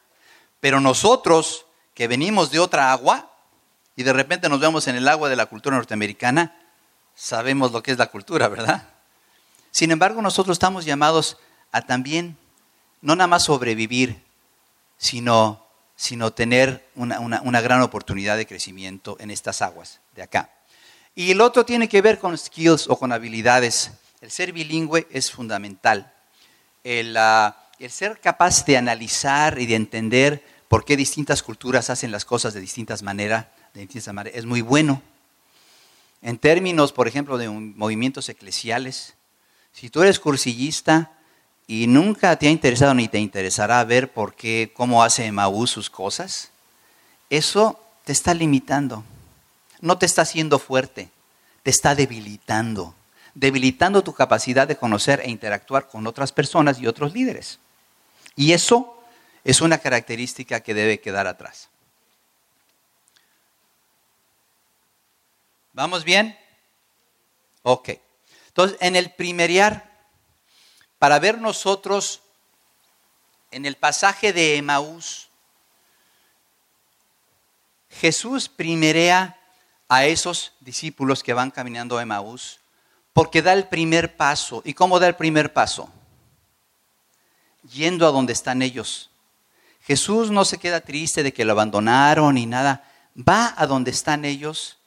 Pero 0.59 0.81
nosotros, 0.81 1.65
que 1.95 2.09
venimos 2.09 2.51
de 2.51 2.59
otra 2.59 2.91
agua, 2.91 3.31
y 3.95 4.03
de 4.03 4.13
repente 4.13 4.49
nos 4.49 4.59
vemos 4.59 4.89
en 4.89 4.97
el 4.97 5.07
agua 5.07 5.29
de 5.29 5.37
la 5.37 5.47
cultura 5.47 5.77
norteamericana, 5.77 6.60
sabemos 7.21 7.71
lo 7.71 7.83
que 7.83 7.93
es 7.93 7.99
la 7.99 8.07
cultura, 8.07 8.49
¿verdad? 8.49 8.89
Sin 9.71 9.91
embargo, 9.91 10.23
nosotros 10.23 10.55
estamos 10.55 10.87
llamados 10.87 11.37
a 11.71 11.83
también, 11.83 12.39
no 13.03 13.15
nada 13.15 13.29
más 13.29 13.45
sobrevivir, 13.45 14.23
sino, 14.97 15.63
sino 15.97 16.33
tener 16.33 16.89
una, 16.95 17.21
una, 17.21 17.61
gran 17.61 17.83
oportunidad 17.83 18.39
de 18.39 18.47
crecimiento 18.47 19.19
en 19.21 19.31
estas 19.31 19.61
aguas 19.61 20.01
de 20.17 20.23
acá. 20.23 20.51
Y 21.15 21.31
el 21.31 21.43
otro 21.43 21.67
tiene 21.67 21.91
que 21.91 22.01
ver 22.01 22.19
con 22.19 22.37
skills 22.39 22.89
o 22.89 22.99
con 22.99 23.13
habilidades. 23.13 23.91
El 24.23 24.31
ser 24.31 24.53
bilingüe 24.53 25.07
es 25.11 25.31
fundamental. 25.31 26.15
El, 26.85 27.15
ah, 27.19 27.69
el, 27.79 27.91
ser 27.91 28.19
capaz 28.21 28.65
de 28.65 28.79
analizar 28.79 29.59
y 29.59 29.67
de 29.67 29.75
entender 29.75 30.43
por 30.69 30.87
qué 30.87 30.97
distintas 30.97 31.43
culturas 31.43 31.91
hacen 31.91 32.13
las 32.13 32.25
cosas 32.25 32.55
de 32.55 32.61
distintas 32.61 33.03
maneras, 33.03 33.47
de 33.75 33.83
distintas 33.83 34.15
maneras 34.15 34.39
es 34.39 34.47
muy 34.47 34.63
bueno. 34.63 35.03
En 36.23 36.39
términos, 36.39 36.93
por 36.93 37.09
ejemplo, 37.09 37.39
de 37.39 37.49
movimientos 37.49 38.29
eclesiales, 38.29 39.15
si 39.73 39.89
tú 39.89 40.03
eres 40.03 40.19
cursillista, 40.19 41.13
y 41.71 41.87
nunca 41.87 42.35
te 42.35 42.49
ha 42.49 42.51
interesado 42.51 42.95
ni 42.95 43.07
te 43.07 43.21
interesará 43.21 43.85
ver 43.85 44.13
por 44.13 44.35
qué, 44.35 44.73
cómo 44.75 45.05
hace 45.05 45.27
Emaús 45.27 45.71
sus 45.71 45.89
cosas, 45.89 46.51
eso 47.31 47.79
te 48.05 48.11
está 48.11 48.35
limitando. 48.35 49.05
No 49.81 49.97
te 49.97 50.05
está 50.05 50.23
haciendo 50.23 50.59
fuerte, 50.59 51.11
te 51.63 51.71
está 51.71 51.95
debilitando. 51.95 52.97
Debilitando 53.35 54.03
tu 54.03 54.13
capacidad 54.13 54.67
de 54.67 54.77
conocer 54.77 55.21
e 55.25 55.31
interactuar 55.31 55.87
con 55.87 56.09
otras 56.09 56.33
personas 56.33 56.81
y 56.81 56.89
otros 56.89 57.15
líderes. 57.15 57.61
Y 58.35 58.53
eso 58.53 59.01
es 59.45 59.61
una 59.61 59.79
característica 59.79 60.61
que 60.61 60.75
debe 60.75 61.01
quedar 61.01 61.29
atrás. 61.29 61.70
¿Vamos 65.73 66.05
bien? 66.05 66.37
Ok. 67.63 67.91
Entonces, 68.49 68.77
en 68.81 68.97
el 68.97 69.13
primeriar 69.13 69.91
para 70.99 71.19
ver 71.19 71.41
nosotros 71.41 72.21
en 73.51 73.65
el 73.65 73.77
pasaje 73.77 74.33
de 74.33 74.57
Emaús, 74.57 75.29
Jesús 77.89 78.49
primerea 78.49 79.39
a 79.89 80.05
esos 80.05 80.53
discípulos 80.61 81.23
que 81.23 81.33
van 81.33 81.51
caminando 81.51 81.99
a 81.99 82.03
Emaús 82.03 82.61
porque 83.13 83.43
da 83.43 83.53
el 83.53 83.67
primer 83.67 84.17
paso. 84.17 84.63
¿Y 84.65 84.75
cómo 84.75 85.01
da 85.01 85.09
el 85.09 85.17
primer 85.17 85.53
paso? 85.53 85.89
Yendo 87.73 88.07
a 88.07 88.11
donde 88.11 88.33
están 88.33 88.63
ellos. 88.63 89.11
Jesús 89.83 90.31
no 90.31 90.45
se 90.45 90.59
queda 90.59 90.81
triste 90.81 91.23
de 91.23 91.33
que 91.33 91.45
lo 91.45 91.53
abandonaron 91.53 92.35
ni 92.35 92.47
nada. 92.47 92.85
Va 93.17 93.55
a 93.57 93.67
donde 93.67 93.91
están 93.91 94.25
ellos 94.25 94.80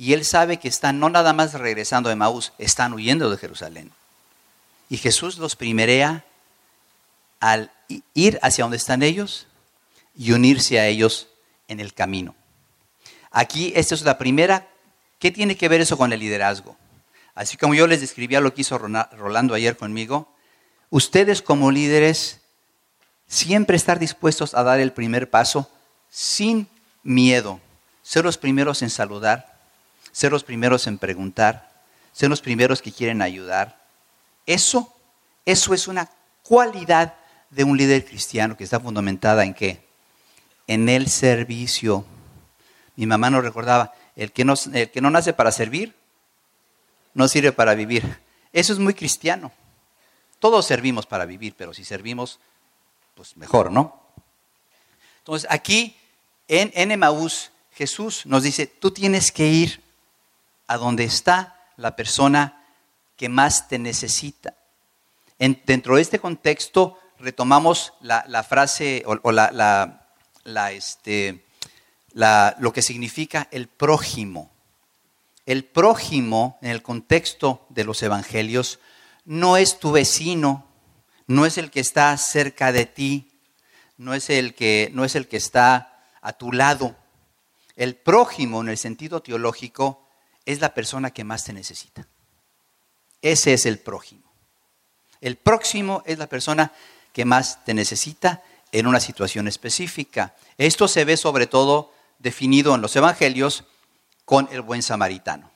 y 0.00 0.14
él 0.14 0.24
sabe 0.24 0.56
que 0.56 0.68
están 0.68 0.98
no 0.98 1.10
nada 1.10 1.34
más 1.34 1.52
regresando 1.52 2.08
a 2.08 2.12
Emaús, 2.14 2.54
están 2.56 2.94
huyendo 2.94 3.28
de 3.28 3.36
Jerusalén. 3.36 3.92
Y 4.88 4.96
Jesús 4.96 5.36
los 5.36 5.56
primerea 5.56 6.24
al 7.38 7.70
ir 8.14 8.38
hacia 8.40 8.64
donde 8.64 8.78
están 8.78 9.02
ellos 9.02 9.46
y 10.16 10.32
unirse 10.32 10.80
a 10.80 10.86
ellos 10.86 11.28
en 11.68 11.80
el 11.80 11.92
camino. 11.92 12.34
Aquí, 13.30 13.74
esta 13.76 13.94
es 13.94 14.00
la 14.00 14.16
primera. 14.16 14.66
¿Qué 15.18 15.30
tiene 15.30 15.54
que 15.54 15.68
ver 15.68 15.82
eso 15.82 15.98
con 15.98 16.14
el 16.14 16.20
liderazgo? 16.20 16.78
Así 17.34 17.58
como 17.58 17.74
yo 17.74 17.86
les 17.86 18.00
describía 18.00 18.40
lo 18.40 18.54
que 18.54 18.62
hizo 18.62 18.78
Rolando 18.78 19.52
ayer 19.52 19.76
conmigo, 19.76 20.34
ustedes 20.88 21.42
como 21.42 21.70
líderes 21.70 22.40
siempre 23.26 23.76
estar 23.76 23.98
dispuestos 23.98 24.54
a 24.54 24.62
dar 24.62 24.80
el 24.80 24.94
primer 24.94 25.28
paso 25.28 25.70
sin 26.08 26.68
miedo, 27.02 27.60
ser 28.02 28.24
los 28.24 28.38
primeros 28.38 28.80
en 28.80 28.88
saludar, 28.88 29.59
ser 30.12 30.32
los 30.32 30.44
primeros 30.44 30.86
en 30.86 30.98
preguntar, 30.98 31.82
ser 32.12 32.28
los 32.28 32.40
primeros 32.40 32.82
que 32.82 32.92
quieren 32.92 33.22
ayudar, 33.22 33.80
eso, 34.46 34.94
eso 35.44 35.74
es 35.74 35.88
una 35.88 36.10
cualidad 36.42 37.14
de 37.50 37.64
un 37.64 37.76
líder 37.76 38.04
cristiano 38.04 38.56
que 38.56 38.64
está 38.64 38.80
fundamentada 38.80 39.44
en 39.44 39.54
qué? 39.54 39.84
En 40.66 40.88
el 40.88 41.08
servicio. 41.08 42.04
Mi 42.96 43.06
mamá 43.06 43.30
nos 43.30 43.42
recordaba, 43.42 43.92
el 44.16 44.32
que 44.32 44.44
no, 44.44 44.54
el 44.72 44.90
que 44.90 45.00
no 45.00 45.10
nace 45.10 45.32
para 45.32 45.52
servir, 45.52 45.94
no 47.14 47.28
sirve 47.28 47.52
para 47.52 47.74
vivir. 47.74 48.20
Eso 48.52 48.72
es 48.72 48.78
muy 48.78 48.94
cristiano. 48.94 49.52
Todos 50.38 50.66
servimos 50.66 51.06
para 51.06 51.26
vivir, 51.26 51.54
pero 51.56 51.74
si 51.74 51.84
servimos, 51.84 52.40
pues 53.14 53.36
mejor, 53.36 53.70
¿no? 53.70 54.00
Entonces 55.18 55.48
aquí 55.50 55.96
en, 56.48 56.72
en 56.74 56.90
Emaús, 56.90 57.50
Jesús 57.72 58.26
nos 58.26 58.42
dice, 58.42 58.66
tú 58.66 58.90
tienes 58.90 59.30
que 59.30 59.46
ir 59.46 59.82
a 60.70 60.78
donde 60.78 61.02
está 61.02 61.56
la 61.76 61.96
persona 61.96 62.64
que 63.16 63.28
más 63.28 63.66
te 63.66 63.76
necesita. 63.80 64.54
dentro 65.66 65.96
de 65.96 66.02
este 66.02 66.20
contexto 66.20 66.96
retomamos 67.18 67.92
la, 68.00 68.44
frase 68.44 69.02
o, 69.04 69.32
la, 69.32 70.70
este, 70.70 71.44
lo 72.14 72.72
que 72.72 72.82
significa 72.82 73.48
el 73.50 73.66
prójimo. 73.66 74.48
El 75.44 75.64
prójimo, 75.64 76.56
en 76.62 76.70
el 76.70 76.82
contexto 76.82 77.66
de 77.68 77.82
los 77.82 78.00
evangelios, 78.04 78.78
no 79.24 79.56
es 79.56 79.80
tu 79.80 79.90
vecino, 79.90 80.68
no 81.26 81.46
es 81.46 81.58
el 81.58 81.72
que 81.72 81.80
está 81.80 82.16
cerca 82.16 82.70
de 82.70 82.86
ti, 82.86 83.28
no 83.98 84.14
es 84.14 84.30
el 84.30 84.54
que, 84.54 84.88
no 84.94 85.04
es 85.04 85.16
el 85.16 85.26
que 85.26 85.36
está 85.36 86.06
a 86.20 86.32
tu 86.32 86.52
lado. 86.52 86.94
El 87.74 87.96
prójimo, 87.96 88.60
en 88.60 88.68
el 88.68 88.78
sentido 88.78 89.20
teológico, 89.20 90.06
es 90.52 90.60
la 90.60 90.74
persona 90.74 91.10
que 91.10 91.24
más 91.24 91.44
te 91.44 91.52
necesita. 91.52 92.06
Ese 93.22 93.52
es 93.52 93.66
el 93.66 93.78
prójimo. 93.78 94.22
El 95.20 95.36
próximo 95.36 96.02
es 96.06 96.18
la 96.18 96.26
persona 96.26 96.72
que 97.12 97.24
más 97.24 97.64
te 97.64 97.74
necesita 97.74 98.42
en 98.72 98.86
una 98.86 99.00
situación 99.00 99.48
específica. 99.48 100.34
Esto 100.56 100.88
se 100.88 101.04
ve 101.04 101.16
sobre 101.16 101.46
todo 101.46 101.92
definido 102.18 102.74
en 102.74 102.80
los 102.80 102.96
evangelios 102.96 103.64
con 104.24 104.48
el 104.52 104.60
buen 104.62 104.82
samaritano, 104.82 105.50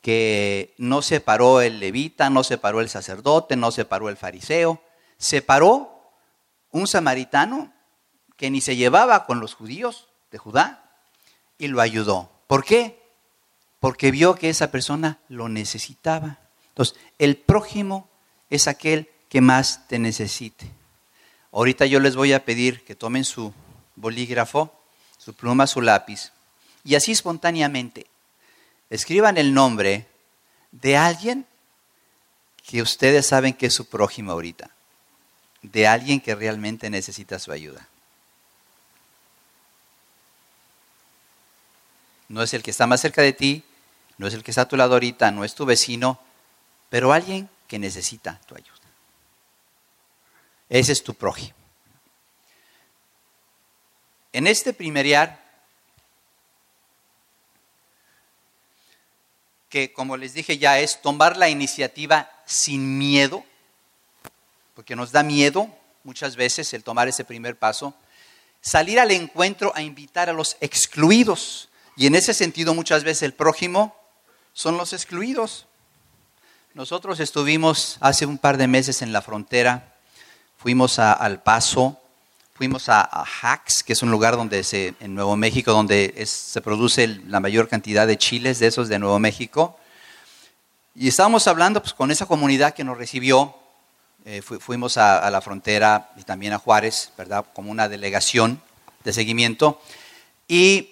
que 0.00 0.74
no 0.78 1.02
se 1.02 1.20
paró 1.20 1.60
el 1.60 1.80
levita, 1.80 2.30
no 2.30 2.44
se 2.44 2.58
paró 2.58 2.80
el 2.80 2.88
sacerdote, 2.88 3.56
no 3.56 3.70
se 3.72 3.84
paró 3.84 4.08
el 4.08 4.16
fariseo, 4.16 4.82
se 5.18 5.42
paró 5.42 6.12
un 6.70 6.86
samaritano 6.86 7.72
que 8.36 8.50
ni 8.50 8.60
se 8.60 8.76
llevaba 8.76 9.26
con 9.26 9.40
los 9.40 9.54
judíos 9.54 10.08
de 10.30 10.38
Judá 10.38 10.84
y 11.58 11.68
lo 11.68 11.80
ayudó. 11.80 12.30
¿Por 12.46 12.64
qué? 12.64 13.01
Porque 13.82 14.12
vio 14.12 14.36
que 14.36 14.48
esa 14.48 14.70
persona 14.70 15.18
lo 15.28 15.48
necesitaba. 15.48 16.38
Entonces, 16.68 16.96
el 17.18 17.36
prójimo 17.36 18.08
es 18.48 18.68
aquel 18.68 19.10
que 19.28 19.40
más 19.40 19.88
te 19.88 19.98
necesite. 19.98 20.70
Ahorita 21.50 21.84
yo 21.86 21.98
les 21.98 22.14
voy 22.14 22.32
a 22.32 22.44
pedir 22.44 22.84
que 22.84 22.94
tomen 22.94 23.24
su 23.24 23.52
bolígrafo, 23.96 24.72
su 25.18 25.34
pluma, 25.34 25.66
su 25.66 25.80
lápiz, 25.80 26.30
y 26.84 26.94
así 26.94 27.10
espontáneamente 27.10 28.06
escriban 28.88 29.36
el 29.36 29.52
nombre 29.52 30.06
de 30.70 30.96
alguien 30.96 31.44
que 32.64 32.82
ustedes 32.82 33.26
saben 33.26 33.52
que 33.52 33.66
es 33.66 33.74
su 33.74 33.86
prójimo 33.86 34.30
ahorita, 34.30 34.70
de 35.62 35.88
alguien 35.88 36.20
que 36.20 36.36
realmente 36.36 36.88
necesita 36.88 37.40
su 37.40 37.50
ayuda. 37.50 37.88
No 42.28 42.44
es 42.44 42.54
el 42.54 42.62
que 42.62 42.70
está 42.70 42.86
más 42.86 43.00
cerca 43.00 43.22
de 43.22 43.32
ti, 43.32 43.64
no 44.22 44.28
es 44.28 44.34
el 44.34 44.44
que 44.44 44.52
está 44.52 44.60
a 44.60 44.68
tu 44.68 44.76
lado 44.76 44.92
ahorita, 44.92 45.32
no 45.32 45.42
es 45.42 45.56
tu 45.56 45.66
vecino, 45.66 46.16
pero 46.88 47.12
alguien 47.12 47.50
que 47.66 47.80
necesita 47.80 48.40
tu 48.46 48.54
ayuda. 48.54 48.70
Ese 50.68 50.92
es 50.92 51.02
tu 51.02 51.12
prójimo. 51.12 51.56
En 54.32 54.46
este 54.46 54.72
primer 54.72 55.36
que 59.68 59.92
como 59.92 60.16
les 60.16 60.34
dije 60.34 60.56
ya 60.56 60.78
es 60.78 61.02
tomar 61.02 61.36
la 61.36 61.48
iniciativa 61.48 62.30
sin 62.46 62.98
miedo, 62.98 63.44
porque 64.76 64.94
nos 64.94 65.10
da 65.10 65.24
miedo 65.24 65.68
muchas 66.04 66.36
veces 66.36 66.72
el 66.74 66.84
tomar 66.84 67.08
ese 67.08 67.24
primer 67.24 67.58
paso, 67.58 67.92
salir 68.60 69.00
al 69.00 69.10
encuentro 69.10 69.72
a 69.74 69.82
invitar 69.82 70.30
a 70.30 70.32
los 70.32 70.56
excluidos. 70.60 71.70
Y 71.96 72.06
en 72.06 72.14
ese 72.14 72.32
sentido 72.32 72.72
muchas 72.72 73.02
veces 73.02 73.24
el 73.24 73.34
prójimo 73.34 74.00
son 74.52 74.76
los 74.76 74.92
excluidos. 74.92 75.66
Nosotros 76.74 77.20
estuvimos 77.20 77.98
hace 78.00 78.26
un 78.26 78.38
par 78.38 78.56
de 78.56 78.66
meses 78.66 79.02
en 79.02 79.12
la 79.12 79.22
frontera 79.22 79.92
fuimos 80.62 81.00
a, 81.00 81.12
al 81.12 81.42
Paso, 81.42 81.98
fuimos 82.54 82.88
a, 82.88 83.00
a, 83.02 83.64
que 83.84 83.92
es 83.94 84.02
un 84.02 84.12
lugar 84.12 84.36
donde 84.36 84.62
se, 84.62 84.94
en 85.00 85.12
Nuevo 85.14 85.36
México, 85.36 85.72
donde 85.72 86.24
se 86.24 86.60
produce 86.60 87.08
la 87.26 87.40
mayor 87.40 87.68
cantidad 87.68 88.06
de 88.06 88.16
chiles 88.16 88.60
de 88.60 88.68
esos 88.68 88.88
de 88.88 89.00
Nuevo 89.00 89.18
México. 89.18 89.76
Y 90.94 91.08
estábamos 91.08 91.48
hablando 91.48 91.82
pues, 91.82 91.94
con 91.94 92.12
esa 92.12 92.26
comunidad 92.26 92.74
que 92.74 92.84
nos 92.84 92.96
recibió. 92.96 93.56
Eh, 94.24 94.40
fuimos 94.40 94.98
a, 94.98 95.28
la 95.30 95.40
frontera 95.40 96.12
y 96.16 96.22
también 96.22 96.52
a 96.52 96.58
Juárez, 96.58 97.10
¿verdad? 97.18 97.44
Como 97.52 97.72
una 97.72 97.88
delegación 97.88 98.62
de 99.02 99.12
seguimiento. 99.12 99.80
Y, 100.46 100.90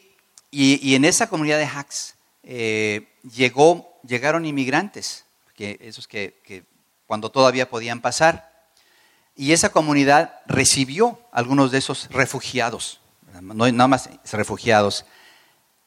y, 0.51 0.97
en 0.97 1.05
esa 1.05 1.29
comunidad 1.29 1.59
de 1.59 1.67
Hacks 1.67 2.15
eh, 2.43 3.07
llegó, 3.23 4.01
llegaron 4.03 4.47
inmigrantes, 4.47 5.27
que, 5.55 5.79
esos 5.81 6.09
que, 6.09 6.41
que 6.45 6.65
cuando 7.07 7.31
todavía 7.31 7.69
podían 7.69 8.01
pasar. 8.01 8.51
Y 9.35 9.53
esa 9.53 9.71
comunidad 9.71 10.41
recibió 10.47 11.21
algunos 11.33 11.71
de 11.71 11.79
esos 11.79 12.09
refugiados, 12.11 13.01
no 13.41 13.71
nada 13.71 13.89
más 13.89 14.11
refugiados. 14.33 15.05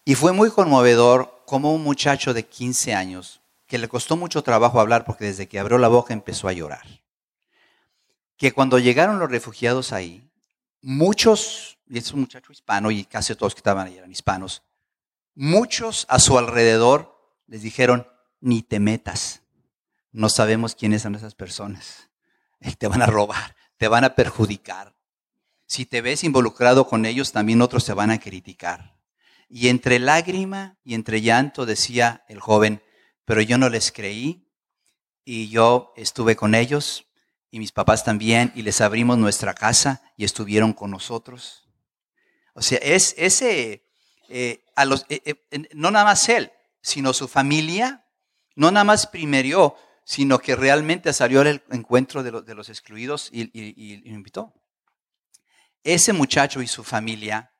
Y 0.05 0.15
fue 0.15 0.33
muy 0.33 0.49
conmovedor 0.49 1.43
como 1.45 1.73
un 1.73 1.83
muchacho 1.83 2.33
de 2.33 2.45
15 2.45 2.93
años, 2.93 3.41
que 3.67 3.77
le 3.77 3.87
costó 3.87 4.17
mucho 4.17 4.43
trabajo 4.43 4.79
hablar 4.79 5.05
porque 5.05 5.25
desde 5.25 5.47
que 5.47 5.59
abrió 5.59 5.77
la 5.77 5.87
boca 5.87 6.13
empezó 6.13 6.47
a 6.47 6.53
llorar, 6.53 6.85
que 8.37 8.51
cuando 8.51 8.79
llegaron 8.79 9.19
los 9.19 9.29
refugiados 9.29 9.93
ahí, 9.93 10.27
muchos, 10.81 11.77
y 11.87 11.97
es 11.97 12.11
un 12.11 12.21
muchacho 12.21 12.51
hispano 12.51 12.91
y 12.91 13.05
casi 13.05 13.33
todos 13.35 13.55
que 13.55 13.59
estaban 13.59 13.87
ahí 13.87 13.97
eran 13.97 14.11
hispanos, 14.11 14.61
muchos 15.35 16.05
a 16.09 16.19
su 16.19 16.37
alrededor 16.37 17.12
les 17.47 17.61
dijeron, 17.61 18.07
ni 18.39 18.61
te 18.61 18.79
metas, 18.79 19.41
no 20.11 20.29
sabemos 20.29 20.75
quiénes 20.75 21.01
son 21.01 21.15
esas 21.15 21.35
personas 21.35 22.09
te 22.77 22.87
van 22.87 23.01
a 23.01 23.07
robar, 23.07 23.55
te 23.77 23.87
van 23.87 24.03
a 24.03 24.15
perjudicar. 24.15 24.95
Si 25.65 25.85
te 25.85 26.01
ves 26.01 26.23
involucrado 26.23 26.87
con 26.87 27.05
ellos, 27.05 27.31
también 27.31 27.61
otros 27.61 27.85
te 27.85 27.93
van 27.93 28.11
a 28.11 28.19
criticar. 28.19 28.97
Y 29.49 29.69
entre 29.69 29.99
lágrima 29.99 30.77
y 30.83 30.93
entre 30.93 31.21
llanto 31.21 31.65
decía 31.65 32.23
el 32.27 32.39
joven, 32.39 32.81
pero 33.25 33.41
yo 33.41 33.57
no 33.57 33.69
les 33.69 33.91
creí 33.91 34.47
y 35.25 35.49
yo 35.49 35.93
estuve 35.95 36.35
con 36.35 36.55
ellos 36.55 37.05
y 37.49 37.59
mis 37.59 37.71
papás 37.71 38.03
también 38.03 38.51
y 38.55 38.63
les 38.63 38.81
abrimos 38.81 39.17
nuestra 39.17 39.53
casa 39.53 40.01
y 40.17 40.25
estuvieron 40.25 40.73
con 40.73 40.91
nosotros. 40.91 41.69
O 42.53 42.61
sea, 42.61 42.79
es 42.79 43.15
ese, 43.17 43.85
eh, 44.29 44.63
eh, 44.75 45.35
eh, 45.51 45.69
no 45.73 45.91
nada 45.91 46.05
más 46.05 46.27
él, 46.29 46.51
sino 46.83 47.13
su 47.13 47.27
familia, 47.27 48.05
no 48.55 48.69
nada 48.69 48.83
más 48.83 49.07
primerió 49.07 49.75
sino 50.05 50.39
que 50.39 50.55
realmente 50.55 51.13
salió 51.13 51.41
al 51.41 51.63
encuentro 51.71 52.23
de, 52.23 52.55
los 52.55 52.69
excluidos 52.69 53.29
y, 53.31 53.49
y, 53.53 54.09
invitó. 54.09 54.53
Ese 55.83 56.13
muchacho 56.13 56.61
y 56.61 56.67
su 56.67 56.83
familia 56.83 57.53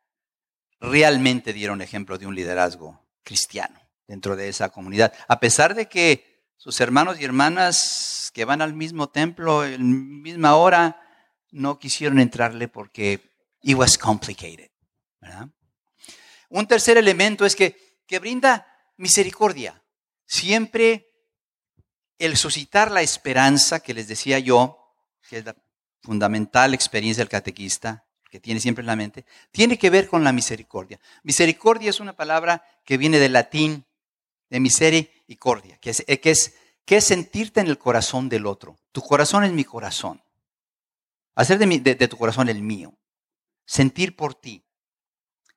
realmente 0.80 1.54
dieron 1.54 1.82
ejemplo 1.82 2.18
de 2.18 2.28
un 2.28 2.36
liderazgo 2.36 3.02
cristiano 3.24 3.80
dentro 4.08 4.36
de 4.36 4.50
esa 4.50 4.70
comunidad, 4.70 5.14
a 5.28 5.40
pesar 5.40 5.76
de 5.76 5.88
que 5.88 6.44
sus 6.58 6.80
hermanos 6.82 7.20
y 7.20 7.24
hermanas 7.24 8.32
que 8.34 8.46
van 8.46 8.62
al 8.62 8.74
mismo 8.74 9.10
templo 9.10 9.66
en 9.66 10.22
misma 10.22 10.56
hora 10.56 11.02
no 11.52 11.80
quisieron 11.80 12.20
entrarle 12.20 12.68
porque 12.68 13.32
it 13.62 13.76
was 13.76 13.98
complicated. 13.98 14.70
Un 16.50 16.68
tercer 16.68 16.98
elemento 16.98 17.46
es 17.46 17.56
que, 17.56 18.02
que 18.06 18.20
brinda 18.20 18.68
misericordia. 18.98 19.84
Siempre 20.26 21.10
el 22.18 22.38
suscitar 22.38 22.92
la 22.92 23.02
esperanza 23.02 23.82
que 23.82 23.94
les 23.94 24.08
decía 24.08 24.40
yo, 24.40 24.78
que 25.28 25.40
es 25.40 25.46
la 25.46 25.56
fundamental 26.02 26.74
experiencia 26.74 27.22
del 27.22 27.30
catequista, 27.30 28.06
que 28.30 28.40
tiene 28.40 28.60
siempre 28.60 28.82
en 28.82 28.88
la 28.88 28.96
mente, 28.96 29.26
tiene 29.52 29.78
que 29.78 29.90
ver 29.90 30.08
con 30.08 30.24
la 30.24 30.34
misericordia. 30.34 31.00
Misericordia 31.24 31.90
es 31.90 32.00
una 32.00 32.16
palabra 32.16 32.66
que 32.84 32.98
viene 32.98 33.20
del 33.20 33.34
latín, 33.34 33.86
de 34.50 34.60
misericordia, 34.60 35.78
que 35.78 35.92
es, 35.92 36.04
que 36.06 36.32
es, 36.32 36.56
que 36.86 36.98
es 36.98 37.06
sentirte 37.06 37.60
en 37.60 37.68
el 37.68 37.78
corazón 37.78 38.30
del 38.30 38.46
otro. 38.46 38.78
Tu 38.92 39.02
corazón 39.02 39.44
es 39.44 39.52
mi 39.52 39.64
corazón. 39.64 40.24
Hacer 41.36 41.58
de, 41.58 41.96
de, 41.96 42.08
tu 42.08 42.18
corazón 42.18 42.50
el 42.50 42.62
mío. 42.62 42.98
Sentir 43.66 44.16
por 44.16 44.36
ti. 44.36 44.64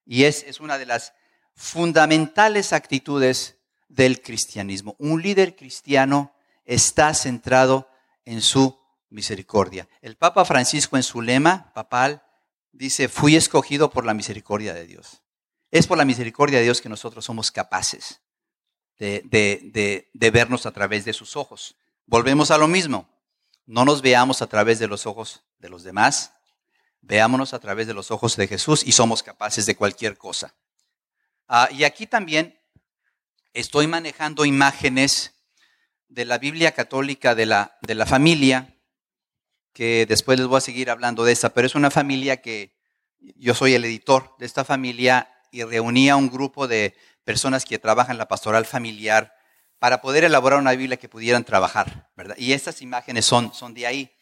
Y 0.04 0.24
es, 0.24 0.42
es 0.44 0.60
una 0.60 0.78
de 0.78 0.86
las 0.86 1.12
fundamentales 1.56 2.72
actitudes 2.72 3.56
del 3.88 4.22
cristianismo. 4.22 4.94
Un 4.98 5.22
líder 5.22 5.56
cristiano 5.56 6.32
está 6.64 7.12
centrado 7.14 7.88
en 8.24 8.42
su 8.42 8.78
misericordia. 9.08 9.88
El 10.02 10.16
Papa 10.16 10.44
Francisco 10.44 10.96
en 10.96 11.02
su 11.02 11.22
lema 11.22 11.72
papal 11.74 12.22
dice, 12.72 13.08
fui 13.08 13.36
escogido 13.36 13.90
por 13.90 14.04
la 14.04 14.14
misericordia 14.14 14.74
de 14.74 14.86
Dios. 14.86 15.22
Es 15.70 15.86
por 15.86 15.98
la 15.98 16.04
misericordia 16.04 16.58
de 16.58 16.64
Dios 16.64 16.80
que 16.80 16.88
nosotros 16.88 17.24
somos 17.24 17.50
capaces 17.50 18.20
de, 18.98 19.22
de, 20.12 20.30
vernos 20.30 20.66
a 20.66 20.72
través 20.72 21.04
de 21.04 21.12
sus 21.12 21.36
ojos. 21.36 21.76
Volvemos 22.06 22.50
a 22.50 22.58
lo 22.58 22.68
mismo. 22.68 23.08
No 23.66 23.84
nos 23.84 24.00
veamos 24.02 24.42
a 24.42 24.46
través 24.46 24.78
de 24.78 24.86
los 24.86 25.06
ojos 25.06 25.42
de 25.58 25.68
los 25.68 25.82
demás, 25.82 26.32
veámonos 27.00 27.52
a 27.52 27.58
través 27.58 27.88
de 27.88 27.94
los 27.94 28.12
ojos 28.12 28.36
de 28.36 28.46
Jesús 28.46 28.86
y 28.86 28.92
somos 28.92 29.24
capaces 29.24 29.66
de 29.66 29.74
cualquier 29.74 30.16
cosa. 30.16 30.54
Ah, 31.48 31.68
y 31.70 31.84
aquí 31.84 32.06
también 32.06 32.58
estoy 33.52 33.86
manejando 33.86 34.44
imágenes 34.44 35.34
de 36.08 36.24
la 36.24 36.38
Biblia 36.38 36.72
católica 36.72 37.34
de 37.34 37.46
la, 37.46 37.78
de 37.82 37.94
la 37.94 38.04
familia, 38.04 38.74
que 39.72 40.06
después 40.06 40.38
les 40.38 40.48
voy 40.48 40.58
a 40.58 40.62
seguir 40.62 40.90
hablando 40.90 41.24
de 41.24 41.32
esta, 41.32 41.50
pero 41.50 41.66
es 41.66 41.74
una 41.74 41.90
familia 41.90 42.38
que 42.38 42.76
yo 43.36 43.54
soy 43.54 43.74
el 43.74 43.84
editor 43.84 44.34
de 44.38 44.46
esta 44.46 44.64
familia 44.64 45.32
y 45.52 45.62
reunía 45.62 46.16
un 46.16 46.30
grupo 46.30 46.66
de 46.66 46.96
personas 47.24 47.64
que 47.64 47.78
trabajan 47.78 48.18
la 48.18 48.28
pastoral 48.28 48.66
familiar 48.66 49.32
para 49.78 50.00
poder 50.00 50.24
elaborar 50.24 50.58
una 50.58 50.72
Biblia 50.72 50.96
que 50.96 51.08
pudieran 51.08 51.44
trabajar, 51.44 52.10
¿verdad? 52.16 52.36
Y 52.38 52.54
estas 52.54 52.82
imágenes 52.82 53.24
son, 53.24 53.54
son 53.54 53.72
de 53.74 53.86
ahí. 53.86 54.12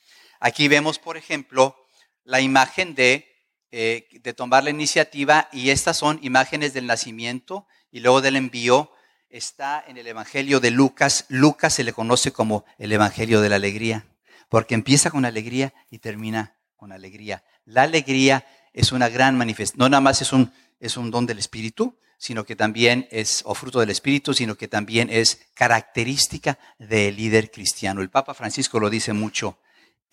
Aquí 0.40 0.68
vemos, 0.68 0.98
por 0.98 1.16
ejemplo, 1.16 1.76
la 2.24 2.40
imagen 2.40 2.94
de, 2.94 3.33
eh, 3.76 4.06
de 4.22 4.32
tomar 4.32 4.62
la 4.62 4.70
iniciativa 4.70 5.48
y 5.50 5.70
estas 5.70 5.96
son 5.96 6.20
imágenes 6.22 6.74
del 6.74 6.86
nacimiento 6.86 7.66
y 7.90 7.98
luego 7.98 8.20
del 8.20 8.36
envío. 8.36 8.92
Está 9.28 9.82
en 9.88 9.98
el 9.98 10.06
Evangelio 10.06 10.60
de 10.60 10.70
Lucas. 10.70 11.24
Lucas 11.28 11.74
se 11.74 11.82
le 11.82 11.92
conoce 11.92 12.30
como 12.30 12.64
el 12.78 12.92
Evangelio 12.92 13.40
de 13.40 13.48
la 13.48 13.56
alegría, 13.56 14.06
porque 14.48 14.76
empieza 14.76 15.10
con 15.10 15.24
alegría 15.24 15.74
y 15.90 15.98
termina 15.98 16.54
con 16.76 16.92
alegría. 16.92 17.42
La 17.64 17.82
alegría 17.82 18.46
es 18.72 18.92
una 18.92 19.08
gran 19.08 19.36
manifestación, 19.36 19.80
no 19.80 19.88
nada 19.88 20.00
más 20.00 20.22
es 20.22 20.32
un, 20.32 20.52
es 20.78 20.96
un 20.96 21.10
don 21.10 21.26
del 21.26 21.40
Espíritu, 21.40 21.98
sino 22.16 22.44
que 22.44 22.54
también 22.54 23.08
es, 23.10 23.42
o 23.44 23.56
fruto 23.56 23.80
del 23.80 23.90
Espíritu, 23.90 24.34
sino 24.34 24.54
que 24.54 24.68
también 24.68 25.10
es 25.10 25.48
característica 25.52 26.60
del 26.78 27.16
líder 27.16 27.50
cristiano. 27.50 28.02
El 28.02 28.10
Papa 28.10 28.34
Francisco 28.34 28.78
lo 28.78 28.88
dice 28.88 29.14
mucho, 29.14 29.58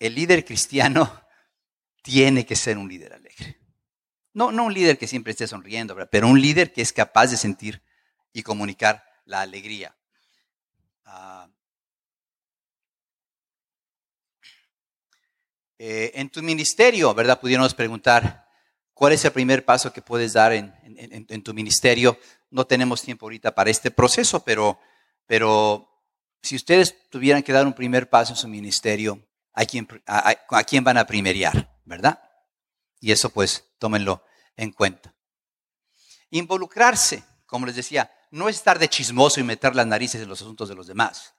el 0.00 0.16
líder 0.16 0.44
cristiano 0.44 1.22
tiene 2.02 2.44
que 2.44 2.56
ser 2.56 2.78
un 2.78 2.88
líder 2.88 3.14
alegre. 3.14 3.58
No, 4.34 4.52
no 4.52 4.64
un 4.64 4.74
líder 4.74 4.98
que 4.98 5.06
siempre 5.06 5.30
esté 5.32 5.46
sonriendo, 5.46 5.96
pero 6.10 6.28
un 6.28 6.40
líder 6.40 6.72
que 6.72 6.82
es 6.82 6.92
capaz 6.92 7.28
de 7.28 7.36
sentir 7.36 7.82
y 8.32 8.42
comunicar 8.42 9.04
la 9.24 9.40
alegría. 9.40 9.96
Ah, 11.04 11.48
eh, 15.78 16.12
en 16.14 16.30
tu 16.30 16.42
ministerio, 16.42 17.12
¿verdad? 17.14 17.40
Pudiéramos 17.40 17.74
preguntar, 17.74 18.42
¿Cuál 19.02 19.14
es 19.14 19.24
el 19.24 19.32
primer 19.32 19.64
paso 19.64 19.92
que 19.92 20.00
puedes 20.00 20.34
dar 20.34 20.52
en, 20.52 21.42
tu 21.42 21.52
ministerio? 21.54 22.18
No 22.50 22.68
tenemos 22.68 23.02
tiempo 23.02 23.26
ahorita 23.26 23.52
para 23.52 23.68
este 23.68 23.90
proceso, 23.90 24.44
pero, 24.44 24.78
pero 25.26 25.88
si 26.40 26.54
ustedes 26.54 27.08
tuvieran 27.10 27.42
que 27.42 27.52
dar 27.52 27.66
un 27.66 27.72
primer 27.72 28.08
paso 28.08 28.34
en 28.34 28.36
su 28.36 28.46
ministerio, 28.46 29.26
¿a 29.54 29.64
quién, 29.64 29.88
a, 30.06 30.62
quién 30.62 30.84
van 30.84 30.98
a 30.98 31.04
primeriar? 31.04 31.71
¿Verdad? 31.84 32.22
Y 33.00 33.12
eso 33.12 33.30
pues 33.30 33.64
tómenlo 33.78 34.24
en 34.56 34.72
cuenta. 34.72 35.14
Involucrarse, 36.30 37.24
como 37.46 37.66
les 37.66 37.76
decía, 37.76 38.10
no 38.30 38.48
es 38.48 38.56
estar 38.56 38.78
de 38.78 38.88
chismoso 38.88 39.40
y 39.40 39.42
meter 39.42 39.74
las 39.74 39.86
narices 39.86 40.22
en 40.22 40.28
los 40.28 40.40
asuntos 40.40 40.68
de 40.68 40.74
los 40.74 40.86
demás. 40.86 41.34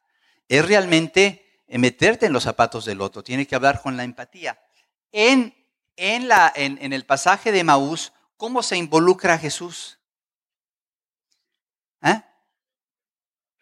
Es 0.48 0.66
realmente 0.66 1.64
meterte 1.68 2.28
en 2.28 2.34
los 2.34 2.44
zapatos 2.44 2.86
del 2.86 3.02
otro. 3.02 3.24
Tiene 3.24 3.48
que 3.48 3.56
hablar 3.56 3.82
con 3.82 3.98
la 3.98 4.04
empatía. 4.04 4.60
En 5.12 5.56
en, 5.96 6.28
la, 6.28 6.52
en, 6.56 6.94
el 6.94 7.06
pasaje 7.06 7.52
de 7.52 7.64
Maús, 7.64 8.14
¿cómo 8.38 8.64
se 8.64 8.78
involucra 8.78 9.38
Jesús? 9.38 10.00
¿Eh? 12.02 12.22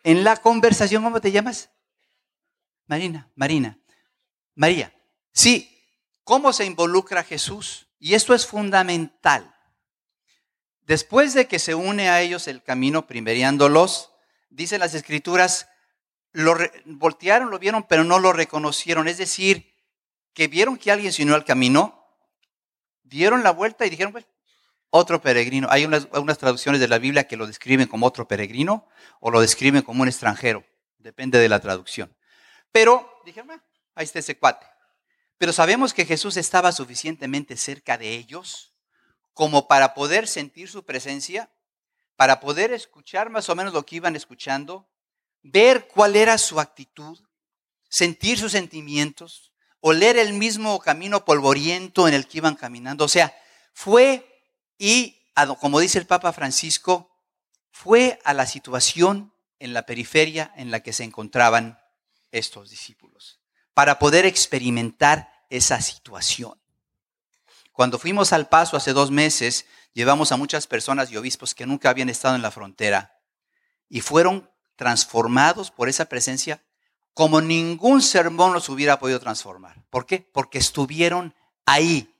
En 0.03 0.23
la 0.23 0.37
conversación, 0.37 1.03
¿cómo 1.03 1.21
te 1.21 1.31
llamas? 1.31 1.69
Marina, 2.87 3.29
Marina, 3.35 3.77
María. 4.55 4.93
Sí, 5.31 5.80
¿cómo 6.23 6.53
se 6.53 6.65
involucra 6.65 7.23
Jesús? 7.23 7.87
Y 7.99 8.15
esto 8.15 8.33
es 8.33 8.47
fundamental. 8.47 9.55
Después 10.81 11.33
de 11.33 11.47
que 11.47 11.59
se 11.59 11.75
une 11.75 12.09
a 12.09 12.21
ellos 12.21 12.47
el 12.47 12.63
camino, 12.63 13.07
primeriándolos, 13.07 14.11
dicen 14.49 14.79
las 14.79 14.93
escrituras, 14.93 15.69
lo 16.33 16.55
voltearon, 16.85 17.49
lo 17.49 17.59
vieron, 17.59 17.83
pero 17.83 18.03
no 18.03 18.19
lo 18.19 18.33
reconocieron. 18.33 19.07
Es 19.07 19.17
decir, 19.17 19.73
que 20.33 20.47
vieron 20.47 20.77
que 20.77 20.91
alguien 20.91 21.13
se 21.13 21.23
unió 21.23 21.35
al 21.35 21.45
camino, 21.45 22.05
dieron 23.03 23.43
la 23.43 23.51
vuelta 23.51 23.85
y 23.85 23.89
dijeron, 23.89 24.11
pues, 24.11 24.25
otro 24.89 25.21
peregrino. 25.21 25.67
Hay 25.69 25.85
unas, 25.85 26.37
traducciones 26.37 26.79
de 26.79 26.87
la 26.87 26.99
Biblia 26.99 27.27
que 27.27 27.37
lo 27.37 27.47
describen 27.47 27.87
como 27.87 28.05
otro 28.05 28.27
peregrino 28.27 28.87
o 29.19 29.31
lo 29.31 29.41
describen 29.41 29.81
como 29.81 30.03
un 30.03 30.07
extranjero. 30.07 30.65
Depende 30.97 31.39
de 31.39 31.49
la 31.49 31.59
traducción. 31.59 32.15
Pero 32.71 33.21
dijeron, 33.25 33.61
ahí 33.95 34.03
está 34.03 34.19
ese 34.19 34.37
cuate. 34.37 34.67
Pero 35.41 35.53
sabemos 35.53 35.95
que 35.95 36.05
Jesús 36.05 36.37
estaba 36.37 36.71
suficientemente 36.71 37.57
cerca 37.57 37.97
de 37.97 38.13
ellos 38.13 38.75
como 39.33 39.67
para 39.67 39.95
poder 39.95 40.27
sentir 40.27 40.69
su 40.69 40.85
presencia, 40.85 41.49
para 42.15 42.39
poder 42.39 42.71
escuchar 42.71 43.31
más 43.31 43.49
o 43.49 43.55
menos 43.55 43.73
lo 43.73 43.83
que 43.83 43.95
iban 43.95 44.15
escuchando, 44.15 44.87
ver 45.41 45.87
cuál 45.87 46.15
era 46.15 46.37
su 46.37 46.59
actitud, 46.59 47.17
sentir 47.89 48.37
sus 48.37 48.51
sentimientos, 48.51 49.51
oler 49.79 50.15
el 50.19 50.33
mismo 50.33 50.79
camino 50.79 51.25
polvoriento 51.25 52.07
en 52.07 52.13
el 52.13 52.27
que 52.27 52.37
iban 52.37 52.53
caminando. 52.53 53.05
O 53.05 53.09
sea, 53.09 53.35
fue 53.73 54.45
y, 54.77 55.23
como 55.59 55.79
dice 55.79 55.97
el 55.97 56.05
Papa 56.05 56.33
Francisco, 56.33 57.09
fue 57.71 58.19
a 58.25 58.35
la 58.35 58.45
situación 58.45 59.33
en 59.57 59.73
la 59.73 59.87
periferia 59.87 60.53
en 60.55 60.69
la 60.69 60.81
que 60.81 60.93
se 60.93 61.03
encontraban 61.03 61.79
estos 62.31 62.69
discípulos, 62.69 63.39
para 63.73 63.97
poder 63.97 64.27
experimentar 64.27 65.30
esa 65.51 65.79
situación. 65.81 66.59
Cuando 67.71 67.99
fuimos 67.99 68.33
al 68.33 68.49
paso 68.49 68.75
hace 68.75 68.93
dos 68.93 69.11
meses, 69.11 69.65
llevamos 69.93 70.31
a 70.31 70.37
muchas 70.37 70.65
personas 70.65 71.11
y 71.11 71.17
obispos 71.17 71.53
que 71.53 71.65
nunca 71.67 71.89
habían 71.89 72.09
estado 72.09 72.35
en 72.35 72.41
la 72.41 72.51
frontera 72.51 73.19
y 73.87 74.01
fueron 74.01 74.49
transformados 74.75 75.69
por 75.69 75.89
esa 75.89 76.05
presencia 76.05 76.63
como 77.13 77.41
ningún 77.41 78.01
sermón 78.01 78.53
los 78.53 78.69
hubiera 78.69 78.99
podido 78.99 79.19
transformar. 79.19 79.83
¿Por 79.89 80.05
qué? 80.05 80.19
Porque 80.19 80.57
estuvieron 80.57 81.35
ahí, 81.65 82.15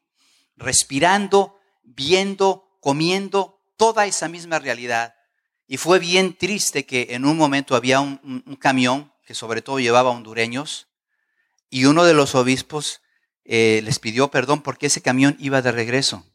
respirando, 0.57 1.57
viendo, 1.84 2.77
comiendo 2.79 3.61
toda 3.77 4.05
esa 4.05 4.27
misma 4.27 4.59
realidad. 4.59 5.15
Y 5.67 5.77
fue 5.77 5.99
bien 5.99 6.38
triste 6.38 6.86
que 6.86 7.07
en 7.11 7.25
un 7.25 7.38
momento 7.38 7.75
había 7.75 8.01
un, 8.01 8.57
camión 8.59 9.13
que 9.25 9.34
sobre 9.34 9.61
todo 9.61 9.79
llevaba 9.79 10.09
hondureños 10.09 10.88
y 11.69 11.86
uno 11.86 12.03
de 12.03 12.13
los 12.13 12.36
obispos 12.36 13.01
eh, 13.45 13.81
les 13.83 13.99
pidió 13.99 14.29
perdón 14.29 14.61
porque 14.61 14.87
ese 14.87 15.01
camión 15.01 15.35
iba 15.39 15.61
de 15.61 15.71
regreso 15.71 16.25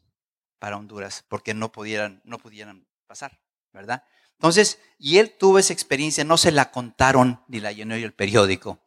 para 0.58 0.76
Honduras, 0.76 1.24
porque 1.28 1.54
no 1.54 1.72
pudieran, 1.72 2.20
no 2.24 2.38
pudieran 2.38 2.86
pasar, 3.06 3.40
¿verdad? 3.72 4.04
Entonces, 4.32 4.78
y 4.98 5.18
él 5.18 5.34
tuvo 5.38 5.58
esa 5.58 5.72
experiencia, 5.72 6.24
no 6.24 6.36
se 6.36 6.52
la 6.52 6.70
contaron 6.70 7.42
ni 7.48 7.60
la 7.60 7.72
llenó 7.72 7.94
el 7.94 8.12
periódico. 8.12 8.80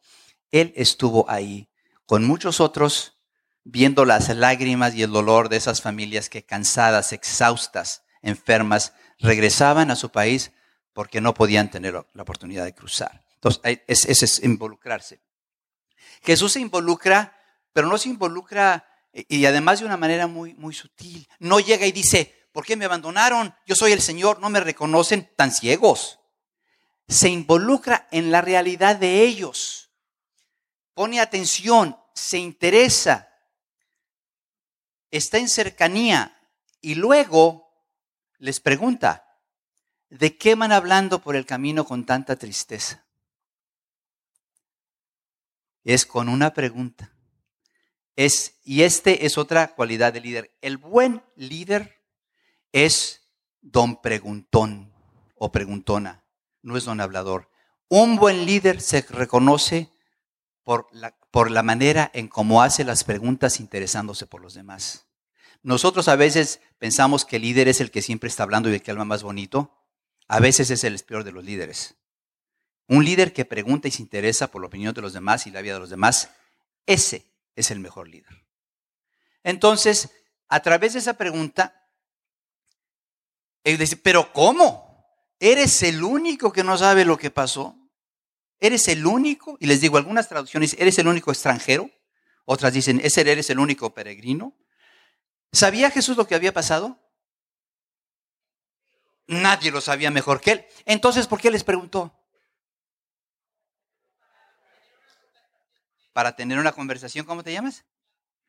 Él 0.50 0.72
estuvo 0.76 1.28
ahí 1.28 1.68
con 2.06 2.24
muchos 2.24 2.60
otros 2.60 3.18
viendo 3.64 4.04
las 4.04 4.34
lágrimas 4.34 4.94
y 4.94 5.02
el 5.02 5.10
dolor 5.10 5.48
de 5.48 5.56
esas 5.56 5.82
familias 5.82 6.28
que 6.28 6.44
cansadas, 6.44 7.12
exhaustas, 7.12 8.02
enfermas, 8.22 8.94
regresaban 9.18 9.90
a 9.90 9.96
su 9.96 10.10
país 10.10 10.52
porque 10.92 11.20
no 11.20 11.34
podían 11.34 11.70
tener 11.70 11.94
la 11.94 12.22
oportunidad 12.22 12.64
de 12.64 12.74
cruzar. 12.74 13.24
Entonces, 13.34 13.80
ese 13.86 14.24
es, 14.24 14.42
involucrarse. 14.42 15.20
Jesús 16.22 16.52
se 16.52 16.60
involucra, 16.60 17.39
pero 17.72 17.88
no 17.88 17.98
se 17.98 18.08
involucra 18.08 18.86
y 19.12 19.44
además 19.44 19.80
de 19.80 19.86
una 19.86 19.96
manera 19.96 20.26
muy, 20.26 20.54
muy 20.54 20.74
sutil. 20.74 21.28
No 21.38 21.60
llega 21.60 21.86
y 21.86 21.92
dice, 21.92 22.40
¿Por 22.52 22.64
qué 22.64 22.76
me 22.76 22.84
abandonaron? 22.84 23.54
Yo 23.66 23.74
soy 23.74 23.92
el 23.92 24.00
Señor, 24.00 24.40
no 24.40 24.50
me 24.50 24.60
reconocen 24.60 25.30
tan 25.36 25.52
ciegos. 25.52 26.18
Se 27.08 27.28
involucra 27.28 28.08
en 28.10 28.30
la 28.30 28.40
realidad 28.40 28.96
de 28.96 29.22
ellos. 29.22 29.90
Pone 30.94 31.20
atención, 31.20 31.96
se 32.14 32.38
interesa, 32.38 33.28
está 35.10 35.38
en 35.38 35.48
cercanía 35.48 36.36
y 36.80 36.96
luego 36.96 37.72
les 38.38 38.60
pregunta, 38.60 39.38
¿de 40.08 40.36
qué 40.36 40.54
van 40.56 40.72
hablando 40.72 41.20
por 41.20 41.36
el 41.36 41.46
camino 41.46 41.84
con 41.84 42.04
tanta 42.04 42.36
tristeza? 42.36 43.06
Es 45.84 46.04
con 46.04 46.28
una 46.28 46.52
pregunta. 46.52 47.14
Y 48.64 48.82
este 48.82 49.24
es 49.24 49.38
otra 49.38 49.74
cualidad 49.74 50.12
del 50.12 50.24
líder. 50.24 50.54
El 50.60 50.76
buen 50.76 51.22
líder 51.36 52.02
es 52.70 53.22
don 53.62 54.02
preguntón 54.02 54.92
o 55.36 55.50
preguntona, 55.50 56.22
no 56.60 56.76
es 56.76 56.84
don 56.84 57.00
hablador. 57.00 57.48
Un 57.88 58.16
buen 58.16 58.44
líder 58.44 58.82
se 58.82 59.00
reconoce 59.08 59.88
por 60.64 60.86
la, 60.92 61.16
por 61.30 61.50
la 61.50 61.62
manera 61.62 62.10
en 62.12 62.28
cómo 62.28 62.62
hace 62.62 62.84
las 62.84 63.04
preguntas 63.04 63.58
interesándose 63.58 64.26
por 64.26 64.42
los 64.42 64.52
demás. 64.52 65.06
Nosotros 65.62 66.06
a 66.08 66.16
veces 66.16 66.60
pensamos 66.78 67.24
que 67.24 67.36
el 67.36 67.42
líder 67.42 67.68
es 67.68 67.80
el 67.80 67.90
que 67.90 68.02
siempre 68.02 68.28
está 68.28 68.42
hablando 68.42 68.68
y 68.68 68.74
el 68.74 68.82
que 68.82 68.90
habla 68.90 69.06
más 69.06 69.22
bonito. 69.22 69.74
A 70.28 70.40
veces 70.40 70.70
es 70.70 70.84
el 70.84 70.98
peor 70.98 71.24
de 71.24 71.32
los 71.32 71.42
líderes. 71.42 71.94
Un 72.86 73.02
líder 73.02 73.32
que 73.32 73.46
pregunta 73.46 73.88
y 73.88 73.92
se 73.92 74.02
interesa 74.02 74.50
por 74.50 74.60
la 74.60 74.66
opinión 74.66 74.92
de 74.92 75.00
los 75.00 75.14
demás 75.14 75.46
y 75.46 75.50
la 75.50 75.62
vida 75.62 75.74
de 75.74 75.80
los 75.80 75.90
demás, 75.90 76.28
ese 76.84 77.29
es 77.60 77.70
el 77.70 77.80
mejor 77.80 78.08
líder. 78.08 78.44
Entonces, 79.42 80.10
a 80.48 80.60
través 80.60 80.94
de 80.94 80.98
esa 80.98 81.14
pregunta, 81.14 81.76
y 83.64 83.76
dice, 83.76 83.96
pero 83.96 84.32
¿cómo? 84.32 85.06
¿Eres 85.38 85.82
el 85.82 86.02
único 86.02 86.52
que 86.52 86.64
no 86.64 86.76
sabe 86.76 87.04
lo 87.04 87.16
que 87.16 87.30
pasó? 87.30 87.76
¿Eres 88.58 88.88
el 88.88 89.06
único? 89.06 89.56
Y 89.60 89.66
les 89.66 89.80
digo, 89.80 89.96
algunas 89.96 90.28
traducciones, 90.28 90.76
¿eres 90.78 90.98
el 90.98 91.08
único 91.08 91.30
extranjero? 91.30 91.90
Otras 92.44 92.72
dicen, 92.72 93.00
¿eres 93.02 93.50
el 93.50 93.58
único 93.58 93.94
peregrino? 93.94 94.54
¿Sabía 95.52 95.90
Jesús 95.90 96.16
lo 96.16 96.26
que 96.26 96.34
había 96.34 96.52
pasado? 96.52 96.98
Nadie 99.26 99.70
lo 99.70 99.80
sabía 99.80 100.10
mejor 100.10 100.40
que 100.40 100.52
él. 100.52 100.66
Entonces, 100.84 101.26
¿por 101.26 101.40
qué 101.40 101.50
les 101.50 101.64
preguntó? 101.64 102.19
Para 106.12 106.36
tener 106.36 106.58
una 106.58 106.72
conversación, 106.72 107.26
¿cómo 107.26 107.42
te 107.42 107.52
llamas? 107.52 107.84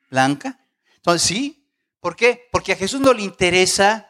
Blanca. 0.10 0.60
Entonces, 0.96 1.28
sí. 1.28 1.68
¿Por 2.00 2.16
qué? 2.16 2.48
Porque 2.52 2.74
a 2.74 2.76
Jesús 2.76 3.00
no 3.00 3.14
le 3.14 3.22
interesa 3.22 4.10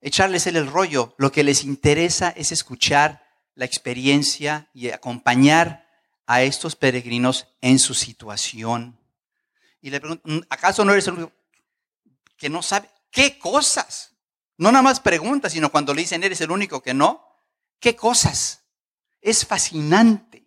echarles 0.00 0.46
el 0.46 0.66
rollo. 0.66 1.14
Lo 1.18 1.32
que 1.32 1.42
les 1.42 1.64
interesa 1.64 2.30
es 2.36 2.52
escuchar 2.52 3.24
la 3.54 3.64
experiencia 3.64 4.68
y 4.74 4.90
acompañar 4.90 5.88
a 6.26 6.42
estos 6.42 6.76
peregrinos 6.76 7.48
en 7.60 7.78
su 7.78 7.94
situación. 7.94 8.98
Y 9.80 9.90
le 9.90 10.00
pregunto, 10.00 10.46
¿acaso 10.48 10.84
no 10.84 10.92
eres 10.92 11.06
el 11.08 11.14
único 11.14 11.32
que 12.36 12.48
no 12.48 12.62
sabe 12.62 12.88
qué 13.10 13.38
cosas? 13.38 14.12
No 14.56 14.70
nada 14.70 14.82
más 14.82 15.00
pregunta, 15.00 15.50
sino 15.50 15.70
cuando 15.70 15.94
le 15.94 16.02
dicen, 16.02 16.22
eres 16.22 16.40
el 16.40 16.50
único 16.50 16.82
que 16.82 16.94
no, 16.94 17.26
¿qué 17.80 17.96
cosas? 17.96 18.62
Es 19.20 19.44
fascinante 19.44 20.43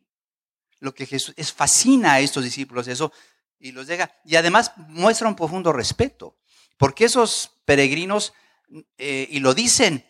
lo 0.79 0.93
que 0.93 1.05
Jesús, 1.05 1.33
es 1.37 1.51
fascina 1.51 2.13
a 2.13 2.19
estos 2.19 2.43
discípulos 2.43 2.87
eso 2.87 3.11
y 3.59 3.71
los 3.71 3.87
deja. 3.87 4.11
Y 4.25 4.35
además 4.35 4.71
muestra 4.77 5.27
un 5.27 5.35
profundo 5.35 5.73
respeto, 5.73 6.35
porque 6.77 7.05
esos 7.05 7.51
peregrinos, 7.65 8.33
eh, 8.97 9.27
y 9.31 9.39
lo 9.39 9.53
dicen, 9.53 10.05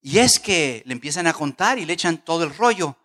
y 0.00 0.18
es 0.18 0.38
que 0.38 0.82
le 0.86 0.92
empiezan 0.92 1.26
a 1.26 1.32
contar 1.32 1.78
y 1.78 1.84
le 1.84 1.92
echan 1.92 2.24
todo 2.24 2.44
el 2.44 2.54
rollo, 2.54 2.96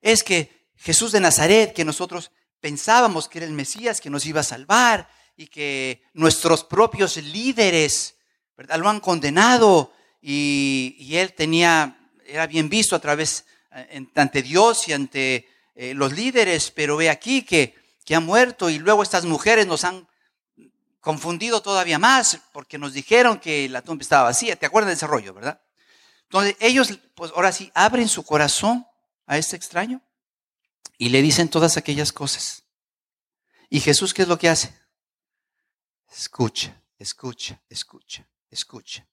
es 0.00 0.22
que 0.22 0.68
Jesús 0.76 1.12
de 1.12 1.20
Nazaret, 1.20 1.72
que 1.72 1.84
nosotros 1.84 2.30
pensábamos 2.60 3.28
que 3.28 3.38
era 3.38 3.46
el 3.46 3.52
Mesías, 3.52 4.00
que 4.00 4.10
nos 4.10 4.26
iba 4.26 4.40
a 4.40 4.44
salvar, 4.44 5.08
y 5.36 5.48
que 5.48 6.02
nuestros 6.14 6.64
propios 6.64 7.16
líderes 7.18 8.16
lo 8.56 8.88
han 8.88 9.00
condenado 9.00 9.92
y, 10.20 11.14
él 11.14 11.34
tenía, 11.34 12.10
era 12.24 12.46
bien 12.46 12.68
visto 12.68 12.96
a 12.96 13.00
través, 13.00 13.44
eh, 13.72 14.06
ante 14.14 14.42
Dios 14.42 14.88
y 14.88 14.92
ante 14.92 15.46
eh, 15.76 15.94
los 15.94 16.12
líderes, 16.12 16.72
pero 16.72 16.96
ve 16.96 17.08
aquí 17.08 17.42
que, 17.42 17.74
que 18.04 18.16
ha 18.16 18.20
muerto 18.20 18.68
y 18.68 18.78
luego 18.78 19.04
estas 19.04 19.24
mujeres 19.24 19.66
nos 19.68 19.84
han 19.84 20.08
confundido 21.00 21.62
todavía 21.62 22.00
más 22.00 22.40
porque 22.52 22.78
nos 22.78 22.92
dijeron 22.92 23.38
que 23.38 23.68
la 23.68 23.82
tumba 23.82 24.02
estaba 24.02 24.24
vacía. 24.24 24.56
¿Te 24.56 24.66
acuerdas 24.66 24.88
de 24.88 24.94
ese 24.94 25.06
rollo, 25.06 25.32
verdad? 25.32 25.60
Entonces 26.24 26.56
ellos, 26.58 26.98
pues 27.14 27.30
ahora 27.36 27.52
sí, 27.52 27.70
abren 27.74 28.08
su 28.08 28.24
corazón 28.24 28.84
a 29.26 29.38
este 29.38 29.54
extraño 29.54 30.02
y 30.98 31.10
le 31.10 31.22
dicen 31.22 31.48
todas 31.48 31.76
aquellas 31.76 32.12
cosas. 32.12 32.64
¿Y 33.70 33.78
Jesús 33.78 34.12
qué 34.12 34.22
es 34.22 34.28
lo 34.28 34.38
que 34.38 34.48
hace? 34.48 34.74
Escucha, 36.10 36.82
escucha, 36.98 37.60
escucha 37.68 38.26
escucha. 38.50 39.06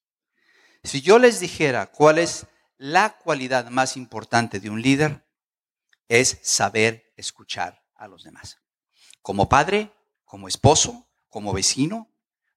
Si 0.83 1.01
yo 1.01 1.19
les 1.19 1.39
dijera 1.39 1.87
cuál 1.87 2.19
es 2.19 2.47
la 2.77 3.17
cualidad 3.17 3.69
más 3.69 3.95
importante 3.95 4.59
de 4.59 4.69
un 4.69 4.81
líder, 4.81 5.25
es 6.07 6.39
saber 6.43 7.13
escuchar 7.17 7.83
a 7.95 8.07
los 8.07 8.23
demás. 8.23 8.59
Como 9.21 9.49
padre, 9.49 9.91
como 10.25 10.47
esposo, 10.47 11.07
como 11.29 11.53
vecino, 11.53 12.11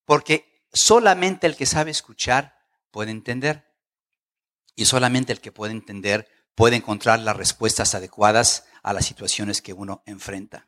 porque 0.04 0.66
solamente 0.72 1.46
el 1.46 1.56
que 1.56 1.66
sabe 1.66 1.90
escuchar 1.90 2.58
puede 2.90 3.10
entender. 3.10 3.64
Y 4.74 4.86
solamente 4.86 5.32
el 5.32 5.40
que 5.40 5.52
puede 5.52 5.72
entender 5.72 6.28
puede 6.54 6.76
encontrar 6.76 7.20
las 7.20 7.36
respuestas 7.36 7.94
adecuadas 7.94 8.64
a 8.82 8.92
las 8.92 9.04
situaciones 9.04 9.62
que 9.62 9.72
uno 9.72 10.02
enfrenta. 10.06 10.66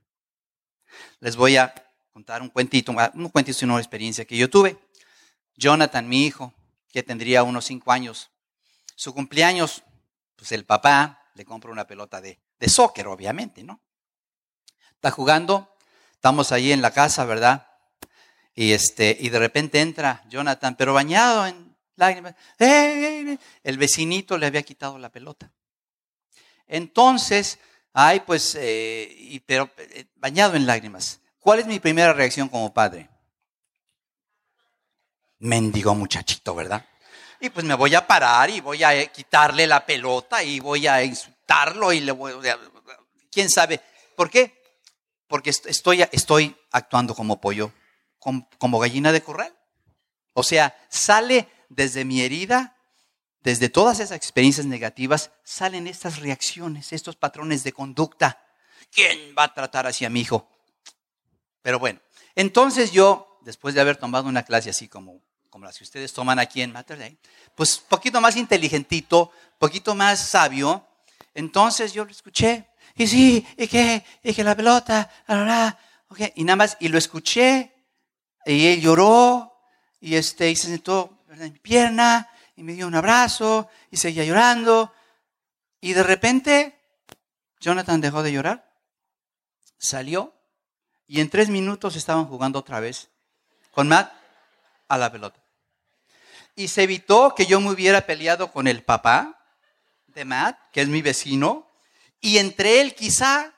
Les 1.21 1.37
voy 1.37 1.57
a 1.57 1.75
contar 2.13 2.43
un 2.43 2.51
cuentito, 2.51 2.93
un 2.93 3.29
cuentito 3.31 3.65
una 3.65 3.79
experiencia 3.79 4.25
que 4.25 4.37
yo 4.37 4.51
tuve. 4.51 4.79
Jonathan, 5.57 6.09
mi 6.09 6.27
hijo, 6.27 6.55
que 6.93 7.03
tendría 7.03 7.43
unos 7.43 7.65
cinco 7.67 7.93
años, 7.93 8.31
su 8.95 9.15
cumpleaños, 9.15 9.83
pues 10.37 10.53
el 10.53 10.65
papá 10.65 11.31
le 11.35 11.45
compra 11.45 11.71
una 11.71 11.87
pelota 11.87 12.21
de, 12.21 12.41
de 12.59 12.69
soccer, 12.69 13.07
obviamente, 13.07 13.63
¿no? 13.63 13.81
Está 14.95 15.11
jugando, 15.11 15.75
estamos 16.13 16.53
ahí 16.53 16.73
en 16.73 16.83
la 16.83 16.91
casa, 16.91 17.25
¿verdad? 17.25 17.69
Y, 18.55 18.73
este, 18.73 19.17
y 19.21 19.29
de 19.29 19.39
repente 19.39 19.81
entra 19.81 20.25
Jonathan, 20.29 20.77
pero 20.77 20.93
bañado 20.93 21.47
en 21.47 21.77
lágrimas. 21.97 22.35
El 22.59 23.79
vecinito 23.79 24.37
le 24.37 24.47
había 24.47 24.63
quitado 24.63 24.99
la 24.99 25.11
pelota. 25.11 25.53
Entonces, 26.67 27.59
ay, 27.93 28.21
pues, 28.21 28.57
eh, 28.57 29.15
y, 29.17 29.41
pero 29.41 29.71
eh, 29.79 30.07
bañado 30.17 30.57
en 30.57 30.67
lágrimas. 30.67 31.21
¿Cuál 31.39 31.61
es 31.61 31.67
mi 31.67 31.79
primera 31.79 32.13
reacción 32.13 32.49
como 32.49 32.75
padre? 32.75 33.09
mendigo 35.39 35.95
muchachito, 35.95 36.55
¿verdad? 36.55 36.85
Y 37.41 37.51
pues 37.51 37.65
me 37.65 37.75
voy 37.75 37.95
a 37.95 38.07
parar 38.07 38.51
y 38.51 38.61
voy 38.61 38.83
a 38.83 38.95
eh, 38.95 39.11
quitarle 39.13 39.67
la 39.67 39.85
pelota 39.85 40.43
y 40.43 40.61
voy 40.61 40.87
a 40.87 41.03
insultarlo 41.49 41.93
y 41.93 42.01
le 42.01 42.13
voy 42.13 42.33
a... 42.49 42.59
¿Quién 43.31 43.51
sabe? 43.51 43.81
¿Por 44.17 44.31
qué? 44.31 44.63
Porque 45.27 45.51
estoy, 45.51 46.03
estoy 46.13 46.57
actuando 46.73 47.15
como 47.15 47.41
pollo, 47.41 47.73
como 48.19 48.79
gallina 48.79 49.13
de 49.13 49.23
corral. 49.23 49.55
O 50.35 50.43
sea, 50.43 50.77
sale 50.89 51.49
desde 51.69 52.05
mi 52.05 52.23
herida, 52.23 52.77
desde 53.41 53.69
todas 53.69 54.01
esas 54.01 54.17
experiencias 54.17 54.67
negativas, 54.67 55.31
salen 55.45 55.87
estas 55.87 56.19
reacciones, 56.21 56.93
estos 56.93 57.17
patrones 57.17 57.65
de 57.65 57.73
conducta. 57.73 58.43
¿Quién 58.91 59.35
va 59.37 59.45
a 59.45 59.55
tratar 59.55 59.87
así 59.87 60.05
a 60.05 60.11
mi 60.11 60.21
hijo? 60.21 60.49
Pero 61.63 61.79
bueno, 61.79 62.01
entonces 62.35 62.93
yo, 62.93 63.39
después 63.43 63.75
de 63.75 63.81
haber 63.81 63.97
tomado 63.97 64.29
una 64.29 64.45
clase 64.45 64.71
así 64.71 64.89
como 64.89 65.23
como 65.51 65.65
las 65.65 65.79
que 65.79 65.85
ustedes 65.85 66.13
toman 66.13 66.39
aquí 66.39 66.61
en 66.61 66.73
Mater 66.73 66.99
Day, 66.99 67.19
pues 67.55 67.79
poquito 67.79 68.21
más 68.21 68.37
inteligentito, 68.37 69.33
poquito 69.59 69.95
más 69.95 70.21
sabio. 70.21 70.87
Entonces 71.35 71.93
yo 71.93 72.05
lo 72.05 72.11
escuché, 72.11 72.69
y 72.95 73.07
sí, 73.07 73.47
y 73.57 73.69
que, 73.69 74.05
y 74.23 74.35
que 74.35 74.45
la 74.45 74.57
pelota, 74.57 75.11
okay. 76.09 76.33
y 76.35 76.45
nada 76.45 76.57
más, 76.57 76.77
y 76.81 76.89
lo 76.89 76.99
escuché, 76.99 77.73
y 78.45 78.67
él 78.67 78.81
lloró, 78.81 79.61
y, 80.01 80.17
este, 80.17 80.51
y 80.51 80.57
se 80.57 80.69
sentó 80.69 81.19
en 81.31 81.53
mi 81.53 81.59
pierna, 81.59 82.29
y 82.57 82.63
me 82.63 82.73
dio 82.73 82.87
un 82.87 82.95
abrazo, 82.95 83.69
y 83.91 83.97
seguía 83.97 84.25
llorando, 84.25 84.93
y 85.81 85.93
de 85.93 86.03
repente 86.03 86.81
Jonathan 87.61 88.01
dejó 88.01 88.23
de 88.23 88.33
llorar, 88.33 88.69
salió, 89.79 90.35
y 91.07 91.21
en 91.21 91.31
tres 91.31 91.49
minutos 91.49 91.97
estaban 91.97 92.27
jugando 92.27 92.59
otra 92.59 92.81
vez 92.81 93.09
con 93.71 93.89
Matt 93.89 94.13
a 94.89 94.99
la 94.99 95.11
pelota. 95.11 95.41
Y 96.57 96.69
se 96.69 96.83
evitó 96.83 97.35
que 97.37 97.47
yo 97.47 97.61
me 97.61 97.71
hubiera 97.71 98.01
peleado 98.01 98.51
con 98.51 98.67
el 98.67 98.83
papá 98.83 99.38
de 100.09 100.25
Matt, 100.25 100.59
que 100.73 100.81
es 100.81 100.89
mi 100.89 101.03
vecino, 101.03 101.71
y 102.21 102.39
entre 102.39 102.81
él 102.81 102.95
quizá 102.95 103.55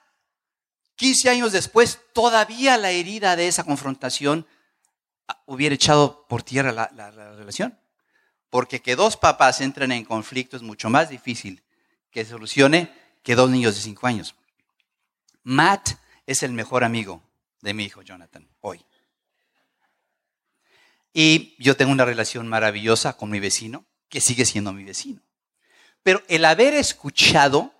15 0.96 1.30
años 1.30 1.52
después, 1.52 2.00
todavía 2.12 2.76
la 2.76 2.90
herida 2.90 3.34
de 3.34 3.48
esa 3.48 3.64
confrontación 3.64 4.46
ah, 5.28 5.42
hubiera 5.46 5.74
echado 5.74 6.26
por 6.28 6.42
tierra 6.42 6.72
la, 6.72 6.90
la 6.92 7.10
relación. 7.10 7.78
Porque 8.50 8.82
que 8.82 8.96
dos 8.96 9.16
papás 9.16 9.60
entren 9.60 9.92
en 9.92 10.04
conflicto 10.04 10.56
es 10.56 10.62
mucho 10.62 10.90
más 10.90 11.08
difícil 11.08 11.62
que 12.10 12.24
solucione 12.24 12.92
que 13.22 13.34
dos 13.34 13.48
niños 13.48 13.76
de 13.76 13.80
5 13.80 14.06
años. 14.06 14.34
Matt 15.42 15.90
es 16.26 16.42
el 16.42 16.52
mejor 16.52 16.84
amigo 16.84 17.22
de 17.62 17.74
mi 17.74 17.84
hijo 17.84 18.02
Jonathan 18.02 18.48
hoy. 18.60 18.84
Y 21.12 21.56
yo 21.58 21.76
tengo 21.76 21.92
una 21.92 22.04
relación 22.04 22.46
maravillosa 22.46 23.16
con 23.16 23.30
mi 23.30 23.40
vecino, 23.40 23.86
que 24.08 24.20
sigue 24.20 24.44
siendo 24.44 24.72
mi 24.72 24.84
vecino. 24.84 25.22
Pero 26.02 26.22
el 26.28 26.44
haber 26.44 26.74
escuchado 26.74 27.72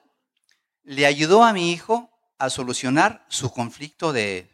le 0.85 1.07
ayudó 1.07 1.45
a 1.45 1.53
mi 1.53 1.73
hijo 1.73 2.11
a 2.39 2.51
solucionar 2.51 3.25
su 3.29 3.51
conflicto 3.51 4.13
de, 4.13 4.49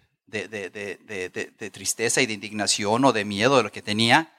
tristeza 1.73 2.21
y 2.21 2.27
de 2.27 2.33
indignación 2.33 3.05
o 3.05 3.13
de 3.13 3.25
miedo 3.25 3.57
de 3.57 3.63
lo 3.63 3.73
que 3.73 3.83
tenía. 3.83 4.33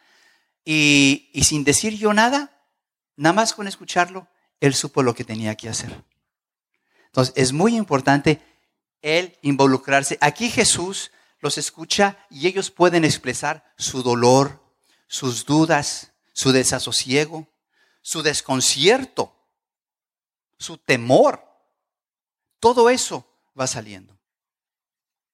Y, 0.65 1.30
y 1.34 1.43
sin 1.43 1.63
decir 1.63 1.97
yo 1.97 2.13
nada, 2.13 2.51
nada 3.15 3.34
más 3.34 3.53
con 3.53 3.67
escucharlo, 3.67 4.28
él 4.59 4.73
supo 4.73 5.03
lo 5.03 5.15
que 5.15 5.23
tenía 5.23 5.55
que 5.55 5.69
hacer. 5.69 6.03
Entonces, 7.05 7.34
es 7.38 7.53
muy 7.53 7.75
importante 7.75 8.41
el 9.01 9.38
involucrarse. 9.41 10.17
Aquí 10.21 10.49
Jesús 10.49 11.11
los 11.39 11.57
escucha 11.57 12.17
y 12.30 12.47
ellos 12.47 12.71
pueden 12.71 13.05
expresar 13.05 13.73
su 13.78 14.03
dolor, 14.03 14.61
sus 15.07 15.45
dudas, 15.45 16.11
su 16.34 16.51
desasosiego, 16.51 17.47
su 18.08 18.24
desconcierto, 18.24 19.36
su 20.58 20.78
temor. 20.78 21.43
Todo 22.62 22.89
eso 22.89 23.28
va 23.60 23.68
saliendo 23.68 24.18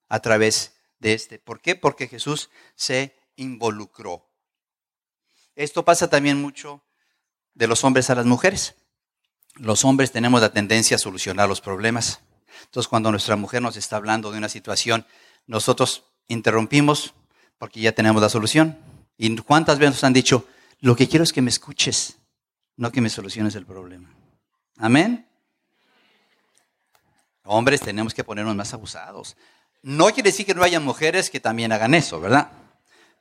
a 0.10 0.20
través 0.20 0.74
de 0.98 1.14
este. 1.14 1.38
¿Por 1.38 1.62
qué? 1.62 1.76
Porque 1.76 2.08
Jesús 2.08 2.50
se 2.74 3.16
involucró. 3.36 4.28
Esto 5.54 5.86
pasa 5.86 6.10
también 6.10 6.42
mucho 6.42 6.84
de 7.54 7.68
los 7.68 7.84
hombres 7.84 8.10
a 8.10 8.16
las 8.16 8.26
mujeres. 8.26 8.74
los 9.54 9.86
hombres 9.86 10.12
tenemos 10.12 10.42
la 10.42 10.52
tendencia 10.52 10.96
a 10.96 11.00
solucionar 11.00 11.48
los 11.48 11.62
problemas. 11.62 12.22
Entonces, 12.64 12.88
cuando 12.88 13.12
nuestra 13.12 13.36
mujer 13.36 13.62
nos 13.62 13.78
está 13.78 13.98
hablando 13.98 14.32
de 14.32 14.40
una 14.40 14.50
situación, 14.50 15.06
nosotros 15.46 16.06
interrumpimos 16.28 17.14
porque 17.60 17.82
ya 17.82 17.92
tenemos 17.92 18.20
la 18.20 18.30
solución. 18.30 18.80
¿Y 19.16 19.36
cuántas 19.38 19.78
veces 19.78 19.98
nos 19.98 20.04
han 20.06 20.14
dicho, 20.14 20.48
lo 20.80 20.96
que 20.96 21.08
quiero 21.08 21.24
es 21.24 21.32
que 21.32 21.44
me 21.44 21.52
escuches, 21.52 22.18
no 22.78 22.92
que 22.92 23.02
me 23.02 23.10
soluciones 23.10 23.56
el 23.56 23.66
problema? 23.66 24.10
Amén. 24.78 25.28
Hombres, 27.46 27.82
tenemos 27.82 28.14
que 28.14 28.24
ponernos 28.24 28.56
más 28.56 28.74
abusados. 28.74 29.36
No 29.82 30.06
quiere 30.08 30.30
decir 30.30 30.46
que 30.46 30.56
no 30.56 30.64
haya 30.64 30.80
mujeres 30.80 31.30
que 31.30 31.40
también 31.40 31.72
hagan 31.72 31.94
eso, 31.94 32.20
¿verdad? 32.20 32.52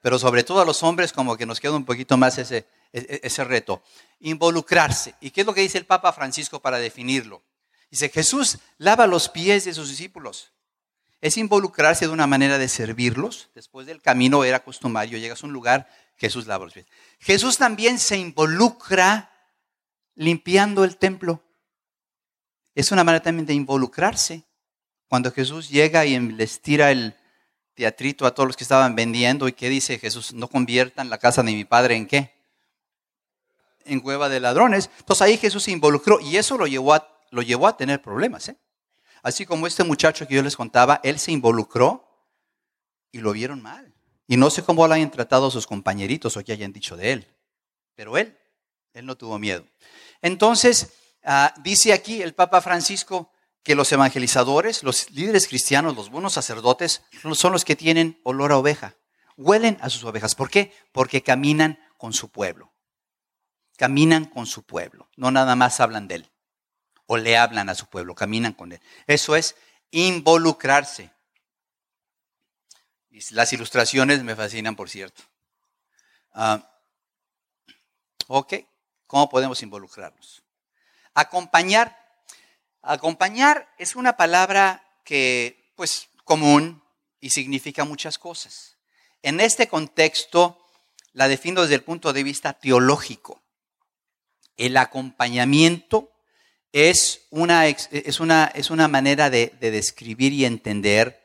Pero 0.00 0.18
sobre 0.18 0.44
todo 0.44 0.60
a 0.60 0.64
los 0.64 0.82
hombres 0.82 1.12
como 1.12 1.36
que 1.36 1.46
nos 1.46 1.60
queda 1.60 1.72
un 1.72 1.84
poquito 1.84 2.16
más 2.16 2.38
ese, 2.38 2.66
ese, 2.92 3.20
ese 3.22 3.44
reto. 3.44 3.82
Involucrarse. 4.20 5.14
¿Y 5.20 5.30
qué 5.30 5.40
es 5.40 5.46
lo 5.46 5.54
que 5.54 5.60
dice 5.60 5.78
el 5.78 5.86
Papa 5.86 6.12
Francisco 6.12 6.60
para 6.60 6.78
definirlo? 6.78 7.42
Dice, 7.90 8.08
Jesús 8.08 8.58
lava 8.78 9.06
los 9.06 9.28
pies 9.28 9.64
de 9.64 9.74
sus 9.74 9.90
discípulos. 9.90 10.52
Es 11.20 11.36
involucrarse 11.36 12.06
de 12.06 12.12
una 12.12 12.26
manera 12.26 12.58
de 12.58 12.68
servirlos. 12.68 13.50
Después 13.54 13.86
del 13.86 14.00
camino 14.00 14.44
era 14.44 14.62
customarios, 14.64 15.20
llegas 15.20 15.42
a 15.42 15.46
un 15.46 15.52
lugar, 15.52 15.88
Jesús 16.16 16.46
lava 16.46 16.64
los 16.64 16.74
pies. 16.74 16.86
Jesús 17.18 17.58
también 17.58 17.98
se 17.98 18.16
involucra 18.16 19.31
limpiando 20.14 20.84
el 20.84 20.96
templo. 20.96 21.42
Es 22.74 22.92
una 22.92 23.04
manera 23.04 23.22
también 23.22 23.46
de 23.46 23.54
involucrarse. 23.54 24.44
Cuando 25.08 25.30
Jesús 25.30 25.68
llega 25.68 26.06
y 26.06 26.18
les 26.18 26.60
tira 26.62 26.90
el 26.90 27.14
teatrito 27.74 28.26
a 28.26 28.34
todos 28.34 28.46
los 28.46 28.56
que 28.56 28.64
estaban 28.64 28.94
vendiendo, 28.94 29.48
¿y 29.48 29.52
qué 29.52 29.68
dice 29.68 29.98
Jesús? 29.98 30.32
No 30.32 30.48
conviertan 30.48 31.10
la 31.10 31.18
casa 31.18 31.42
de 31.42 31.52
mi 31.52 31.64
padre 31.64 31.96
en 31.96 32.06
qué? 32.06 32.32
En 33.84 34.00
cueva 34.00 34.28
de 34.28 34.40
ladrones. 34.40 34.90
Entonces 34.98 35.22
ahí 35.22 35.36
Jesús 35.36 35.64
se 35.64 35.70
involucró 35.70 36.20
y 36.20 36.36
eso 36.36 36.56
lo 36.56 36.66
llevó 36.66 36.94
a, 36.94 37.08
lo 37.30 37.42
llevó 37.42 37.66
a 37.66 37.76
tener 37.76 38.00
problemas. 38.00 38.48
¿eh? 38.48 38.56
Así 39.22 39.44
como 39.44 39.66
este 39.66 39.84
muchacho 39.84 40.26
que 40.26 40.34
yo 40.34 40.42
les 40.42 40.56
contaba, 40.56 41.00
él 41.02 41.18
se 41.18 41.32
involucró 41.32 42.08
y 43.10 43.18
lo 43.18 43.32
vieron 43.32 43.60
mal. 43.60 43.92
Y 44.26 44.36
no 44.36 44.48
sé 44.50 44.62
cómo 44.62 44.86
lo 44.86 44.94
hayan 44.94 45.10
tratado 45.10 45.50
sus 45.50 45.66
compañeritos 45.66 46.36
o 46.36 46.44
qué 46.44 46.52
hayan 46.52 46.72
dicho 46.72 46.96
de 46.96 47.12
él. 47.12 47.26
Pero 47.94 48.16
él, 48.16 48.38
él 48.94 49.06
no 49.06 49.16
tuvo 49.16 49.38
miedo. 49.38 49.66
Entonces, 50.20 50.92
uh, 51.24 51.48
dice 51.62 51.92
aquí 51.92 52.22
el 52.22 52.34
Papa 52.34 52.60
Francisco 52.60 53.30
que 53.62 53.74
los 53.74 53.90
evangelizadores, 53.92 54.82
los 54.82 55.10
líderes 55.10 55.46
cristianos, 55.46 55.94
los 55.94 56.10
buenos 56.10 56.32
sacerdotes, 56.32 57.02
son 57.34 57.52
los 57.52 57.64
que 57.64 57.76
tienen 57.76 58.20
olor 58.24 58.52
a 58.52 58.58
oveja. 58.58 58.96
Huelen 59.36 59.78
a 59.80 59.88
sus 59.88 60.04
ovejas. 60.04 60.34
¿Por 60.34 60.50
qué? 60.50 60.74
Porque 60.92 61.22
caminan 61.22 61.78
con 61.96 62.12
su 62.12 62.28
pueblo. 62.28 62.72
Caminan 63.76 64.26
con 64.26 64.46
su 64.46 64.64
pueblo. 64.64 65.08
No 65.16 65.30
nada 65.30 65.56
más 65.56 65.80
hablan 65.80 66.08
de 66.08 66.16
él. 66.16 66.30
O 67.06 67.16
le 67.16 67.36
hablan 67.36 67.68
a 67.68 67.74
su 67.74 67.86
pueblo, 67.86 68.14
caminan 68.14 68.52
con 68.52 68.72
él. 68.72 68.80
Eso 69.06 69.36
es 69.36 69.54
involucrarse. 69.90 71.10
Las 73.30 73.52
ilustraciones 73.52 74.22
me 74.22 74.34
fascinan, 74.34 74.74
por 74.74 74.88
cierto. 74.88 75.22
Uh, 76.34 76.58
ok, 78.28 78.54
¿cómo 79.12 79.28
podemos 79.28 79.62
involucrarnos? 79.62 80.42
Acompañar. 81.12 81.98
Acompañar 82.80 83.68
es 83.76 83.94
una 83.94 84.16
palabra 84.16 84.82
que, 85.04 85.70
pues, 85.76 86.08
común 86.24 86.82
y 87.20 87.28
significa 87.28 87.84
muchas 87.84 88.16
cosas. 88.16 88.78
En 89.20 89.38
este 89.40 89.68
contexto, 89.68 90.66
la 91.12 91.28
defino 91.28 91.60
desde 91.60 91.74
el 91.74 91.82
punto 91.82 92.14
de 92.14 92.22
vista 92.22 92.54
teológico. 92.54 93.42
El 94.56 94.78
acompañamiento 94.78 96.10
es 96.72 97.26
una, 97.28 97.68
es 97.68 98.18
una, 98.18 98.50
es 98.54 98.70
una 98.70 98.88
manera 98.88 99.28
de, 99.28 99.52
de 99.60 99.70
describir 99.70 100.32
y 100.32 100.46
entender 100.46 101.22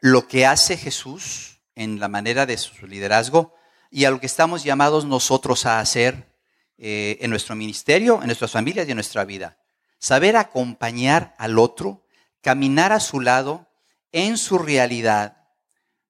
lo 0.00 0.28
que 0.28 0.46
hace 0.46 0.78
Jesús 0.78 1.58
en 1.74 2.00
la 2.00 2.08
manera 2.08 2.46
de 2.46 2.56
su 2.56 2.86
liderazgo 2.86 3.54
y 3.90 4.06
a 4.06 4.10
lo 4.10 4.18
que 4.18 4.26
estamos 4.26 4.64
llamados 4.64 5.04
nosotros 5.04 5.66
a 5.66 5.78
hacer 5.78 6.37
eh, 6.78 7.18
en 7.20 7.30
nuestro 7.30 7.56
ministerio, 7.56 8.20
en 8.20 8.26
nuestras 8.26 8.52
familias 8.52 8.86
y 8.86 8.92
en 8.92 8.96
nuestra 8.96 9.24
vida. 9.24 9.58
Saber 9.98 10.36
acompañar 10.36 11.34
al 11.36 11.58
otro, 11.58 12.06
caminar 12.40 12.92
a 12.92 13.00
su 13.00 13.20
lado 13.20 13.68
en 14.12 14.38
su 14.38 14.58
realidad, 14.58 15.38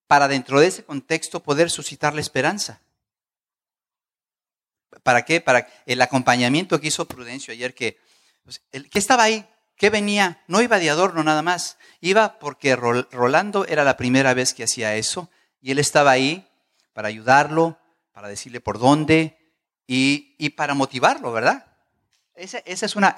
para 0.06 0.28
dentro 0.28 0.60
de 0.60 0.66
ese 0.66 0.84
contexto 0.84 1.42
poder 1.42 1.70
suscitar 1.70 2.14
la 2.14 2.20
esperanza. 2.20 2.80
¿Para 5.02 5.24
qué? 5.24 5.40
Para 5.40 5.68
el 5.86 6.00
acompañamiento 6.02 6.80
que 6.80 6.88
hizo 6.88 7.06
Prudencio 7.06 7.52
ayer, 7.52 7.74
que, 7.74 7.98
pues, 8.42 8.60
que 8.70 8.98
estaba 8.98 9.22
ahí, 9.22 9.46
que 9.76 9.90
venía, 9.90 10.42
no 10.48 10.60
iba 10.60 10.78
de 10.78 10.90
adorno 10.90 11.22
nada 11.22 11.42
más, 11.42 11.78
iba 12.00 12.38
porque 12.38 12.74
Rolando 12.74 13.64
era 13.66 13.84
la 13.84 13.96
primera 13.96 14.34
vez 14.34 14.54
que 14.54 14.64
hacía 14.64 14.96
eso 14.96 15.30
y 15.60 15.70
él 15.70 15.78
estaba 15.78 16.10
ahí 16.10 16.48
para 16.92 17.08
ayudarlo, 17.08 17.78
para 18.12 18.28
decirle 18.28 18.60
por 18.60 18.78
dónde 18.78 19.37
y, 19.88 20.34
y 20.38 20.50
para 20.50 20.74
motivarlo, 20.74 21.32
¿verdad? 21.32 21.64
Esa, 22.36 22.58
esa 22.58 22.86
es, 22.86 22.94
una, 22.94 23.16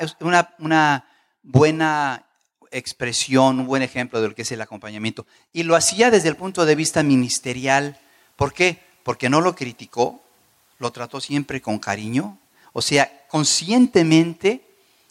una, 0.60 1.04
buena 1.42 2.24
expresión, 2.70 3.60
un 3.60 3.66
buen 3.66 3.82
ejemplo 3.82 4.22
de 4.22 4.28
lo 4.28 4.34
que 4.34 4.42
es 4.42 4.52
el 4.52 4.62
acompañamiento. 4.62 5.26
Y 5.52 5.64
lo 5.64 5.76
hacía 5.76 6.10
desde 6.10 6.28
el 6.28 6.36
punto 6.36 6.64
de 6.64 6.76
vista 6.76 7.02
ministerial. 7.02 7.98
¿Por 8.36 8.54
qué? 8.54 8.78
Porque 9.02 9.28
no 9.28 9.40
lo 9.40 9.54
criticó, 9.54 10.22
lo 10.78 10.92
trató 10.92 11.20
siempre 11.20 11.60
con 11.60 11.78
cariño, 11.78 12.38
o 12.72 12.80
sea, 12.80 13.26
conscientemente 13.28 14.64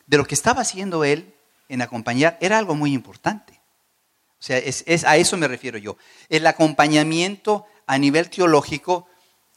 de 0.08 0.18
lo 0.18 0.26
que 0.26 0.36
estaba 0.36 0.62
haciendo 0.62 1.04
él 1.04 1.34
en 1.68 1.82
acompañar, 1.82 2.38
era 2.40 2.58
algo 2.58 2.74
muy 2.74 2.94
importante. 2.94 3.54
O 4.40 4.44
sea, 4.44 4.58
es, 4.58 4.86
a 5.04 5.18
eso 5.18 5.36
me 5.36 5.50
refiero 5.50 5.78
yo. 5.78 5.98
El 6.30 6.48
acompañamiento 6.48 7.66
a 7.86 7.98
nivel 7.98 8.30
teológico 8.30 9.09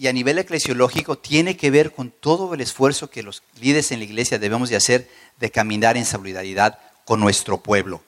y 0.02 0.08
a 0.08 0.12
nivel 0.12 0.36
eclesiológico 0.40 1.16
tiene 1.16 1.56
que 1.56 1.70
ver 1.70 1.92
con 1.92 2.10
todo 2.10 2.54
el 2.54 2.60
esfuerzo 2.60 3.08
que 3.08 3.22
los 3.22 3.44
líderes 3.60 3.92
en 3.92 4.00
la 4.00 4.04
iglesia 4.04 4.36
debemos 4.36 4.68
de 4.68 4.74
hacer 4.74 5.08
de 5.38 5.52
caminar 5.52 5.96
en 5.96 6.04
solidaridad 6.04 6.76
con 7.04 7.20
nuestro 7.20 7.62
pueblo. 7.62 8.02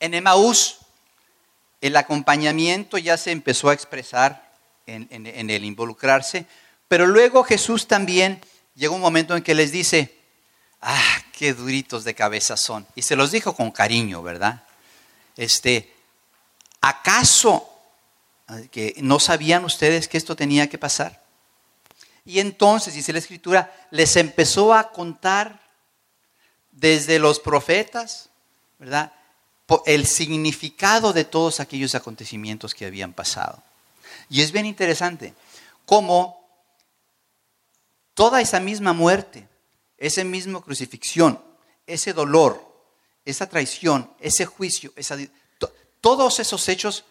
En 0.00 0.14
Emaús, 0.14 0.78
el 1.80 1.94
acompañamiento 1.94 2.98
ya 2.98 3.16
se 3.16 3.30
empezó 3.30 3.70
a 3.70 3.74
expresar 3.74 4.50
en, 4.88 5.06
en 5.08 5.50
el 5.50 5.64
involucrarse, 5.64 6.46
pero 6.88 7.06
luego 7.06 7.44
Jesús 7.44 7.86
también 7.86 8.40
llegó 8.74 8.96
un 8.96 9.00
momento 9.00 9.36
en 9.36 9.44
que 9.44 9.54
les 9.54 9.70
dice, 9.70 10.18
ah, 10.80 11.18
qué 11.30 11.54
duritos 11.54 12.02
de 12.02 12.16
cabeza 12.16 12.56
son. 12.56 12.84
Y 12.96 13.02
se 13.02 13.14
los 13.14 13.30
dijo 13.30 13.54
con 13.54 13.70
cariño, 13.70 14.20
¿verdad? 14.20 14.64
Este, 15.36 15.94
¿acaso 16.80 17.71
que 18.70 18.94
no 18.98 19.18
sabían 19.18 19.64
ustedes 19.64 20.08
que 20.08 20.18
esto 20.18 20.36
tenía 20.36 20.68
que 20.68 20.78
pasar? 20.78 21.22
Y 22.24 22.38
entonces, 22.38 22.94
dice 22.94 23.12
la 23.12 23.18
escritura, 23.18 23.88
les 23.90 24.16
empezó 24.16 24.72
a 24.72 24.92
contar 24.92 25.60
desde 26.70 27.18
los 27.18 27.40
profetas, 27.40 28.30
¿verdad? 28.78 29.12
El 29.86 30.06
significado 30.06 31.12
de 31.12 31.24
todos 31.24 31.60
aquellos 31.60 31.94
acontecimientos 31.94 32.74
que 32.74 32.86
habían 32.86 33.12
pasado. 33.12 33.62
Y 34.28 34.42
es 34.42 34.52
bien 34.52 34.66
interesante 34.66 35.34
cómo 35.84 36.46
toda 38.14 38.40
esa 38.40 38.60
misma 38.60 38.92
muerte, 38.92 39.48
esa 39.98 40.24
misma 40.24 40.60
crucifixión, 40.60 41.42
ese 41.86 42.12
dolor, 42.12 42.72
esa 43.24 43.48
traición, 43.48 44.10
ese 44.20 44.46
juicio, 44.46 44.92
todos 46.00 46.40
esos 46.40 46.68
hechos 46.68 47.04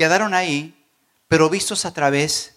quedaron 0.00 0.32
ahí, 0.32 0.74
pero 1.28 1.50
vistos 1.50 1.84
a 1.84 1.92
través 1.92 2.54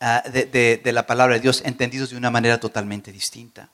ah, 0.00 0.24
de, 0.32 0.80
de 0.82 0.92
la 0.92 1.06
palabra 1.06 1.34
de 1.34 1.40
Dios, 1.40 1.60
entendidos 1.64 2.10
de 2.10 2.16
una 2.16 2.30
manera 2.30 2.58
totalmente 2.58 3.12
distinta. 3.12 3.68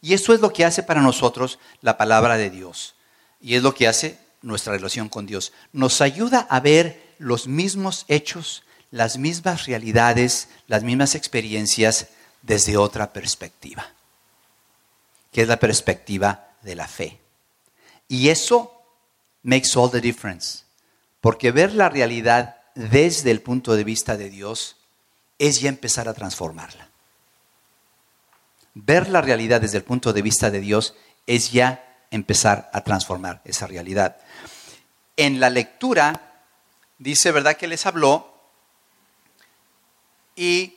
Y 0.00 0.14
eso 0.14 0.34
es 0.34 0.40
lo 0.40 0.52
que 0.52 0.64
hace 0.64 0.82
para 0.82 1.00
nosotros 1.00 1.60
la 1.80 1.96
palabra 1.96 2.36
de 2.36 2.50
Dios. 2.50 2.94
Y 3.40 3.54
es 3.54 3.62
lo 3.62 3.74
que 3.74 3.86
hace 3.86 4.18
nuestra 4.42 4.72
relación 4.72 5.08
con 5.08 5.26
Dios. 5.26 5.52
Nos 5.72 6.00
ayuda 6.00 6.46
a 6.50 6.58
ver 6.58 7.14
los 7.18 7.46
mismos 7.46 8.04
hechos, 8.08 8.64
las 8.90 9.16
mismas 9.16 9.66
realidades, 9.66 10.48
las 10.66 10.82
mismas 10.82 11.14
experiencias 11.14 12.08
desde 12.42 12.76
otra 12.76 13.12
perspectiva 13.12 13.86
que 15.32 15.42
es 15.42 15.48
la 15.48 15.58
perspectiva 15.58 16.46
de 16.62 16.76
la 16.76 16.86
fe. 16.86 17.18
Y 18.06 18.28
eso 18.28 18.70
makes 19.42 19.70
all 19.74 19.90
the 19.90 20.00
difference, 20.00 20.61
porque 21.22 21.52
ver 21.52 21.72
la 21.72 21.88
realidad 21.88 22.56
desde 22.74 23.30
el 23.30 23.40
punto 23.40 23.76
de 23.76 23.84
vista 23.84 24.16
de 24.16 24.28
Dios 24.28 24.76
es 25.38 25.60
ya 25.60 25.68
empezar 25.68 26.08
a 26.08 26.14
transformarla. 26.14 26.88
Ver 28.74 29.08
la 29.08 29.20
realidad 29.20 29.60
desde 29.60 29.78
el 29.78 29.84
punto 29.84 30.12
de 30.12 30.20
vista 30.20 30.50
de 30.50 30.60
Dios 30.60 30.94
es 31.28 31.52
ya 31.52 32.04
empezar 32.10 32.68
a 32.72 32.80
transformar 32.82 33.40
esa 33.44 33.68
realidad. 33.68 34.16
En 35.16 35.38
la 35.38 35.48
lectura 35.48 36.42
dice, 36.98 37.30
¿verdad? 37.30 37.56
Que 37.56 37.68
les 37.68 37.86
habló 37.86 38.34
y 40.34 40.76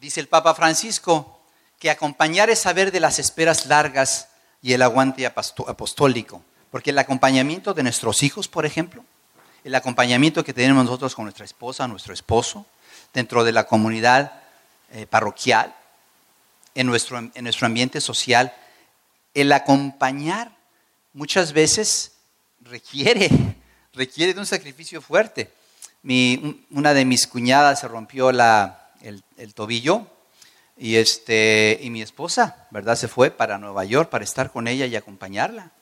dice 0.00 0.20
el 0.20 0.28
Papa 0.28 0.54
Francisco, 0.54 1.42
que 1.78 1.90
acompañar 1.90 2.48
es 2.48 2.60
saber 2.60 2.90
de 2.90 3.00
las 3.00 3.18
esperas 3.18 3.66
largas 3.66 4.28
y 4.62 4.72
el 4.72 4.80
aguante 4.80 5.26
apostólico. 5.26 6.42
Porque 6.70 6.90
el 6.90 6.98
acompañamiento 6.98 7.74
de 7.74 7.82
nuestros 7.82 8.22
hijos, 8.22 8.48
por 8.48 8.64
ejemplo, 8.64 9.04
el 9.64 9.74
acompañamiento 9.74 10.44
que 10.44 10.54
tenemos 10.54 10.84
nosotros 10.84 11.14
con 11.14 11.24
nuestra 11.24 11.44
esposa, 11.44 11.88
nuestro 11.88 12.14
esposo, 12.14 12.66
dentro 13.12 13.44
de 13.44 13.52
la 13.52 13.66
comunidad 13.66 14.42
eh, 14.92 15.06
parroquial, 15.06 15.74
en 16.74 16.86
nuestro, 16.86 17.18
en 17.18 17.42
nuestro 17.42 17.66
ambiente 17.66 18.00
social, 18.00 18.54
el 19.34 19.52
acompañar 19.52 20.52
muchas 21.12 21.52
veces 21.52 22.12
requiere, 22.60 23.28
requiere 23.92 24.34
de 24.34 24.40
un 24.40 24.46
sacrificio 24.46 25.02
fuerte. 25.02 25.50
Mi, 26.02 26.64
una 26.70 26.94
de 26.94 27.04
mis 27.04 27.26
cuñadas 27.26 27.80
se 27.80 27.88
rompió 27.88 28.30
la, 28.30 28.92
el, 29.02 29.24
el, 29.36 29.54
tobillo 29.54 30.06
y, 30.76 30.96
este, 30.96 31.78
y 31.82 31.90
mi 31.90 32.02
esposa, 32.02 32.68
¿verdad? 32.70 32.96
Se 32.96 33.08
fue 33.08 33.30
para 33.30 33.58
Nueva 33.58 33.84
York 33.84 34.08
para 34.08 34.24
estar 34.24 34.52
con 34.52 34.68
ella 34.68 34.86
y 34.86 34.94
acompañarla. 34.94 35.72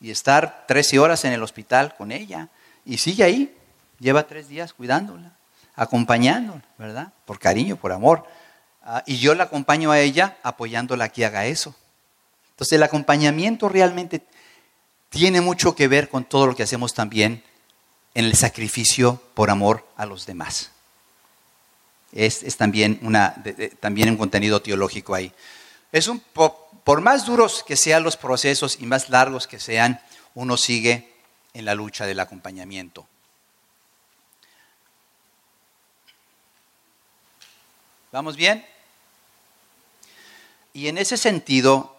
Y 0.00 0.10
estar 0.10 0.66
13 0.68 0.98
horas 0.98 1.24
en 1.24 1.32
el 1.32 1.42
hospital 1.42 1.94
con 1.96 2.12
ella. 2.12 2.50
Y 2.84 2.98
sigue 2.98 3.24
ahí, 3.24 3.56
lleva 3.98 4.26
tres 4.26 4.48
días 4.48 4.72
cuidándola, 4.72 5.36
acompañándola, 5.74 6.62
¿verdad? 6.78 7.12
Por 7.24 7.38
cariño, 7.38 7.76
por 7.76 7.92
amor. 7.92 8.26
Ah, 8.82 9.02
y 9.06 9.16
yo 9.16 9.34
la 9.34 9.44
acompaño 9.44 9.90
a 9.90 10.00
ella 10.00 10.36
apoyándola 10.42 11.04
a 11.04 11.08
que 11.08 11.24
haga 11.24 11.46
eso. 11.46 11.74
Entonces 12.50 12.76
el 12.76 12.82
acompañamiento 12.82 13.68
realmente 13.68 14.22
tiene 15.08 15.40
mucho 15.40 15.74
que 15.74 15.88
ver 15.88 16.08
con 16.08 16.24
todo 16.24 16.46
lo 16.46 16.54
que 16.54 16.62
hacemos 16.62 16.92
también 16.92 17.42
en 18.14 18.26
el 18.26 18.34
sacrificio 18.36 19.20
por 19.34 19.50
amor 19.50 19.86
a 19.96 20.06
los 20.06 20.26
demás. 20.26 20.70
Es, 22.12 22.56
también, 22.56 23.00
una, 23.02 23.42
también 23.80 24.10
un 24.10 24.16
contenido 24.16 24.62
teológico 24.62 25.14
ahí. 25.14 25.32
Es 25.90 26.06
un, 26.06 26.20
por 26.20 27.00
más 27.00 27.26
duros 27.26 27.64
que 27.66 27.76
sean 27.76 28.04
los 28.04 28.16
procesos 28.16 28.78
y 28.80 28.86
más 28.86 29.08
largos 29.08 29.48
que 29.48 29.58
sean, 29.58 30.00
uno 30.34 30.56
sigue 30.56 31.13
en 31.54 31.64
la 31.64 31.74
lucha 31.74 32.04
del 32.04 32.20
acompañamiento. 32.20 33.06
¿Vamos 38.12 38.36
bien? 38.36 38.64
Y 40.72 40.88
en 40.88 40.98
ese 40.98 41.16
sentido, 41.16 41.96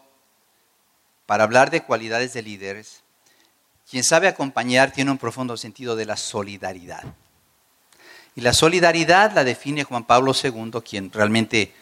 para 1.25 1.45
hablar 1.45 1.71
de 1.71 1.83
cualidades 1.83 2.33
de 2.33 2.41
líderes, 2.41 3.01
quien 3.89 4.03
sabe 4.03 4.27
acompañar 4.27 4.91
tiene 4.91 5.11
un 5.11 5.17
profundo 5.17 5.57
sentido 5.57 5.95
de 5.95 6.05
la 6.05 6.17
solidaridad. 6.17 7.03
Y 8.35 8.41
la 8.41 8.53
solidaridad 8.53 9.31
la 9.31 9.43
define 9.43 9.85
Juan 9.85 10.03
Pablo 10.03 10.33
II, 10.33 10.81
quien 10.83 11.11
realmente 11.11 11.73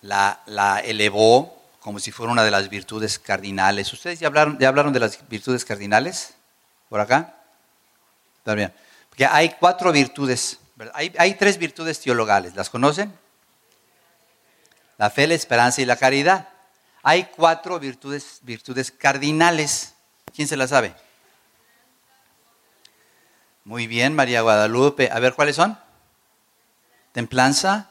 la, 0.00 0.82
elevó 0.84 1.62
como 1.80 1.98
si 1.98 2.12
fuera 2.12 2.32
una 2.32 2.44
de 2.44 2.50
las 2.50 2.68
virtudes 2.68 3.18
cardinales. 3.18 3.92
¿Ustedes 3.92 4.20
ya 4.20 4.28
hablaron, 4.28 4.58
ya 4.58 4.68
hablaron 4.68 4.92
de 4.92 5.00
las 5.00 5.28
virtudes 5.28 5.64
cardinales? 5.64 6.34
¿Por 6.92 7.00
acá? 7.00 7.34
Está 8.36 8.54
bien. 8.54 8.70
Porque 9.08 9.24
hay 9.24 9.56
cuatro 9.58 9.90
virtudes. 9.92 10.58
Hay, 10.92 11.10
hay, 11.16 11.36
tres 11.36 11.56
virtudes 11.56 11.98
teologales. 11.98 12.54
¿Las 12.54 12.68
conocen? 12.68 13.18
La 14.98 15.08
fe, 15.08 15.26
la 15.26 15.32
esperanza 15.32 15.80
y 15.80 15.86
la 15.86 15.96
caridad. 15.96 16.50
Hay 17.02 17.30
cuatro 17.34 17.80
virtudes, 17.80 18.40
virtudes 18.42 18.90
cardinales. 18.90 19.94
¿Quién 20.36 20.46
se 20.46 20.58
las 20.58 20.68
sabe? 20.68 20.94
Muy 23.64 23.86
bien, 23.86 24.14
María 24.14 24.42
Guadalupe. 24.42 25.08
A 25.10 25.18
ver, 25.18 25.32
¿cuáles 25.32 25.56
son? 25.56 25.78
Templanza, 27.12 27.88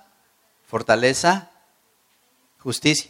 fortaleza, 0.68 1.49
justicia. 2.60 3.10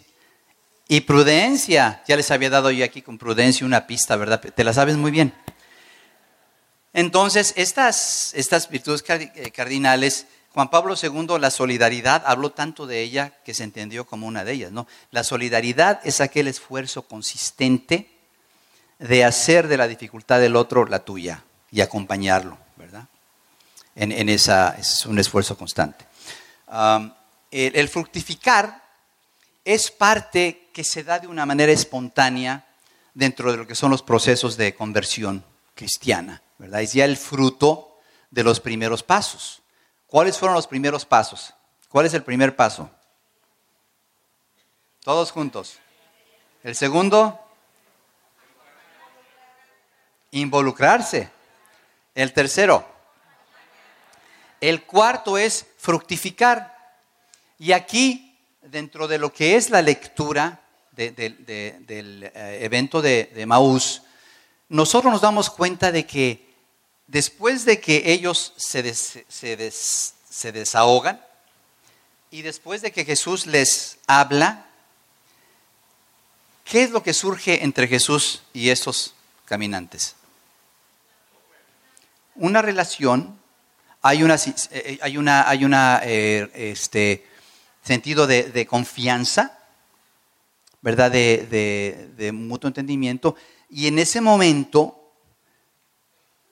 Y 0.88 1.02
prudencia. 1.02 2.02
Ya 2.08 2.16
les 2.16 2.32
había 2.32 2.50
dado 2.50 2.72
yo 2.72 2.86
aquí 2.86 3.02
con 3.02 3.18
prudencia 3.18 3.68
una 3.68 3.88
pista, 3.88 4.16
¿verdad? 4.16 4.40
Te 4.40 4.64
la 4.64 4.72
sabes 4.72 4.96
muy 4.96 5.12
bien. 5.12 5.34
Entonces, 6.94 7.54
estas, 7.56 8.34
estas 8.34 8.70
virtudes 8.70 9.04
eh, 9.08 9.52
cardinales, 9.52 10.28
Juan 10.54 10.70
Pablo 10.70 10.96
II, 11.02 11.40
la 11.40 11.50
solidaridad, 11.50 12.24
habló 12.26 12.52
tanto 12.52 12.86
de 12.86 13.02
ella 13.02 13.34
que 13.46 13.54
se 13.54 13.64
entendió 13.64 14.06
como 14.06 14.28
una 14.28 14.44
de 14.44 14.52
ellas, 14.52 14.72
¿no? 14.72 14.88
La 15.12 15.24
solidaridad 15.24 16.02
es 16.04 16.20
aquel 16.20 16.48
esfuerzo 16.48 17.04
consistente 17.04 18.10
de 19.00 19.24
hacer 19.24 19.68
de 19.68 19.78
la 19.78 19.88
dificultad 19.88 20.40
del 20.42 20.58
otro 20.58 20.86
la 20.86 21.00
tuya 21.00 21.44
y 21.72 21.80
acompañarlo, 21.80 22.58
¿verdad? 22.76 23.06
En, 23.96 24.30
esa 24.30 24.76
es 24.78 25.06
un 25.06 25.20
esfuerzo 25.20 25.58
constante. 25.58 26.06
el, 27.52 27.90
fructificar 27.90 28.84
es 29.66 29.92
parte 29.92 30.70
que 30.74 30.84
se 30.84 31.04
da 31.04 31.20
de 31.20 31.28
una 31.28 31.46
manera 31.46 31.72
espontánea 31.72 32.66
dentro 33.14 33.52
de 33.52 33.58
lo 33.58 33.68
que 33.68 33.76
son 33.76 33.92
los 33.92 34.02
procesos 34.02 34.56
de 34.56 34.76
conversión 34.76 35.44
cristiana, 35.82 36.44
¿verdad? 36.60 36.84
Es 36.84 36.94
ya 36.94 37.06
el 37.06 37.18
fruto 37.18 37.98
de 38.30 38.44
los 38.44 38.60
primeros 38.60 39.02
pasos. 39.02 39.64
¿Cuáles 40.06 40.38
fueron 40.38 40.54
los 40.54 40.68
primeros 40.68 41.06
pasos? 41.08 41.56
¿Cuál 41.90 42.06
es 42.06 42.14
el 42.14 42.22
primer 42.22 42.56
paso? 42.56 42.92
Todos 45.04 45.32
juntos. 45.32 45.80
El 46.62 46.76
segundo, 46.76 47.40
involucrarse. 50.30 51.32
El 52.14 52.32
tercero. 52.32 52.88
El 54.60 54.84
cuarto 54.84 55.40
es 55.40 55.66
fructificar. 55.78 56.78
Y 57.58 57.72
aquí, 57.72 58.38
dentro 58.62 59.08
de 59.08 59.18
lo 59.18 59.34
que 59.34 59.56
es 59.56 59.72
la 59.72 59.82
lectura 59.82 60.62
del 60.92 61.42
eh, 61.48 62.60
evento 62.62 63.02
de, 63.02 63.32
de 63.34 63.48
Maús, 63.48 64.04
nosotros 64.72 65.12
nos 65.12 65.22
damos 65.22 65.50
cuenta 65.50 65.92
de 65.92 66.06
que 66.06 66.54
después 67.08 67.66
de 67.66 67.80
que 67.80 68.12
ellos 68.12 68.54
se, 68.58 68.94
se 68.94 70.52
desahogan 70.52 71.24
y 72.32 72.42
después 72.42 72.82
de 72.82 72.92
que 72.92 73.06
Jesús 73.06 73.46
les 73.46 74.00
habla, 74.08 74.66
¿qué 76.64 76.84
es 76.84 76.92
lo 76.92 77.04
que 77.04 77.14
surge 77.14 77.64
entre 77.64 77.88
Jesús 77.88 78.42
y 78.54 78.70
estos 78.70 79.14
caminantes? 79.46 80.16
una 82.36 82.62
relación, 82.62 83.38
hay 84.02 84.24
una, 84.24 84.36
eh, 84.36 85.00
hay 85.02 85.18
una, 85.18 85.48
hay 85.48 85.66
una 85.66 86.02
eh, 86.04 86.50
este, 86.56 87.26
sentido 87.84 88.28
de, 88.28 88.66
confianza, 88.66 89.60
¿verdad? 90.82 91.12
De, 91.12 92.32
mutuo 92.34 92.68
entendimiento. 92.68 93.36
Y 93.72 93.88
en 93.88 93.98
ese 93.98 94.22
momento, 94.22 95.12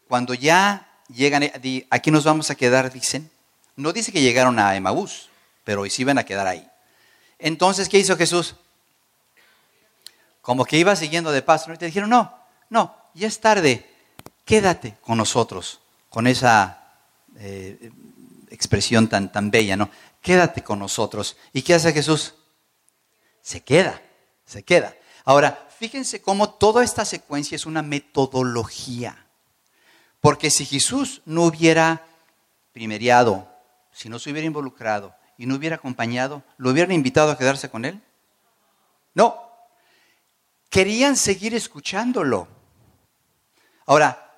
cuando 0.08 0.34
ya 0.34 0.90
llegan, 1.14 1.44
eh, 1.44 1.88
aquí 1.92 2.10
nos 2.10 2.24
vamos 2.24 2.50
a 2.50 2.56
quedar, 2.56 2.92
dicen, 2.92 3.30
no 3.76 3.94
dice 3.94 4.12
que 4.12 4.22
llegaron 4.22 4.58
a 4.58 4.76
Emaús, 4.76 5.30
pero 5.64 5.82
hoy 5.82 5.92
sí 5.92 6.04
a 6.10 6.24
quedar 6.24 6.48
ahí. 6.48 6.68
Entonces, 7.38 7.88
¿qué 7.90 8.00
hizo 8.00 8.18
Jesús? 8.18 8.56
Como 10.42 10.66
que 10.66 10.78
iba 10.78 10.96
siguiendo 10.96 11.32
de 11.32 11.42
paso. 11.42 11.72
Y 11.72 11.78
te 11.78 11.86
dijeron, 11.86 12.10
no, 12.10 12.34
no, 12.70 12.96
ya 13.14 13.28
es 13.28 13.40
tarde 13.40 13.86
quédate 14.50 14.98
con 15.02 15.20
nosotros, 15.20 15.80
con 16.10 16.26
esa 16.26 16.82
eh, 17.38 17.92
expresión 18.50 19.08
tan, 19.08 19.32
tan 19.32 19.52
bella, 19.52 19.78
¿no? 19.78 19.92
Quédate 20.24 20.64
con 20.64 20.80
nosotros. 20.80 21.38
¿Y 21.54 21.62
qué 21.62 21.76
hace 21.76 21.94
Jesús? 21.94 22.34
Se 23.44 23.62
queda, 23.62 24.02
se 24.48 24.64
queda. 24.64 24.96
Ahora, 25.24 25.69
fíjense 25.80 26.22
cómo 26.22 26.50
toda 26.50 26.84
esta 26.84 27.06
secuencia 27.06 27.56
es 27.56 27.66
una 27.66 27.82
metodología. 27.82 29.26
Porque 30.20 30.52
si 30.52 30.66
Jesús 30.66 31.22
no 31.26 31.44
hubiera 31.44 32.06
primeriado, 32.74 33.50
si 33.94 34.10
no 34.10 34.20
se 34.20 34.30
hubiera 34.32 34.46
involucrado 34.46 35.16
y 35.38 35.46
no 35.46 35.56
hubiera 35.56 35.78
acompañado, 35.78 36.44
¿lo 36.58 36.72
hubieran 36.72 36.92
invitado 36.92 37.32
a 37.32 37.38
quedarse 37.38 37.70
con 37.70 37.86
él? 37.86 38.02
No. 39.14 39.42
Querían 40.70 41.16
seguir 41.16 41.56
escuchándolo. 41.56 42.50
Ahora, 43.86 44.30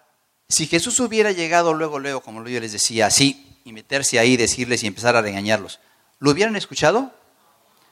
si 0.47 0.67
Jesús 0.67 0.99
hubiera 0.99 1.31
llegado 1.31 1.73
luego, 1.73 1.97
luego, 1.97 2.21
como 2.21 2.47
yo 2.47 2.59
les 2.59 2.71
decía, 2.71 3.07
así, 3.07 3.59
y 3.65 3.73
meterse 3.73 4.19
ahí, 4.19 4.37
decirles 4.37 4.83
y 4.83 4.87
empezar 4.87 5.15
a 5.15 5.21
regañarlos, 5.21 5.79
¿lo 6.19 6.31
hubieran 6.31 6.55
escuchado? 6.55 7.11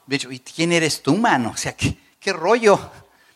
De 0.06 0.18
hecho, 0.18 0.32
¿y 0.32 0.40
quién 0.40 0.72
eres 0.72 1.02
tú, 1.02 1.18
mano? 1.18 1.52
O 1.52 1.58
sea, 1.58 1.76
¿qué, 1.76 1.98
qué 2.20 2.32
rollo? 2.32 2.80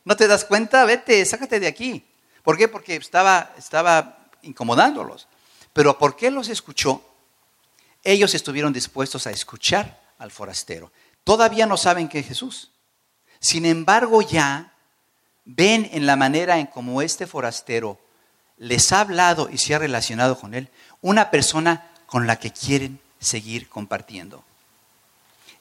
¿No 0.05 0.15
te 0.15 0.27
das 0.27 0.45
cuenta? 0.45 0.85
Vete, 0.85 1.25
sácate 1.25 1.59
de 1.59 1.67
aquí. 1.67 2.05
¿Por 2.43 2.57
qué? 2.57 2.67
Porque 2.67 2.95
estaba, 2.95 3.53
estaba 3.57 4.17
incomodándolos. 4.41 5.27
Pero 5.71 5.97
¿por 5.97 6.15
qué 6.15 6.29
los 6.29 6.49
escuchó? 6.49 7.01
Ellos 8.03 8.35
estuvieron 8.35 8.73
dispuestos 8.73 9.27
a 9.27 9.31
escuchar 9.31 10.01
al 10.19 10.31
forastero. 10.31 10.91
Todavía 11.23 11.65
no 11.65 11.77
saben 11.77 12.09
que 12.09 12.19
es 12.19 12.27
Jesús. 12.27 12.71
Sin 13.39 13.65
embargo, 13.65 14.21
ya 14.21 14.73
ven 15.45 15.89
en 15.93 16.05
la 16.05 16.15
manera 16.15 16.59
en 16.59 16.67
cómo 16.67 17.01
este 17.01 17.27
forastero 17.27 17.99
les 18.57 18.91
ha 18.91 19.01
hablado 19.01 19.49
y 19.49 19.57
se 19.57 19.73
ha 19.75 19.79
relacionado 19.79 20.39
con 20.39 20.53
Él, 20.53 20.69
una 21.01 21.31
persona 21.31 21.91
con 22.05 22.27
la 22.27 22.37
que 22.37 22.51
quieren 22.51 22.99
seguir 23.19 23.67
compartiendo. 23.67 24.43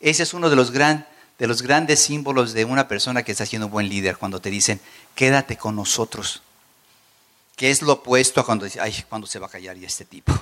Ese 0.00 0.24
es 0.24 0.34
uno 0.34 0.50
de 0.50 0.56
los, 0.56 0.70
gran, 0.72 1.06
de 1.38 1.46
los 1.46 1.62
grandes 1.62 2.00
símbolos 2.00 2.52
de 2.52 2.64
una 2.64 2.88
persona 2.88 3.22
que 3.22 3.32
está 3.32 3.46
siendo 3.46 3.66
un 3.66 3.72
buen 3.72 3.88
líder 3.88 4.16
cuando 4.16 4.40
te 4.40 4.50
dicen, 4.50 4.80
quédate 5.14 5.56
con 5.56 5.76
nosotros. 5.76 6.42
Que 7.56 7.70
es 7.70 7.82
lo 7.82 7.94
opuesto 7.94 8.40
a 8.40 8.44
cuando 8.44 8.64
dice, 8.64 8.80
ay, 8.80 9.04
¿cuándo 9.08 9.26
se 9.26 9.38
va 9.38 9.46
a 9.46 9.50
callar 9.50 9.76
ya 9.76 9.86
este 9.86 10.04
tipo? 10.04 10.32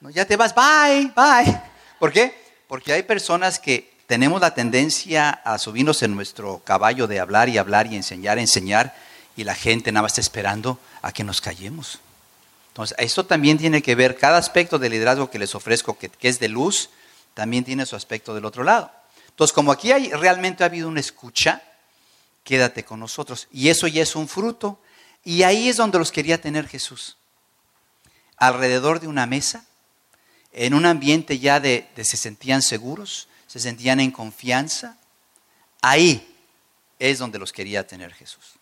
No, 0.00 0.10
ya 0.10 0.24
te 0.24 0.36
vas, 0.36 0.54
bye, 0.54 1.12
bye. 1.14 1.60
¿Por 1.98 2.12
qué? 2.12 2.34
Porque 2.68 2.92
hay 2.92 3.02
personas 3.02 3.58
que 3.58 3.94
tenemos 4.06 4.40
la 4.40 4.54
tendencia 4.54 5.30
a 5.30 5.58
subirnos 5.58 6.02
en 6.02 6.14
nuestro 6.14 6.60
caballo 6.64 7.06
de 7.06 7.20
hablar 7.20 7.48
y 7.48 7.58
hablar 7.58 7.86
y 7.86 7.96
enseñar, 7.96 8.38
enseñar, 8.38 8.94
y 9.36 9.44
la 9.44 9.54
gente 9.54 9.92
nada 9.92 10.02
más 10.02 10.12
está 10.12 10.20
esperando 10.20 10.78
a 11.02 11.12
que 11.12 11.24
nos 11.24 11.40
callemos. 11.40 12.00
Entonces, 12.68 12.96
esto 13.00 13.26
también 13.26 13.58
tiene 13.58 13.82
que 13.82 13.94
ver, 13.94 14.16
cada 14.16 14.38
aspecto 14.38 14.78
del 14.78 14.92
liderazgo 14.92 15.30
que 15.30 15.38
les 15.38 15.54
ofrezco, 15.54 15.98
que, 15.98 16.08
que 16.08 16.28
es 16.28 16.38
de 16.38 16.48
luz, 16.48 16.90
también 17.34 17.64
tiene 17.64 17.86
su 17.86 17.96
aspecto 17.96 18.34
del 18.34 18.44
otro 18.44 18.64
lado. 18.64 18.90
Entonces, 19.36 19.52
como 19.52 19.70
aquí 19.70 19.92
hay, 19.92 20.10
realmente 20.12 20.64
ha 20.64 20.66
habido 20.66 20.88
una 20.88 21.00
escucha, 21.00 21.62
quédate 22.42 22.86
con 22.86 23.00
nosotros. 23.00 23.48
Y 23.52 23.68
eso 23.68 23.86
ya 23.86 24.02
es 24.02 24.16
un 24.16 24.28
fruto. 24.28 24.80
Y 25.24 25.42
ahí 25.42 25.68
es 25.68 25.76
donde 25.76 25.98
los 25.98 26.10
quería 26.10 26.40
tener 26.40 26.66
Jesús. 26.66 27.18
Alrededor 28.38 28.98
de 28.98 29.08
una 29.08 29.26
mesa, 29.26 29.66
en 30.52 30.72
un 30.72 30.86
ambiente 30.86 31.38
ya 31.38 31.60
de, 31.60 31.86
de 31.94 32.06
se 32.06 32.16
sentían 32.16 32.62
seguros, 32.62 33.28
se 33.46 33.60
sentían 33.60 34.00
en 34.00 34.10
confianza. 34.10 34.96
Ahí 35.82 36.34
es 36.98 37.18
donde 37.18 37.38
los 37.38 37.52
quería 37.52 37.86
tener 37.86 38.14
Jesús. 38.14 38.54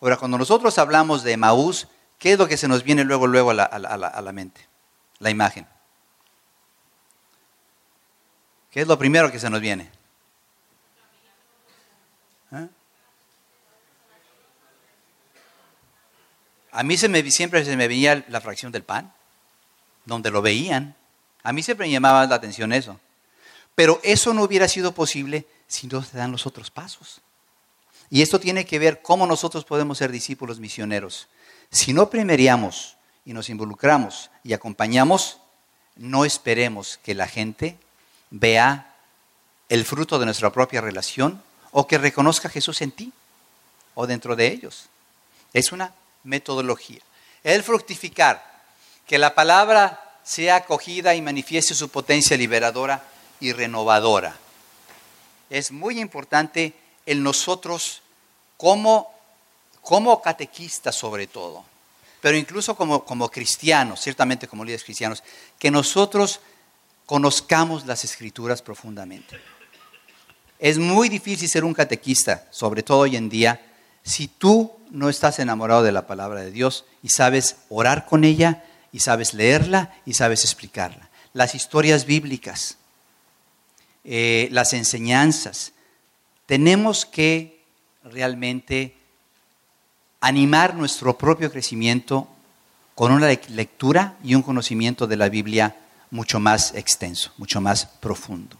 Ahora, 0.00 0.18
cuando 0.18 0.38
nosotros 0.38 0.78
hablamos 0.78 1.24
de 1.24 1.36
Maús, 1.36 1.88
¿qué 2.20 2.34
es 2.34 2.38
lo 2.38 2.46
que 2.46 2.56
se 2.56 2.68
nos 2.68 2.84
viene 2.84 3.02
luego, 3.02 3.26
luego 3.26 3.50
a 3.50 3.54
la, 3.54 3.64
a 3.64 3.78
la, 3.80 4.06
a 4.06 4.22
la 4.22 4.30
mente? 4.30 4.68
La 5.18 5.30
imagen. 5.30 5.66
¿Qué 8.70 8.82
es 8.82 8.86
lo 8.86 8.96
primero 8.96 9.32
que 9.32 9.40
se 9.40 9.50
nos 9.50 9.60
viene? 9.60 9.95
A 16.76 16.82
mí 16.82 16.98
se 16.98 17.08
me, 17.08 17.28
siempre 17.30 17.64
se 17.64 17.74
me 17.74 17.88
veía 17.88 18.22
la 18.28 18.42
fracción 18.42 18.70
del 18.70 18.82
pan, 18.82 19.10
donde 20.04 20.30
lo 20.30 20.42
veían. 20.42 20.94
A 21.42 21.54
mí 21.54 21.62
siempre 21.62 21.86
me 21.86 21.92
llamaba 21.92 22.26
la 22.26 22.34
atención 22.34 22.70
eso. 22.70 23.00
Pero 23.74 23.98
eso 24.02 24.34
no 24.34 24.42
hubiera 24.42 24.68
sido 24.68 24.92
posible 24.92 25.46
si 25.66 25.86
no 25.86 26.02
se 26.02 26.18
dan 26.18 26.32
los 26.32 26.44
otros 26.44 26.70
pasos. 26.70 27.22
Y 28.10 28.20
esto 28.20 28.38
tiene 28.38 28.66
que 28.66 28.78
ver 28.78 29.00
cómo 29.00 29.26
nosotros 29.26 29.64
podemos 29.64 29.96
ser 29.96 30.12
discípulos 30.12 30.60
misioneros. 30.60 31.28
Si 31.70 31.94
no 31.94 32.10
primeriamos 32.10 32.98
y 33.24 33.32
nos 33.32 33.48
involucramos 33.48 34.30
y 34.44 34.52
acompañamos, 34.52 35.38
no 35.96 36.26
esperemos 36.26 36.98
que 37.02 37.14
la 37.14 37.26
gente 37.26 37.78
vea 38.28 38.94
el 39.70 39.86
fruto 39.86 40.18
de 40.18 40.26
nuestra 40.26 40.52
propia 40.52 40.82
relación 40.82 41.42
o 41.70 41.86
que 41.86 41.96
reconozca 41.96 42.48
a 42.48 42.50
Jesús 42.50 42.82
en 42.82 42.90
ti 42.92 43.14
o 43.94 44.06
dentro 44.06 44.36
de 44.36 44.48
ellos. 44.48 44.90
Es 45.54 45.72
una 45.72 45.94
metodología. 46.26 47.00
El 47.42 47.62
fructificar, 47.62 48.44
que 49.06 49.18
la 49.18 49.34
palabra 49.34 50.18
sea 50.22 50.56
acogida 50.56 51.14
y 51.14 51.22
manifieste 51.22 51.74
su 51.74 51.88
potencia 51.88 52.36
liberadora 52.36 53.02
y 53.40 53.52
renovadora. 53.52 54.36
Es 55.48 55.70
muy 55.70 56.00
importante 56.00 56.74
en 57.06 57.22
nosotros 57.22 58.02
como, 58.56 59.14
como 59.80 60.20
catequistas 60.20 60.96
sobre 60.96 61.28
todo, 61.28 61.64
pero 62.20 62.36
incluso 62.36 62.76
como, 62.76 63.04
como 63.04 63.30
cristianos, 63.30 64.00
ciertamente 64.00 64.48
como 64.48 64.64
líderes 64.64 64.82
cristianos, 64.82 65.22
que 65.58 65.70
nosotros 65.70 66.40
conozcamos 67.06 67.86
las 67.86 68.02
escrituras 68.02 68.60
profundamente. 68.60 69.40
Es 70.58 70.78
muy 70.78 71.08
difícil 71.08 71.48
ser 71.48 71.64
un 71.64 71.74
catequista, 71.74 72.48
sobre 72.50 72.82
todo 72.82 73.00
hoy 73.00 73.14
en 73.14 73.28
día, 73.28 73.60
si 74.02 74.26
tú 74.26 74.75
no 74.90 75.08
estás 75.08 75.38
enamorado 75.38 75.82
de 75.82 75.92
la 75.92 76.06
palabra 76.06 76.40
de 76.40 76.50
Dios 76.50 76.84
y 77.02 77.08
sabes 77.08 77.56
orar 77.68 78.06
con 78.06 78.24
ella 78.24 78.64
y 78.92 79.00
sabes 79.00 79.34
leerla 79.34 79.94
y 80.04 80.14
sabes 80.14 80.44
explicarla. 80.44 81.08
Las 81.32 81.54
historias 81.54 82.06
bíblicas, 82.06 82.78
eh, 84.04 84.48
las 84.52 84.72
enseñanzas. 84.72 85.72
Tenemos 86.46 87.04
que 87.04 87.60
realmente 88.04 88.96
animar 90.20 90.74
nuestro 90.74 91.18
propio 91.18 91.50
crecimiento 91.50 92.28
con 92.94 93.12
una 93.12 93.28
lectura 93.48 94.16
y 94.24 94.34
un 94.34 94.42
conocimiento 94.42 95.06
de 95.06 95.16
la 95.16 95.28
Biblia 95.28 95.76
mucho 96.10 96.40
más 96.40 96.74
extenso, 96.74 97.32
mucho 97.36 97.60
más 97.60 97.86
profundo. 97.86 98.56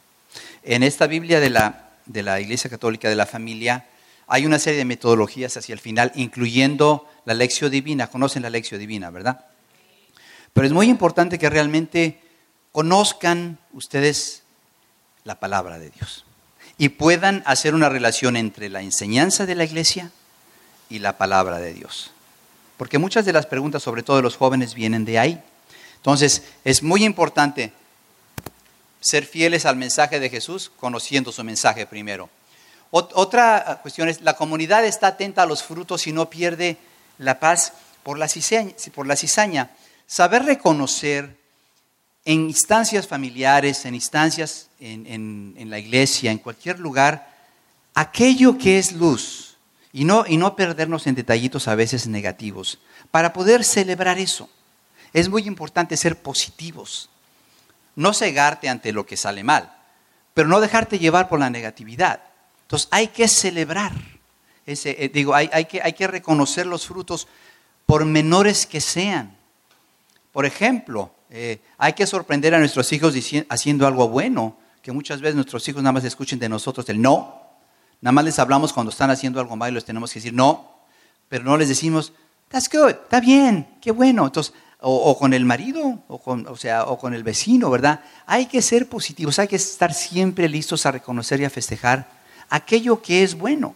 En 0.62 0.82
esta 0.82 1.06
Biblia 1.06 1.40
de 1.40 1.50
la 1.50 1.86
de 2.06 2.22
la 2.22 2.40
Iglesia 2.40 2.70
Católica 2.70 3.08
de 3.08 3.16
la 3.16 3.26
Familia, 3.26 3.84
hay 4.26 4.46
una 4.46 4.58
serie 4.58 4.78
de 4.78 4.84
metodologías 4.84 5.56
hacia 5.56 5.72
el 5.72 5.78
final, 5.78 6.12
incluyendo 6.14 7.08
la 7.24 7.34
lección 7.34 7.70
divina. 7.70 8.08
Conocen 8.08 8.42
la 8.42 8.50
lección 8.50 8.80
divina, 8.80 9.10
¿verdad? 9.10 9.46
Pero 10.52 10.66
es 10.66 10.72
muy 10.72 10.88
importante 10.88 11.38
que 11.38 11.50
realmente 11.50 12.20
conozcan 12.72 13.58
ustedes 13.72 14.42
la 15.24 15.38
palabra 15.38 15.78
de 15.78 15.90
Dios 15.90 16.24
y 16.78 16.90
puedan 16.90 17.42
hacer 17.46 17.74
una 17.74 17.88
relación 17.88 18.36
entre 18.36 18.68
la 18.68 18.82
enseñanza 18.82 19.46
de 19.46 19.54
la 19.54 19.64
iglesia 19.64 20.10
y 20.88 20.98
la 20.98 21.18
palabra 21.18 21.58
de 21.58 21.72
Dios. 21.74 22.10
Porque 22.76 22.98
muchas 22.98 23.24
de 23.24 23.32
las 23.32 23.46
preguntas, 23.46 23.82
sobre 23.82 24.02
todo 24.02 24.16
de 24.16 24.22
los 24.22 24.36
jóvenes, 24.36 24.74
vienen 24.74 25.04
de 25.04 25.18
ahí. 25.18 25.42
Entonces, 25.96 26.42
es 26.64 26.82
muy 26.82 27.04
importante 27.04 27.72
ser 29.00 29.24
fieles 29.24 29.64
al 29.66 29.76
mensaje 29.76 30.20
de 30.20 30.28
Jesús, 30.28 30.70
conociendo 30.78 31.32
su 31.32 31.42
mensaje 31.44 31.86
primero. 31.86 32.28
Otra 32.90 33.80
cuestión 33.82 34.08
es, 34.08 34.20
la 34.22 34.36
comunidad 34.36 34.84
está 34.84 35.08
atenta 35.08 35.42
a 35.42 35.46
los 35.46 35.62
frutos 35.62 36.06
y 36.06 36.12
no 36.12 36.30
pierde 36.30 36.78
la 37.18 37.40
paz 37.40 37.72
por 38.02 38.18
la 38.18 38.28
cizaña. 38.28 39.70
Saber 40.06 40.44
reconocer 40.44 41.36
en 42.24 42.42
instancias 42.42 43.06
familiares, 43.06 43.84
en 43.84 43.94
instancias 43.94 44.68
en, 44.80 45.70
la 45.70 45.78
iglesia, 45.78 46.30
en 46.30 46.38
cualquier 46.38 46.78
lugar, 46.78 47.30
aquello 47.94 48.56
que 48.58 48.78
es 48.78 48.92
luz 48.92 49.56
y 49.92 50.04
no, 50.04 50.24
y 50.26 50.36
no 50.36 50.56
perdernos 50.56 51.06
en 51.06 51.14
detallitos 51.14 51.68
a 51.68 51.74
veces 51.74 52.06
negativos, 52.06 52.78
para 53.10 53.32
poder 53.32 53.64
celebrar 53.64 54.18
eso. 54.18 54.48
Es 55.12 55.28
muy 55.28 55.46
importante 55.46 55.96
ser 55.96 56.20
positivos 56.20 57.10
no 57.96 58.12
cegarte 58.12 58.68
ante 58.68 58.92
lo 58.92 59.04
que 59.04 59.16
sale 59.16 59.42
mal, 59.42 59.74
pero 60.34 60.48
no 60.48 60.60
dejarte 60.60 60.98
llevar 60.98 61.28
por 61.28 61.40
la 61.40 61.50
negatividad. 61.50 62.20
Entonces 62.66 62.88
hay 62.90 63.08
que 63.08 63.28
celebrar, 63.28 63.92
eh, 64.66 65.10
digo, 65.14 65.34
hay, 65.36 65.64
que, 65.66 66.06
reconocer 66.08 66.66
los 66.66 66.84
frutos 66.84 67.28
por 67.86 68.04
menores 68.04 68.66
que 68.66 68.80
sean. 68.80 69.36
Por 70.32 70.46
ejemplo, 70.46 71.12
eh, 71.30 71.60
hay 71.78 71.92
que 71.92 72.08
sorprender 72.08 72.56
a 72.56 72.58
nuestros 72.58 72.92
hijos 72.92 73.14
haciendo 73.48 73.86
algo 73.86 74.08
bueno, 74.08 74.56
que 74.82 74.90
muchas 74.90 75.20
veces 75.20 75.36
nuestros 75.36 75.66
hijos 75.68 75.80
nada 75.80 75.92
más 75.92 76.02
escuchen 76.02 76.40
de 76.40 76.48
nosotros 76.48 76.88
el 76.88 77.00
no. 77.00 77.40
Nada 78.00 78.12
más 78.12 78.24
les 78.24 78.38
hablamos 78.40 78.72
cuando 78.72 78.90
están 78.90 79.10
haciendo 79.10 79.38
algo 79.38 79.54
malo 79.54 79.72
y 79.72 79.74
les 79.76 79.84
tenemos 79.84 80.12
que 80.12 80.18
decir 80.18 80.34
no, 80.34 80.68
pero 81.28 81.44
no 81.44 81.56
les 81.56 81.68
decimos, 81.68 82.12
that's 82.48 82.68
good, 82.68 82.90
está 82.90 83.20
bien, 83.20 83.76
qué 83.80 83.92
bueno. 83.92 84.26
Entonces 84.26 84.52
o, 84.80 85.16
con 85.16 85.32
el 85.34 85.44
marido, 85.44 86.02
o 86.08 86.18
con, 86.18 86.46
o, 86.48 86.56
sea, 86.56 86.84
o 86.84 86.98
con 86.98 87.14
el 87.14 87.22
vecino, 87.22 87.70
¿verdad? 87.70 88.00
Hay 88.26 88.46
que 88.46 88.60
ser 88.60 88.88
positivos, 88.88 89.38
hay 89.38 89.48
que 89.48 89.56
estar 89.56 89.94
siempre 89.94 90.48
listos 90.48 90.84
a 90.84 90.90
reconocer 90.90 91.40
y 91.40 91.44
a 91.44 91.50
festejar 91.50 92.15
aquello 92.50 93.02
que 93.02 93.22
es 93.22 93.34
bueno, 93.34 93.74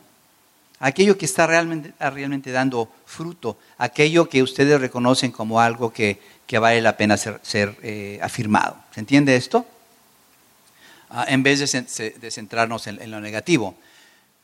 aquello 0.79 1.17
que 1.19 1.27
está 1.27 1.47
realmente, 1.47 2.53
dando 2.53 2.91
fruto, 3.07 3.59
aquello 3.79 4.29
que 4.29 4.43
ustedes 4.43 4.81
reconocen 4.81 5.31
como 5.31 5.61
algo 5.61 5.93
que, 5.93 6.21
que 6.47 6.59
vale 6.59 6.81
la 6.81 6.97
pena 6.97 7.17
ser, 7.17 7.41
ser 7.43 7.77
eh, 7.83 8.19
afirmado. 8.23 8.77
¿Se 8.95 9.01
entiende 9.01 9.37
esto? 9.37 9.67
Ah, 11.11 11.27
en 11.29 11.43
vez 11.43 11.59
de, 11.59 12.31
centrarnos 12.31 12.87
en, 12.87 13.01
en, 13.03 13.11
lo 13.11 13.21
negativo. 13.21 13.75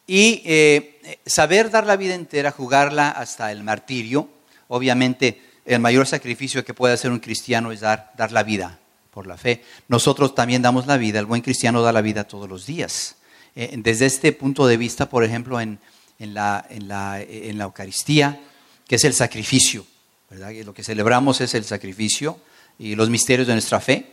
Y 0.07 0.43
eh, 0.45 1.21
saber 1.27 1.71
dar 1.71 1.87
la 1.87 1.97
vida 1.97 2.15
entera, 2.15 2.51
jugarla 2.51 3.11
hasta 3.11 3.51
el 3.51 3.63
martirio, 3.65 4.29
obviamente 4.69 5.43
el 5.65 5.81
mayor 5.81 6.07
sacrificio 6.07 6.65
que 6.65 6.75
puede 6.75 6.95
hacer 6.95 7.11
un 7.11 7.19
cristiano 7.19 7.73
es 7.73 7.81
dar, 7.81 8.13
dar 8.17 8.31
la 8.33 8.43
vida 8.43 8.79
por 9.11 9.27
la 9.27 9.37
fe. 9.37 9.65
Nosotros 9.89 10.35
también 10.35 10.63
damos 10.63 10.87
la 10.87 10.97
vida, 10.97 11.19
el 11.19 11.27
buen 11.27 11.43
cristiano 11.43 11.83
da 11.83 11.93
la 11.93 12.03
vida 12.03 12.25
todos 12.25 12.49
los 12.49 12.67
días. 12.67 13.17
Eh, 13.59 13.75
desde 13.79 14.05
este 14.05 14.33
punto 14.33 14.67
de 14.67 14.77
vista, 14.77 15.09
por 15.09 15.25
ejemplo, 15.25 15.59
en, 15.61 15.81
la, 16.19 16.65
en, 16.69 16.89
la, 16.89 17.19
la 17.19 17.65
Eucaristía, 17.65 18.39
que 18.87 18.97
es 18.97 19.05
el 19.05 19.15
sacrificio, 19.15 19.87
lo 20.31 20.75
que 20.75 20.83
celebramos 20.83 21.41
es 21.41 21.55
el 21.55 21.65
sacrificio 21.65 22.39
y 22.79 22.95
los 22.95 23.09
misterios 23.09 23.47
de 23.47 23.55
nuestra 23.55 23.81
fe, 23.81 24.07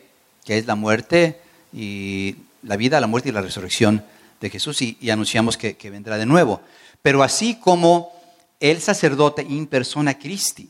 que 0.45 0.57
es 0.57 0.65
la 0.65 0.76
muerte 0.76 1.41
y 1.74 2.36
la 2.61 2.78
vida, 2.78 3.02
la 3.02 3.07
muerte 3.07 3.30
y 3.30 3.32
la 3.34 3.41
resurrección 3.41 4.06
de 4.40 4.49
Jesús, 4.49 4.82
y, 4.82 5.10
anunciamos 5.10 5.57
que, 5.57 5.90
vendrá 5.90 6.18
de 6.18 6.26
nuevo. 6.26 6.61
Pero 7.02 7.22
así 7.22 7.56
como 7.56 8.14
el 8.61 8.80
sacerdote 8.80 9.41
in 9.41 9.68
persona 9.68 10.18
Christi. 10.18 10.70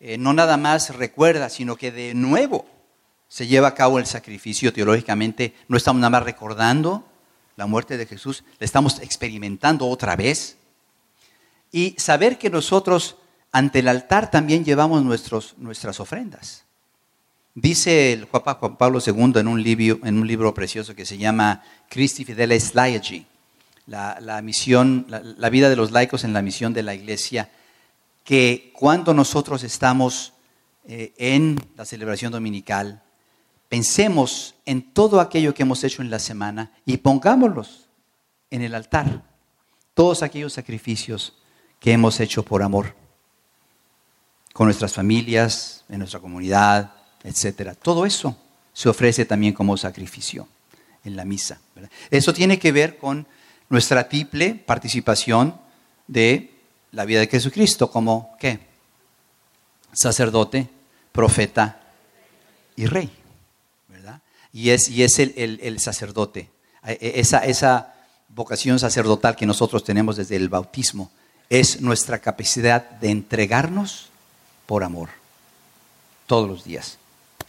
Eh, 0.00 0.18
no 0.18 0.32
nada 0.32 0.56
más 0.56 0.94
recuerda, 0.96 1.48
sino 1.48 1.76
que 1.76 1.92
de 1.92 2.14
nuevo 2.14 2.66
se 3.28 3.46
lleva 3.46 3.68
a 3.68 3.74
cabo 3.74 4.00
el 4.00 4.06
sacrificio 4.06 4.72
teológicamente. 4.72 5.54
No 5.68 5.76
estamos 5.76 6.00
nada 6.00 6.10
más 6.10 6.24
recordando 6.24 7.04
la 7.56 7.66
muerte 7.66 7.96
de 7.96 8.06
Jesús, 8.06 8.44
la 8.58 8.64
estamos 8.64 9.00
experimentando 9.00 9.86
otra 9.88 10.16
vez. 10.16 10.56
Y 11.70 11.94
saber 11.98 12.38
que 12.38 12.50
nosotros 12.50 13.16
ante 13.52 13.78
el 13.78 13.88
altar 13.88 14.30
también 14.30 14.64
llevamos 14.64 15.04
nuestros, 15.04 15.54
nuestras 15.58 16.00
ofrendas. 16.00 16.64
Dice 17.54 18.12
el 18.12 18.26
Papa 18.26 18.54
Juan 18.54 18.76
Pablo 18.76 18.98
II 19.04 19.34
en 19.36 19.46
un 19.46 19.62
libro, 19.62 20.00
en 20.02 20.18
un 20.18 20.26
libro 20.26 20.52
precioso 20.52 20.96
que 20.96 21.06
se 21.06 21.18
llama 21.18 21.62
Christi 21.88 22.24
Fidelis 22.24 22.74
Laici, 22.74 23.24
la, 23.86 24.40
misión, 24.42 25.06
la, 25.08 25.50
vida 25.50 25.68
de 25.70 25.76
los 25.76 25.92
laicos 25.92 26.24
en 26.24 26.32
la 26.32 26.42
misión 26.42 26.72
de 26.72 26.82
la 26.82 26.96
iglesia, 26.96 27.48
que 28.24 28.72
cuando 28.74 29.14
nosotros 29.14 29.62
estamos 29.62 30.32
eh, 30.84 31.12
en 31.16 31.56
la 31.76 31.84
celebración 31.84 32.32
dominical, 32.32 33.03
pensemos 33.68 34.54
en 34.66 34.82
todo 34.92 35.20
aquello 35.20 35.54
que 35.54 35.62
hemos 35.62 35.82
hecho 35.84 36.02
en 36.02 36.10
la 36.10 36.18
semana 36.18 36.72
y 36.84 36.98
pongámoslos 36.98 37.88
en 38.50 38.62
el 38.62 38.74
altar, 38.74 39.22
todos 39.94 40.22
aquellos 40.22 40.52
sacrificios 40.52 41.34
que 41.80 41.92
hemos 41.92 42.20
hecho 42.20 42.44
por 42.44 42.62
amor, 42.62 42.94
con 44.52 44.66
nuestras 44.66 44.92
familias, 44.92 45.84
en 45.88 45.98
nuestra 45.98 46.20
comunidad, 46.20 46.92
etcétera. 47.22 47.74
Todo 47.74 48.06
eso 48.06 48.36
se 48.72 48.88
ofrece 48.88 49.24
también 49.24 49.52
como 49.52 49.76
sacrificio 49.76 50.48
en 51.04 51.16
la 51.16 51.24
misa. 51.24 51.60
Eso 52.10 52.32
tiene 52.32 52.58
que 52.58 52.72
ver 52.72 52.96
con 52.96 53.26
nuestra 53.68 54.08
triple 54.08 54.54
participación 54.54 55.54
de 56.06 56.54
la 56.92 57.04
vida 57.04 57.20
de 57.20 57.26
Jesucristo 57.26 57.90
como 57.90 58.36
¿qué? 58.38 58.60
Sacerdote, 59.92 60.68
profeta 61.12 61.80
y 62.76 62.86
rey. 62.86 63.23
Y 64.54 64.70
es, 64.70 64.88
y 64.88 65.02
es 65.02 65.18
el, 65.18 65.80
sacerdote. 65.80 66.48
E, 66.86 67.14
esa, 67.16 67.38
esa 67.40 67.92
vocación 68.28 68.78
sacerdotal 68.78 69.34
que 69.34 69.46
nosotros 69.46 69.82
tenemos 69.82 70.16
desde 70.16 70.36
el 70.36 70.48
bautismo 70.48 71.10
es 71.50 71.80
nuestra 71.80 72.20
capacidad 72.20 72.88
de 72.88 73.10
entregarnos 73.10 74.10
por 74.66 74.84
amor 74.84 75.10
todos 76.26 76.48
los 76.48 76.62
días. 76.62 76.98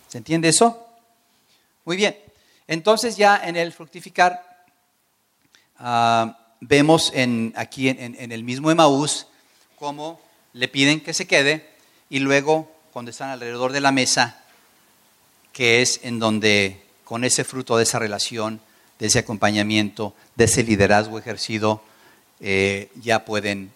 ¿Se 0.07 0.17
entiende 0.17 0.49
eso? 0.49 0.83
Muy 1.85 1.95
bien. 1.95 2.17
Entonces 2.67 3.17
ya 3.17 3.39
en 3.43 3.55
el 3.55 3.71
fructificar 3.71 4.65
ah, 5.77 6.39
vemos 6.59 7.11
en, 7.13 7.53
aquí 7.55 7.87
en, 7.87 8.15
en, 8.19 8.31
el 8.31 8.43
mismo 8.43 8.71
Emaús 8.71 9.27
cómo 9.77 10.19
le 10.53 10.67
piden 10.67 11.01
que 11.01 11.13
se 11.13 11.27
quede 11.27 11.69
y 12.09 12.17
luego 12.17 12.71
cuando 12.91 13.11
están 13.11 13.29
alrededor 13.29 13.71
de 13.71 13.81
la 13.81 13.91
mesa, 13.91 14.41
que 15.53 15.83
es 15.83 15.99
en 16.01 16.17
donde 16.17 16.84
con 17.05 17.23
ese 17.23 17.45
fruto 17.45 17.77
de 17.77 17.83
esa 17.83 17.99
relación, 17.99 18.59
de 18.99 19.05
ese 19.05 19.19
acompañamiento, 19.19 20.13
de 20.35 20.45
ese 20.45 20.63
liderazgo 20.63 21.17
ejercido, 21.17 21.81
eh, 22.41 22.91
ya 22.95 23.23
pueden 23.23 23.71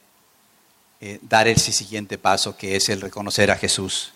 eh, 1.00 1.20
dar 1.22 1.48
ese 1.48 1.72
siguiente 1.72 2.18
paso 2.18 2.58
que 2.58 2.76
es 2.76 2.90
el 2.90 3.00
reconocer 3.00 3.52
a 3.52 3.56
Jesús 3.56 4.12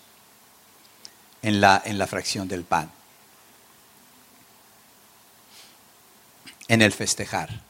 en 1.40 1.60
la, 1.60 1.80
en 1.84 1.96
la 1.96 2.06
fracción 2.06 2.48
del 2.48 2.64
pan, 2.64 2.90
en 6.68 6.82
el 6.82 6.92
festejar. 6.92 7.62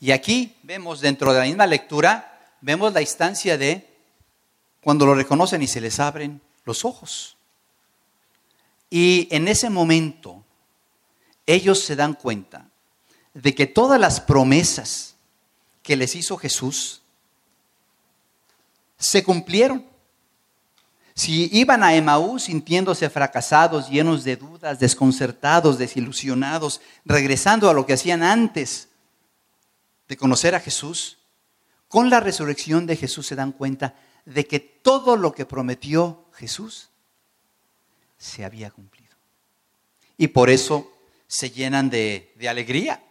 Y 0.00 0.10
aquí 0.10 0.56
vemos 0.64 1.00
dentro 1.00 1.32
de 1.32 1.38
la 1.38 1.46
misma 1.46 1.66
lectura, 1.66 2.50
vemos 2.60 2.92
la 2.92 3.00
instancia 3.00 3.56
de 3.56 3.88
cuando 4.82 5.06
lo 5.06 5.14
reconocen 5.14 5.62
y 5.62 5.68
se 5.68 5.80
les 5.80 6.00
abren 6.00 6.40
los 6.64 6.84
ojos. 6.84 7.36
Y 8.94 9.26
en 9.30 9.48
ese 9.48 9.70
momento 9.70 10.44
ellos 11.46 11.82
se 11.82 11.96
dan 11.96 12.12
cuenta 12.12 12.68
de 13.32 13.54
que 13.54 13.66
todas 13.66 13.98
las 13.98 14.20
promesas 14.20 15.14
que 15.82 15.96
les 15.96 16.14
hizo 16.14 16.36
Jesús 16.36 17.00
se 18.98 19.24
cumplieron. 19.24 19.86
Si 21.14 21.48
iban 21.58 21.82
a 21.82 21.94
Emaú 21.94 22.38
sintiéndose 22.38 23.08
fracasados, 23.08 23.88
llenos 23.88 24.24
de 24.24 24.36
dudas, 24.36 24.78
desconcertados, 24.78 25.78
desilusionados, 25.78 26.82
regresando 27.06 27.70
a 27.70 27.72
lo 27.72 27.86
que 27.86 27.94
hacían 27.94 28.22
antes 28.22 28.88
de 30.06 30.18
conocer 30.18 30.54
a 30.54 30.60
Jesús, 30.60 31.16
con 31.88 32.10
la 32.10 32.20
resurrección 32.20 32.84
de 32.84 32.96
Jesús 32.96 33.26
se 33.26 33.36
dan 33.36 33.52
cuenta 33.52 33.94
de 34.26 34.46
que 34.46 34.60
todo 34.60 35.16
lo 35.16 35.32
que 35.32 35.46
prometió 35.46 36.26
Jesús 36.34 36.90
se 38.22 38.44
había 38.44 38.70
cumplido. 38.70 39.16
Y 40.16 40.28
por 40.28 40.48
eso 40.48 40.92
se 41.26 41.50
llenan 41.50 41.90
de, 41.90 42.32
alegría. 42.48 43.02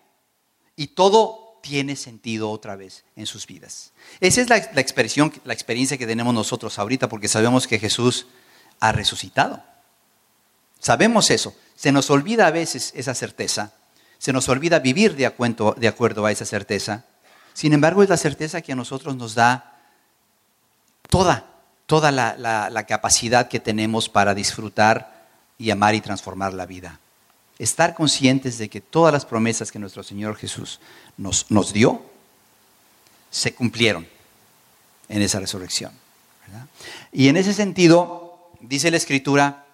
Y 0.77 0.87
todo 0.87 1.59
tiene 1.61 1.97
sentido 1.97 2.49
otra 2.49 2.77
vez 2.77 3.03
en 3.17 3.25
sus 3.25 3.45
vidas. 3.45 3.91
Esa 4.21 4.41
es 4.41 4.49
la, 4.49 4.57
expresión, 4.57 5.33
la 5.43 5.53
experiencia 5.53 5.97
que 5.97 6.07
tenemos 6.07 6.33
nosotros 6.33 6.79
ahorita 6.79 7.09
porque 7.09 7.27
sabemos 7.27 7.67
que 7.67 7.77
Jesús 7.77 8.27
ha 8.79 8.93
resucitado. 8.93 9.61
Sabemos 10.79 11.29
eso. 11.29 11.53
Se 11.75 11.91
nos 11.91 12.09
olvida 12.09 12.47
a 12.47 12.51
veces 12.51 12.93
esa 12.95 13.13
certeza. 13.13 13.73
Se 14.17 14.31
nos 14.31 14.47
olvida 14.47 14.79
vivir 14.79 15.15
de 15.17 15.25
acuerdo, 15.25 15.75
de 15.77 15.89
acuerdo 15.89 16.25
a 16.25 16.31
esa 16.31 16.45
certeza. 16.45 17.05
Sin 17.53 17.73
embargo, 17.73 18.01
es 18.01 18.09
la 18.09 18.17
certeza 18.17 18.61
que 18.61 18.71
a 18.71 18.75
nosotros 18.75 19.17
nos 19.17 19.35
da 19.35 19.77
toda, 21.09 21.50
toda 21.91 22.09
la, 22.09 22.37
la 22.37 22.85
capacidad 22.85 23.49
que 23.49 23.59
tenemos 23.59 24.07
para 24.07 24.33
disfrutar 24.33 25.27
y 25.57 25.71
amar 25.71 25.93
y 25.93 25.99
transformar 25.99 26.53
la 26.53 26.65
vida 26.65 27.01
estar 27.61 27.93
conscientes 27.93 28.57
de 28.57 28.69
que 28.69 28.81
todas 28.81 29.13
las 29.13 29.23
promesas 29.23 29.71
que 29.71 29.77
nuestro 29.77 30.01
Señor 30.01 30.35
Jesús 30.35 30.79
nos, 31.17 31.51
nos 31.51 31.73
dio 31.73 32.03
se 33.29 33.53
cumplieron 33.53 34.07
en 35.07 35.21
esa 35.21 35.39
resurrección. 35.39 35.91
Y 37.11 37.27
en 37.27 37.37
ese 37.37 37.53
sentido, 37.53 38.49
dice 38.61 38.89
la 38.89 38.97
Escritura, 38.97 39.65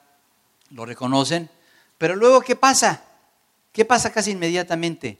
lo 0.71 0.85
reconocen, 0.85 1.49
pero 1.97 2.17
luego, 2.17 2.41
¿qué 2.41 2.57
pasa? 2.57 3.03
¿Qué 3.71 3.85
pasa 3.85 4.11
casi 4.11 4.31
inmediatamente? 4.31 5.17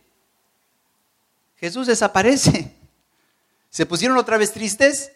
Jesús 1.60 1.88
desaparece. 1.88 2.76
¿Se 3.70 3.86
pusieron 3.86 4.18
otra 4.18 4.38
vez 4.38 4.52
tristes? 4.52 5.14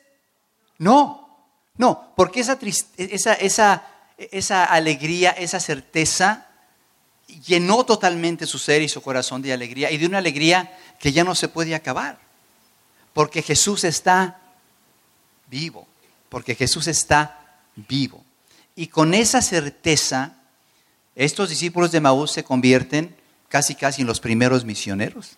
No, 0.77 1.30
no, 1.77 2.13
porque 2.15 2.41
esa, 2.41 2.59
esa, 2.97 3.87
esa, 4.17 4.65
alegría, 4.65 5.31
esa 5.31 5.59
certeza 5.59 6.47
llenó 7.45 7.85
totalmente 7.85 8.45
su 8.45 8.59
ser 8.59 8.81
y 8.81 8.89
su 8.89 9.01
corazón 9.01 9.41
de 9.41 9.53
alegría 9.53 9.89
y 9.91 9.97
de 9.97 10.05
una 10.05 10.17
alegría 10.17 10.77
que 10.99 11.11
ya 11.11 11.23
no 11.23 11.33
se 11.35 11.47
puede 11.47 11.73
acabar. 11.75 12.19
Porque 13.13 13.41
Jesús 13.41 13.83
está 13.83 14.39
vivo, 15.47 15.87
porque 16.29 16.55
Jesús 16.55 16.87
está 16.87 17.61
vivo. 17.75 18.23
Y 18.75 18.87
con 18.87 19.13
esa 19.13 19.41
certeza, 19.41 20.35
estos 21.15 21.49
discípulos 21.49 21.91
de 21.91 22.01
Maús 22.01 22.31
se 22.31 22.43
convierten 22.43 23.15
casi 23.49 23.75
casi 23.75 24.01
en 24.01 24.07
los 24.07 24.19
primeros 24.19 24.63
misioneros. 24.63 25.37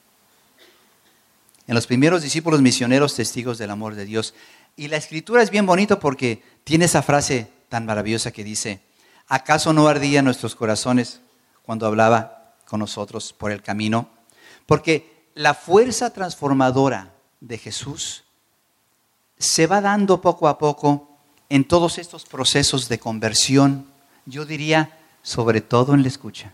En 1.66 1.76
los 1.76 1.88
primeros 1.88 2.22
discípulos 2.22 2.62
misioneros 2.62 3.16
testigos 3.16 3.58
del 3.58 3.72
amor 3.72 3.96
de 3.96 4.06
Dios. 4.06 4.34
Y 4.76 4.88
la 4.88 4.98
escritura 4.98 5.42
es 5.42 5.50
bien 5.50 5.66
bonito 5.66 6.00
porque 6.00 6.44
tiene 6.64 6.86
esa 6.86 7.02
frase 7.02 7.48
tan 7.70 7.86
maravillosa 7.86 8.32
que 8.32 8.44
dice, 8.44 8.82
¿acaso 9.28 9.74
no 9.74 9.88
ardían 9.88 10.26
nuestros 10.26 10.56
corazones 10.56 11.22
cuando 11.64 11.88
hablaba 11.88 12.56
con 12.66 12.80
nosotros 12.80 13.34
por 13.34 13.52
el 13.52 13.62
camino, 13.62 14.10
porque 14.66 15.28
la 15.36 15.54
fuerza 15.54 16.12
transformadora 16.12 17.14
de 17.40 17.58
Jesús 17.58 18.24
se 19.38 19.68
va 19.68 19.82
dando 19.82 20.22
poco 20.22 20.48
a 20.48 20.58
poco 20.58 21.18
en 21.50 21.66
todos 21.66 21.98
estos 21.98 22.26
procesos 22.26 22.90
de 22.90 23.00
conversión, 23.00 23.88
yo 24.26 24.46
diría, 24.46 24.98
sobre 25.22 25.62
todo 25.62 25.94
en 25.94 26.02
la 26.02 26.08
escucha. 26.08 26.54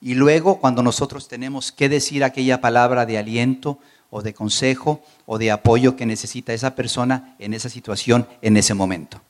Y 0.00 0.14
luego 0.14 0.58
cuando 0.58 0.82
nosotros 0.82 1.28
tenemos 1.28 1.70
que 1.70 1.88
decir 1.88 2.24
aquella 2.24 2.60
palabra 2.60 3.06
de 3.06 3.18
aliento 3.18 3.78
o 4.14 4.20
de 4.20 4.34
consejo 4.34 5.02
o 5.24 5.38
de 5.38 5.50
apoyo 5.50 5.96
que 5.96 6.04
necesita 6.04 6.52
esa 6.52 6.74
persona 6.74 7.34
en 7.38 7.54
esa 7.54 7.70
situación, 7.70 8.28
en 8.42 8.58
ese 8.58 8.74
momento, 8.74 9.22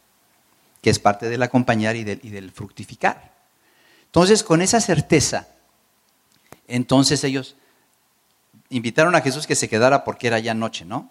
que 0.83 0.91
es 0.91 0.99
parte 0.99 1.29
del 1.29 1.43
acompañar 1.45 1.95
y 1.95 2.03
del, 2.03 2.51
fructificar. 2.51 3.33
Entonces, 4.07 4.43
con 4.43 4.61
esa 4.61 4.81
certeza, 4.81 5.47
entonces 6.67 7.23
ellos 7.23 7.55
invitaron 8.71 9.15
a 9.15 9.21
Jesús 9.21 9.47
que 9.47 9.55
se 9.55 9.69
quedara 9.69 10.03
porque 10.03 10.27
era 10.27 10.41
ya 10.41 10.53
noche, 10.53 10.85
¿no? 10.85 11.11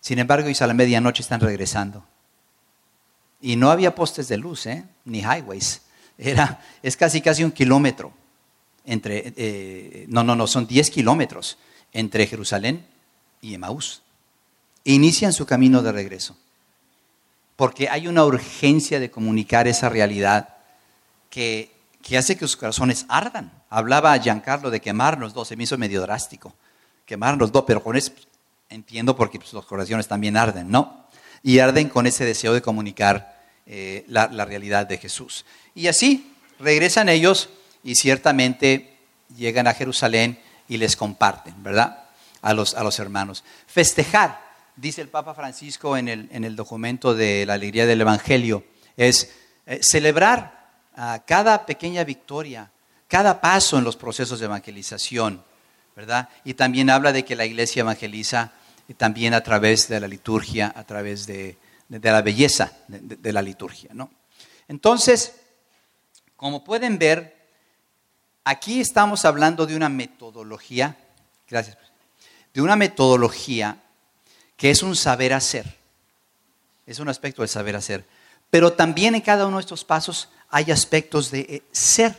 Sin 0.00 0.18
embargo, 0.18 0.50
y 0.50 0.56
a 0.58 0.66
la 0.66 0.74
medianoche 0.74 1.22
están 1.22 1.40
regresando. 1.40 2.04
Y 3.40 3.54
no 3.54 3.70
había 3.70 3.94
postes 3.94 4.26
de 4.26 4.36
luz, 4.36 4.66
¿eh? 4.66 4.84
ni 5.04 5.20
highways. 5.20 5.82
Era, 6.18 6.60
es 6.82 6.96
casi 6.96 7.20
casi 7.20 7.44
un 7.44 7.52
kilómetro 7.52 8.12
entre, 8.84 9.32
eh, 9.36 10.06
no, 10.08 10.24
no, 10.24 10.34
no, 10.34 10.48
son 10.48 10.66
10 10.66 10.90
kilómetros 10.90 11.56
entre 11.92 12.26
Jerusalén 12.26 12.91
y 13.42 13.52
Emaús. 13.52 14.00
Inician 14.84 15.34
su 15.34 15.44
camino 15.44 15.82
de 15.82 15.92
regreso. 15.92 16.34
Porque 17.56 17.90
hay 17.90 18.08
una 18.08 18.24
urgencia 18.24 18.98
de 18.98 19.10
comunicar 19.10 19.68
esa 19.68 19.90
realidad 19.90 20.56
que 21.28 21.72
que 22.02 22.18
hace 22.18 22.36
que 22.36 22.40
sus 22.40 22.56
corazones 22.56 23.06
ardan. 23.08 23.50
Hablaba 23.70 24.18
Giancarlo 24.18 24.70
de 24.70 24.80
quemarnos 24.80 25.32
dos, 25.32 25.48
se 25.48 25.56
me 25.56 25.64
hizo 25.64 25.78
medio 25.78 26.02
drástico. 26.02 26.52
Quemarnos 27.06 27.52
dos, 27.52 27.64
pero 27.66 27.82
con 27.82 27.96
eso 27.96 28.12
entiendo 28.68 29.16
porque 29.16 29.38
pues, 29.38 29.52
los 29.52 29.64
corazones 29.64 30.08
también 30.08 30.36
arden, 30.36 30.70
¿no? 30.70 31.06
Y 31.42 31.60
arden 31.60 31.88
con 31.88 32.06
ese 32.06 32.24
deseo 32.24 32.52
de 32.52 32.62
comunicar 32.62 33.40
eh, 33.66 34.04
la, 34.08 34.26
realidad 34.44 34.86
de 34.86 34.98
Jesús. 34.98 35.44
Y 35.74 35.86
así 35.86 36.32
regresan 36.58 37.08
ellos 37.08 37.48
y 37.82 37.94
ciertamente 37.94 38.96
llegan 39.36 39.66
a 39.66 39.74
Jerusalén 39.74 40.38
y 40.68 40.76
les 40.76 40.96
comparten, 40.96 41.62
¿verdad? 41.62 42.01
A 42.42 42.52
los, 42.54 42.74
a 42.74 42.82
los 42.82 42.98
hermanos. 42.98 43.44
Festejar, 43.66 44.40
dice 44.76 45.00
el 45.00 45.08
Papa 45.08 45.32
Francisco 45.32 45.96
en 45.96 46.08
el, 46.08 46.28
en 46.32 46.44
el 46.44 46.56
documento 46.56 47.14
de 47.14 47.46
la 47.46 47.54
alegría 47.54 47.86
del 47.86 48.00
Evangelio, 48.02 48.64
es 48.96 49.32
eh, 49.64 49.78
celebrar 49.82 50.62
cada 51.26 51.64
pequeña 51.64 52.04
victoria, 52.04 52.70
cada 53.08 53.40
paso 53.40 53.78
en 53.78 53.84
los 53.84 53.96
procesos 53.96 54.38
de 54.38 54.46
evangelización, 54.46 55.42
¿verdad? 55.96 56.28
Y 56.44 56.54
también 56.54 56.90
habla 56.90 57.12
de 57.12 57.24
que 57.24 57.36
la 57.36 57.44
iglesia 57.44 57.80
evangeliza 57.80 58.52
también 58.96 59.34
a 59.34 59.42
través 59.42 59.88
de 59.88 60.00
la 60.00 60.08
liturgia, 60.08 60.72
a 60.74 60.84
través 60.84 61.26
de, 61.26 61.56
la 61.88 62.22
belleza 62.22 62.72
de, 62.88 63.32
la 63.32 63.42
liturgia, 63.42 63.90
¿no? 63.94 64.10
Entonces, 64.68 65.34
como 66.36 66.64
pueden 66.64 66.98
ver, 66.98 67.48
aquí 68.44 68.80
estamos 68.80 69.24
hablando 69.24 69.66
de 69.66 69.76
una 69.76 69.88
metodología, 69.88 70.96
gracias, 71.48 71.78
de 72.54 72.62
una 72.62 72.76
metodología 72.76 73.78
que 74.56 74.70
es 74.70 74.82
un 74.82 74.94
saber 74.96 75.32
hacer, 75.32 75.76
es 76.86 76.98
un 76.98 77.08
aspecto 77.08 77.42
del 77.42 77.48
saber 77.48 77.76
hacer, 77.76 78.04
pero 78.50 78.72
también 78.72 79.14
en 79.14 79.20
cada 79.20 79.46
uno 79.46 79.56
de 79.56 79.62
estos 79.62 79.84
pasos 79.84 80.28
hay 80.50 80.70
aspectos 80.70 81.30
de 81.30 81.40
eh, 81.40 81.62
ser 81.72 82.16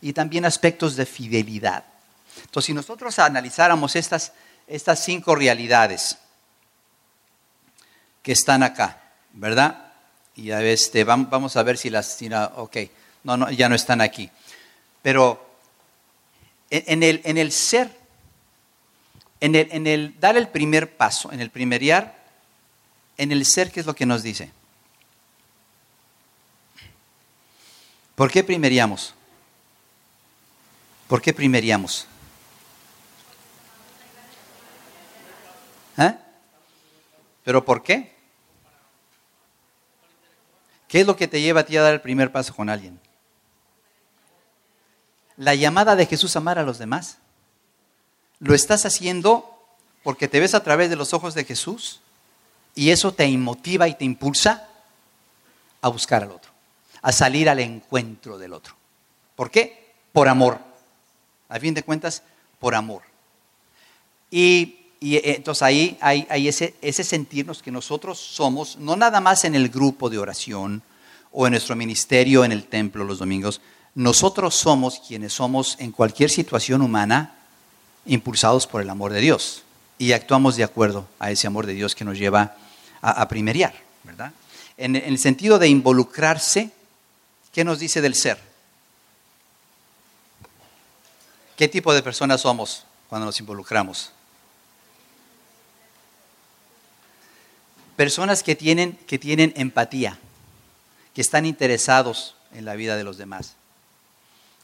y 0.00 0.12
también 0.12 0.44
aspectos 0.44 0.96
de 0.96 1.06
fidelidad. 1.06 1.84
Entonces, 2.40 2.66
si 2.66 2.74
nosotros 2.74 3.18
analizáramos 3.18 3.96
estas, 3.96 4.32
estas 4.66 5.04
cinco 5.04 5.34
realidades 5.34 6.18
que 8.22 8.32
están 8.32 8.62
acá, 8.62 9.00
¿verdad? 9.32 9.92
Y 10.34 10.50
a 10.50 10.62
este, 10.62 11.04
vamos 11.04 11.56
a 11.56 11.62
ver 11.62 11.78
si 11.78 11.90
las, 11.90 12.06
si 12.06 12.28
ok, 12.32 12.76
no, 13.24 13.36
no, 13.36 13.50
ya 13.50 13.68
no 13.68 13.74
están 13.74 14.00
aquí. 14.00 14.30
Pero 15.02 15.48
en 16.70 17.02
el, 17.02 17.20
en 17.24 17.38
el 17.38 17.50
ser, 17.50 17.97
en 19.40 19.54
el, 19.54 19.68
en 19.70 19.86
el 19.86 20.18
dar 20.20 20.36
el 20.36 20.48
primer 20.48 20.96
paso, 20.96 21.32
en 21.32 21.40
el 21.40 21.50
primeriar, 21.50 22.18
en 23.16 23.32
el 23.32 23.44
ser, 23.44 23.70
¿qué 23.70 23.80
es 23.80 23.86
lo 23.86 23.94
que 23.94 24.06
nos 24.06 24.22
dice? 24.22 24.52
¿Por 28.14 28.30
qué 28.30 28.42
primeríamos? 28.42 29.14
¿Por 31.06 31.22
qué 31.22 31.32
primeríamos? 31.32 32.06
¿Eh? 35.96 36.14
¿Pero 37.44 37.64
por 37.64 37.82
qué? 37.82 38.14
¿Qué 40.88 41.00
es 41.00 41.06
lo 41.06 41.16
que 41.16 41.28
te 41.28 41.40
lleva 41.40 41.60
a 41.60 41.64
ti 41.64 41.76
a 41.76 41.82
dar 41.82 41.94
el 41.94 42.00
primer 42.00 42.32
paso 42.32 42.54
con 42.54 42.68
alguien? 42.68 42.98
La 45.36 45.54
llamada 45.54 45.94
de 45.96 46.06
Jesús 46.06 46.34
a 46.34 46.40
amar 46.40 46.58
a 46.58 46.62
los 46.62 46.78
demás. 46.78 47.18
¿Lo 48.40 48.54
estás 48.54 48.86
haciendo 48.86 49.58
porque 50.02 50.28
te 50.28 50.40
ves 50.40 50.54
a 50.54 50.62
través 50.62 50.90
de 50.90 50.96
los 50.96 51.12
ojos 51.14 51.34
de 51.34 51.44
Jesús? 51.44 52.00
Y 52.74 52.90
eso 52.90 53.12
te 53.12 53.26
motiva 53.36 53.88
y 53.88 53.94
te 53.94 54.04
impulsa 54.04 54.68
a 55.80 55.88
buscar 55.88 56.22
al 56.22 56.32
otro 56.32 56.58
a 57.02 57.12
salir 57.12 57.48
al 57.48 57.60
encuentro 57.60 58.38
del 58.38 58.52
otro. 58.52 58.74
¿Por 59.36 59.50
qué? 59.50 59.94
Por 60.12 60.28
amor. 60.28 60.58
A 61.48 61.58
fin 61.58 61.74
de 61.74 61.82
cuentas, 61.82 62.22
por 62.58 62.74
amor. 62.74 63.02
Y, 64.30 64.76
eh, 65.00 65.22
entonces 65.36 65.62
ahí 65.62 65.98
hay, 66.00 66.48
ese 66.48 67.04
sentirnos 67.04 67.62
que 67.62 67.70
nosotros 67.70 68.18
somos, 68.18 68.76
no 68.76 68.96
nada 68.96 69.20
más 69.20 69.44
en 69.44 69.54
el 69.54 69.68
grupo 69.68 70.10
de 70.10 70.18
oración 70.18 70.82
o 71.32 71.46
en 71.46 71.52
nuestro 71.52 71.76
ministerio 71.76 72.44
en 72.44 72.52
el 72.52 72.64
templo 72.64 73.04
los 73.04 73.18
domingos, 73.18 73.60
nosotros 73.94 74.54
somos 74.54 75.00
quienes 75.00 75.32
somos 75.32 75.76
en 75.78 75.92
cualquier 75.92 76.30
situación 76.30 76.82
humana 76.82 77.37
impulsados 78.08 78.66
por 78.66 78.82
el 78.82 78.90
amor 78.90 79.12
de 79.12 79.20
Dios 79.20 79.62
y 79.98 80.12
actuamos 80.12 80.56
de 80.56 80.64
acuerdo 80.64 81.06
a 81.20 81.30
ese 81.30 81.46
amor 81.46 81.66
de 81.66 81.74
Dios 81.74 81.94
que 81.94 82.04
nos 82.04 82.18
lleva 82.18 82.56
a, 83.00 83.22
a 83.22 83.28
¿verdad? 83.28 84.32
en 84.76 84.96
el 84.96 85.18
sentido 85.18 85.60
de 85.60 85.68
involucrarse 85.68 86.72
¿Qué 87.58 87.64
nos 87.64 87.80
dice 87.80 88.00
del 88.00 88.14
ser? 88.14 88.38
¿Qué 91.56 91.66
tipo 91.66 91.92
de 91.92 92.04
personas 92.04 92.42
somos 92.42 92.84
cuando 93.08 93.26
nos 93.26 93.40
involucramos? 93.40 94.12
Personas 97.96 98.44
que 98.44 98.54
tienen, 98.54 98.96
que 99.08 99.18
tienen 99.18 99.52
empatía, 99.56 100.18
que 101.14 101.20
están 101.20 101.46
interesados 101.46 102.36
en 102.52 102.64
la 102.64 102.76
vida 102.76 102.96
de 102.96 103.02
los 103.02 103.18
demás, 103.18 103.54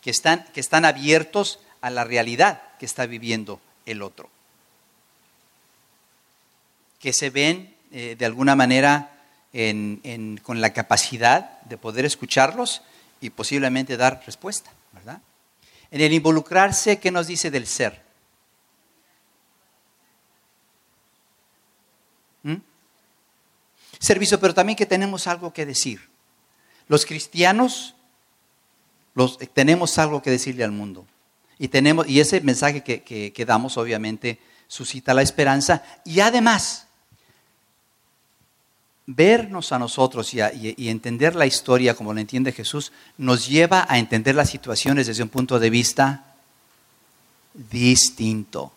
que 0.01 0.11
están, 0.11 0.45
que 0.55 0.61
están 0.61 0.85
abiertos 0.85 1.59
a 1.81 1.91
la 1.91 2.05
realidad 2.05 2.63
que 2.79 2.87
está 2.87 3.07
viviendo 3.07 3.61
el 3.87 4.03
otro, 4.03 4.29
que 7.01 7.13
se 7.13 7.31
ven 7.31 7.75
eh, 7.93 8.17
de 8.19 8.27
alguna 8.27 8.57
manera 8.57 9.11
con 10.43 10.61
la 10.61 10.73
capacidad 10.73 11.61
de 11.63 11.79
poder 11.79 12.05
escucharlos 12.05 12.83
y 13.21 13.31
posiblemente 13.31 13.97
dar 13.97 14.21
respuesta, 14.27 14.73
¿verdad? 14.93 15.21
En 15.93 16.01
el 16.01 16.13
involucrarse, 16.13 16.99
¿qué 16.99 17.13
nos 17.13 17.29
dice 17.29 17.53
del 17.53 17.69
ser? 17.69 18.03
¿Mm? 22.43 22.57
Servicio, 24.01 24.41
pero 24.41 24.55
también 24.55 24.77
que 24.77 24.87
tenemos 24.87 25.29
algo 25.29 25.53
que 25.53 25.65
decir. 25.65 26.01
Los 26.89 27.07
cristianos 27.07 27.95
tenemos 29.53 29.99
algo 29.99 30.21
que 30.21 30.31
decirle 30.31 30.65
al 30.65 30.73
mundo. 30.73 31.07
Y, 31.59 31.69
tenemos, 31.69 32.09
y 32.09 32.21
ese 32.21 32.41
mensaje 32.41 32.83
que, 32.83 33.03
que 33.03 33.45
damos, 33.45 33.77
obviamente, 33.77 34.39
suscita 34.69 35.15
la 35.15 35.23
esperanza. 35.23 35.83
Y 36.05 36.21
además, 36.21 36.85
vernos 39.07 39.73
a 39.73 39.79
nosotros 39.79 40.33
y, 40.35 40.89
entender 40.89 41.35
la 41.35 41.47
historia 41.47 41.95
como 41.95 42.15
la 42.15 42.21
entiende 42.21 42.53
Jesús 42.53 42.93
nos 43.19 43.47
lleva 43.47 43.87
a 43.89 43.99
entender 43.99 44.35
las 44.35 44.51
situaciones 44.51 45.07
desde 45.07 45.23
un 45.23 45.29
punto 45.29 45.59
de 45.59 45.71
vista 45.71 46.35
distinto. 47.53 48.73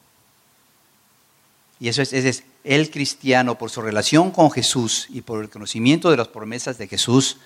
Y 1.80 1.88
eso 1.88 2.02
es, 2.02 2.12
es, 2.14 2.44
el 2.64 2.92
cristiano, 2.92 3.58
por 3.58 3.70
su 3.70 3.82
relación 3.82 4.32
con 4.32 4.52
Jesús 4.52 5.08
y 5.10 5.22
por 5.22 5.42
el 5.42 5.50
conocimiento 5.50 6.12
de 6.12 6.18
las 6.18 6.28
promesas 6.28 6.78
de 6.78 6.88
Jesús, 6.88 7.38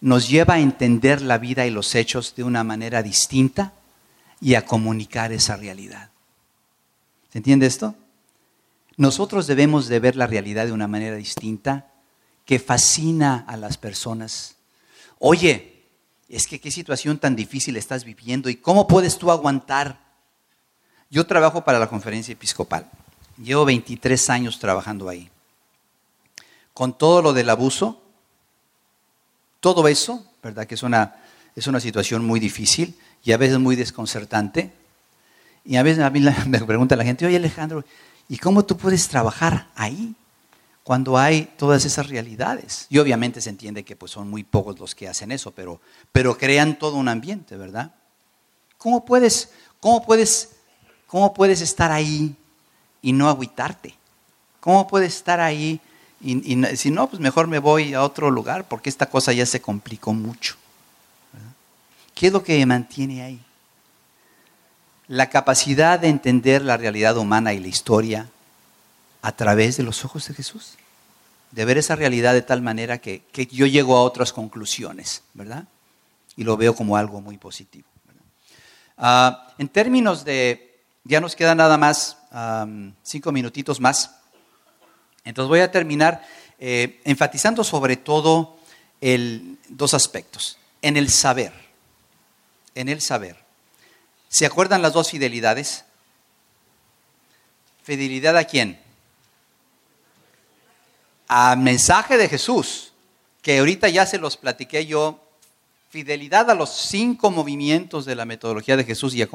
nos 0.00 0.28
lleva 0.28 0.54
a 0.54 0.60
entender 0.60 1.20
la 1.20 1.38
vida 1.38 1.66
y 1.66 1.70
los 1.70 1.96
hechos 1.96 2.34
de 2.36 2.44
una 2.44 2.62
manera 2.62 3.02
distinta 3.02 3.72
y 4.40 4.54
a 4.54 4.64
comunicar 4.64 5.32
esa 5.32 5.56
realidad. 5.56 6.10
¿Se 7.32 7.38
entiende 7.38 7.66
esto? 7.66 7.94
Nosotros 8.96 9.46
debemos 9.46 9.88
de 9.88 10.00
ver 10.00 10.16
la 10.16 10.26
realidad 10.26 10.66
de 10.66 10.72
una 10.72 10.88
manera 10.88 11.16
distinta 11.16 11.92
que 12.44 12.58
fascina 12.58 13.44
a 13.46 13.56
las 13.56 13.76
personas. 13.76 14.56
Oye, 15.18 15.84
es 16.28 16.46
que 16.46 16.60
qué 16.60 16.70
situación 16.70 17.18
tan 17.18 17.36
difícil 17.36 17.76
estás 17.76 18.04
viviendo 18.04 18.48
y 18.48 18.56
cómo 18.56 18.86
puedes 18.86 19.18
tú 19.18 19.30
aguantar. 19.30 20.00
Yo 21.10 21.26
trabajo 21.26 21.64
para 21.64 21.78
la 21.78 21.88
conferencia 21.88 22.32
episcopal. 22.32 22.90
Llevo 23.36 23.64
23 23.64 24.30
años 24.30 24.58
trabajando 24.58 25.08
ahí. 25.08 25.30
Con 26.74 26.96
todo 26.96 27.22
lo 27.22 27.32
del 27.32 27.50
abuso, 27.50 28.02
todo 29.60 29.88
eso, 29.88 30.26
¿verdad? 30.42 30.66
Que 30.66 30.74
es 30.74 30.82
una, 30.82 31.16
es 31.54 31.66
una 31.66 31.80
situación 31.80 32.24
muy 32.24 32.40
difícil 32.40 32.98
y 33.24 33.32
a 33.32 33.36
veces 33.36 33.58
muy 33.58 33.76
desconcertante. 33.76 34.72
Y 35.64 35.76
a 35.76 35.82
veces 35.82 36.02
a 36.02 36.10
mí 36.10 36.20
me 36.46 36.60
pregunta 36.60 36.96
la 36.96 37.04
gente, 37.04 37.26
oye 37.26 37.36
Alejandro, 37.36 37.84
¿y 38.28 38.38
cómo 38.38 38.64
tú 38.64 38.76
puedes 38.76 39.08
trabajar 39.08 39.68
ahí? 39.74 40.14
cuando 40.88 41.18
hay 41.18 41.52
todas 41.58 41.84
esas 41.84 42.08
realidades. 42.08 42.86
Y 42.88 42.96
obviamente 42.96 43.42
se 43.42 43.50
entiende 43.50 43.84
que 43.84 43.94
pues, 43.94 44.10
son 44.10 44.30
muy 44.30 44.42
pocos 44.42 44.80
los 44.80 44.94
que 44.94 45.06
hacen 45.06 45.30
eso, 45.30 45.50
pero, 45.50 45.82
pero 46.12 46.38
crean 46.38 46.78
todo 46.78 46.96
un 46.96 47.08
ambiente, 47.08 47.58
¿verdad? 47.58 47.92
¿Cómo 48.78 49.04
puedes, 49.04 49.50
cómo, 49.80 50.02
puedes, 50.02 50.52
¿Cómo 51.06 51.34
puedes 51.34 51.60
estar 51.60 51.92
ahí 51.92 52.34
y 53.02 53.12
no 53.12 53.28
agüitarte? 53.28 53.96
¿Cómo 54.60 54.88
puedes 54.88 55.14
estar 55.14 55.40
ahí 55.40 55.78
y, 56.22 56.54
y, 56.54 56.76
si 56.78 56.90
no, 56.90 57.06
pues 57.10 57.20
mejor 57.20 57.48
me 57.48 57.58
voy 57.58 57.92
a 57.92 58.02
otro 58.02 58.30
lugar 58.30 58.66
porque 58.66 58.88
esta 58.88 59.10
cosa 59.10 59.34
ya 59.34 59.44
se 59.44 59.60
complicó 59.60 60.14
mucho? 60.14 60.56
¿Qué 62.18 62.26
es 62.26 62.32
lo 62.32 62.42
que 62.42 62.58
me 62.58 62.66
mantiene 62.66 63.22
ahí? 63.22 63.40
La 65.06 65.30
capacidad 65.30 66.00
de 66.00 66.08
entender 66.08 66.62
la 66.62 66.76
realidad 66.76 67.16
humana 67.16 67.52
y 67.54 67.60
la 67.60 67.68
historia 67.68 68.28
a 69.22 69.30
través 69.30 69.76
de 69.76 69.84
los 69.84 70.04
ojos 70.04 70.26
de 70.26 70.34
Jesús. 70.34 70.74
De 71.52 71.64
ver 71.64 71.78
esa 71.78 71.94
realidad 71.94 72.34
de 72.34 72.42
tal 72.42 72.60
manera 72.60 72.98
que, 72.98 73.22
yo 73.52 73.66
llego 73.66 73.96
a 73.96 74.02
otras 74.02 74.32
conclusiones, 74.32 75.22
¿verdad? 75.32 75.68
y 76.34 76.42
lo 76.42 76.56
veo 76.56 76.74
como 76.74 76.96
algo 76.96 77.20
muy 77.20 77.38
positivo. 77.38 77.86
Ah, 78.96 79.54
en 79.56 79.68
términos 79.68 80.24
de, 80.24 80.80
ya 81.04 81.20
nos 81.20 81.36
queda 81.36 81.54
nada 81.54 81.78
más 81.78 82.16
cinco 83.04 83.30
minutitos 83.30 83.78
más, 83.78 84.10
entonces 85.24 85.48
voy 85.48 85.60
a 85.60 85.70
terminar 85.70 86.26
eh, 86.58 87.00
enfatizando 87.04 87.62
sobre 87.62 87.96
todo 87.96 88.58
el, 89.00 89.58
dos 89.68 89.94
aspectos. 89.94 90.58
En 90.82 90.96
el 90.96 91.10
saber, 91.10 91.67
en 92.78 92.88
el 92.88 93.00
saber. 93.00 93.36
¿Se 94.28 94.46
acuerdan 94.46 94.82
las 94.82 94.92
dos 94.92 95.10
fidelidades? 95.10 95.84
¿Fidelidad 97.82 98.36
a 98.36 98.44
quién? 98.44 98.80
Al 101.26 101.58
mensaje 101.58 102.16
de 102.16 102.28
Jesús, 102.28 102.92
que 103.42 103.58
ahorita 103.58 103.88
ya 103.88 104.06
se 104.06 104.18
los 104.18 104.36
platiqué 104.36 104.86
yo. 104.86 105.24
Fidelidad 105.90 106.50
a 106.50 106.54
los 106.54 106.70
cinco 106.70 107.32
movimientos 107.32 108.04
de 108.04 108.14
la 108.14 108.24
metodología 108.24 108.76
de 108.76 108.84
Jesús 108.84 109.12
y, 109.14 109.26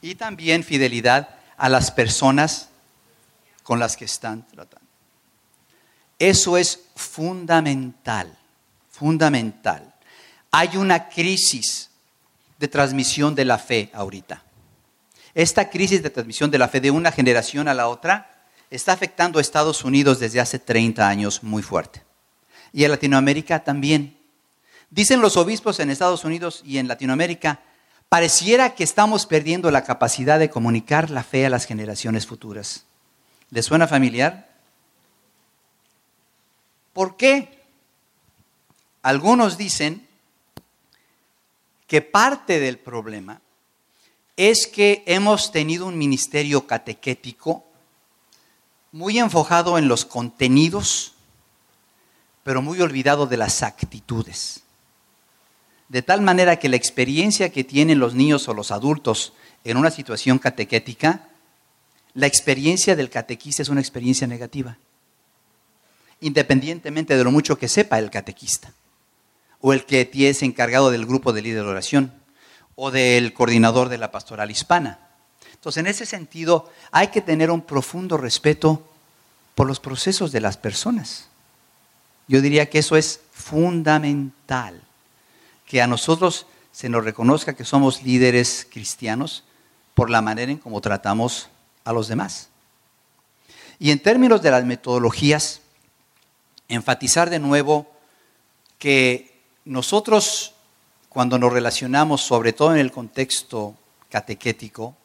y 0.00 0.14
también 0.16 0.64
fidelidad 0.64 1.28
a 1.56 1.68
las 1.68 1.92
personas 1.92 2.70
con 3.62 3.78
las 3.78 3.96
que 3.96 4.06
están 4.06 4.46
tratando. 4.48 4.88
Eso 6.18 6.56
es 6.56 6.80
fundamental, 6.96 8.36
fundamental. 8.90 9.94
Hay 10.50 10.76
una 10.76 11.08
crisis 11.08 11.90
de 12.64 12.68
transmisión 12.68 13.34
de 13.34 13.44
la 13.44 13.58
fe 13.58 13.90
ahorita. 13.92 14.42
Esta 15.34 15.68
crisis 15.68 16.02
de 16.02 16.08
transmisión 16.08 16.50
de 16.50 16.56
la 16.56 16.66
fe 16.66 16.80
de 16.80 16.90
una 16.90 17.12
generación 17.12 17.68
a 17.68 17.74
la 17.74 17.88
otra 17.88 18.46
está 18.70 18.92
afectando 18.92 19.38
a 19.38 19.42
Estados 19.42 19.84
Unidos 19.84 20.18
desde 20.18 20.40
hace 20.40 20.58
30 20.58 21.06
años 21.06 21.42
muy 21.42 21.62
fuerte. 21.62 22.02
Y 22.72 22.86
a 22.86 22.88
Latinoamérica 22.88 23.64
también. 23.64 24.16
Dicen 24.88 25.20
los 25.20 25.36
obispos 25.36 25.78
en 25.78 25.90
Estados 25.90 26.24
Unidos 26.24 26.62
y 26.64 26.78
en 26.78 26.88
Latinoamérica, 26.88 27.60
pareciera 28.08 28.74
que 28.74 28.84
estamos 28.84 29.26
perdiendo 29.26 29.70
la 29.70 29.84
capacidad 29.84 30.38
de 30.38 30.48
comunicar 30.48 31.10
la 31.10 31.22
fe 31.22 31.44
a 31.44 31.50
las 31.50 31.66
generaciones 31.66 32.26
futuras. 32.26 32.86
¿Les 33.50 33.66
suena 33.66 33.86
familiar? 33.86 34.48
¿Por 36.94 37.18
qué? 37.18 37.62
Algunos 39.02 39.58
dicen 39.58 40.03
que 41.86 42.00
parte 42.00 42.60
del 42.60 42.78
problema 42.78 43.40
es 44.36 44.66
que 44.66 45.02
hemos 45.06 45.52
tenido 45.52 45.86
un 45.86 45.96
ministerio 45.96 46.66
catequético 46.66 47.64
muy 48.92 49.18
enfocado 49.18 49.78
en 49.78 49.88
los 49.88 50.04
contenidos, 50.04 51.14
pero 52.42 52.62
muy 52.62 52.80
olvidado 52.80 53.26
de 53.26 53.36
las 53.36 53.62
actitudes. 53.62 54.62
De 55.88 56.02
tal 56.02 56.22
manera 56.22 56.58
que 56.58 56.68
la 56.68 56.76
experiencia 56.76 57.50
que 57.50 57.64
tienen 57.64 57.98
los 57.98 58.14
niños 58.14 58.48
o 58.48 58.54
los 58.54 58.70
adultos 58.70 59.34
en 59.62 59.76
una 59.76 59.90
situación 59.90 60.38
catequética, 60.38 61.28
la 62.14 62.26
experiencia 62.26 62.96
del 62.96 63.10
catequista 63.10 63.62
es 63.62 63.68
una 63.68 63.80
experiencia 63.80 64.26
negativa, 64.26 64.78
independientemente 66.20 67.16
de 67.16 67.24
lo 67.24 67.30
mucho 67.30 67.58
que 67.58 67.68
sepa 67.68 67.98
el 67.98 68.10
catequista 68.10 68.72
o 69.66 69.72
el 69.72 69.86
que 69.86 70.10
es 70.12 70.42
encargado 70.42 70.90
del 70.90 71.06
grupo 71.06 71.32
de 71.32 71.40
líder 71.40 71.64
de 71.64 71.70
oración 71.70 72.12
o 72.74 72.90
del 72.90 73.32
coordinador 73.32 73.88
de 73.88 73.96
la 73.96 74.10
pastoral 74.10 74.50
hispana. 74.50 74.98
Entonces, 75.54 75.80
en 75.80 75.86
ese 75.86 76.04
sentido, 76.04 76.70
hay 76.90 77.08
que 77.08 77.22
tener 77.22 77.50
un 77.50 77.62
profundo 77.62 78.18
respeto 78.18 78.86
por 79.54 79.66
los 79.66 79.80
procesos 79.80 80.32
de 80.32 80.42
las 80.42 80.58
personas. 80.58 81.28
Yo 82.28 82.42
diría 82.42 82.68
que 82.68 82.80
eso 82.80 82.94
es 82.94 83.20
fundamental, 83.32 84.82
que 85.66 85.80
a 85.80 85.86
nosotros 85.86 86.46
se 86.70 86.90
nos 86.90 87.02
reconozca 87.02 87.54
que 87.54 87.64
somos 87.64 88.02
líderes 88.02 88.66
cristianos 88.70 89.44
por 89.94 90.10
la 90.10 90.20
manera 90.20 90.52
en 90.52 90.58
cómo 90.58 90.82
tratamos 90.82 91.48
a 91.84 91.94
los 91.94 92.06
demás. 92.06 92.50
Y 93.78 93.92
en 93.92 94.02
términos 94.02 94.42
de 94.42 94.50
las 94.50 94.66
metodologías, 94.66 95.62
enfatizar 96.68 97.30
de 97.30 97.38
nuevo 97.38 97.90
que 98.78 99.33
nosotros 99.64 100.54
cuando 101.08 101.38
nos 101.38 101.52
relacionamos, 101.52 102.22
sobre 102.22 102.52
todo 102.52 102.74
en 102.74 102.80
el 102.80 102.90
contexto 102.90 103.74
catequético, 104.10 104.96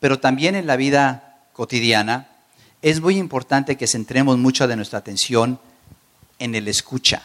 pero 0.00 0.18
también 0.18 0.54
en 0.54 0.66
la 0.66 0.76
vida 0.76 1.46
cotidiana, 1.52 2.28
es 2.82 3.00
muy 3.00 3.18
importante 3.18 3.76
que 3.76 3.86
centremos 3.86 4.38
mucha 4.38 4.66
de 4.66 4.76
nuestra 4.76 4.98
atención 4.98 5.58
en 6.38 6.54
el 6.54 6.68
escucha 6.68 7.22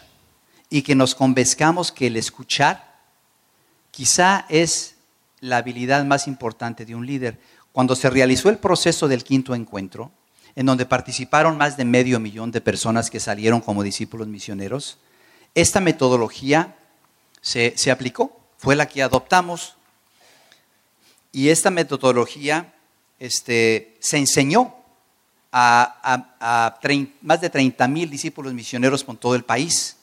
y 0.69 0.81
que 0.81 0.95
nos 0.95 1.15
convenzcamos 1.15 1.91
que 1.91 2.07
el 2.07 2.17
escuchar 2.17 2.95
quizá 3.91 4.45
es 4.49 4.95
la 5.41 5.57
habilidad 5.57 6.05
más 6.05 6.27
importante 6.27 6.85
de 6.85 6.95
un 6.95 7.05
líder. 7.05 7.39
Cuando 7.73 7.95
se 7.95 8.09
realizó 8.09 8.49
el 8.49 8.57
proceso 8.57 9.07
del 9.07 9.23
quinto 9.23 9.53
encuentro, 9.53 10.11
en 10.55 10.65
donde 10.65 10.85
participaron 10.85 11.57
más 11.57 11.77
de 11.77 11.85
medio 11.85 12.19
millón 12.19 12.51
de 12.51 12.61
personas 12.61 13.09
que 13.09 13.19
salieron 13.19 13.61
como 13.61 13.83
discípulos 13.83 14.27
misioneros, 14.27 14.97
esta 15.55 15.79
metodología 15.79 16.75
se, 17.41 17.91
aplicó, 17.91 18.39
fue 18.57 18.75
la 18.75 18.87
que 18.87 19.03
adoptamos. 19.03 19.75
Y 21.31 21.49
esta 21.49 21.71
metodología 21.71 22.73
este, 23.19 23.97
se 23.99 24.17
enseñó 24.17 24.75
a, 25.51 26.79
más 27.21 27.41
de 27.41 27.49
30 27.49 27.87
mil 27.87 28.09
discípulos 28.09 28.53
misioneros 28.53 29.03
por 29.03 29.17
todo 29.17 29.35
el 29.35 29.43
país. 29.43 29.97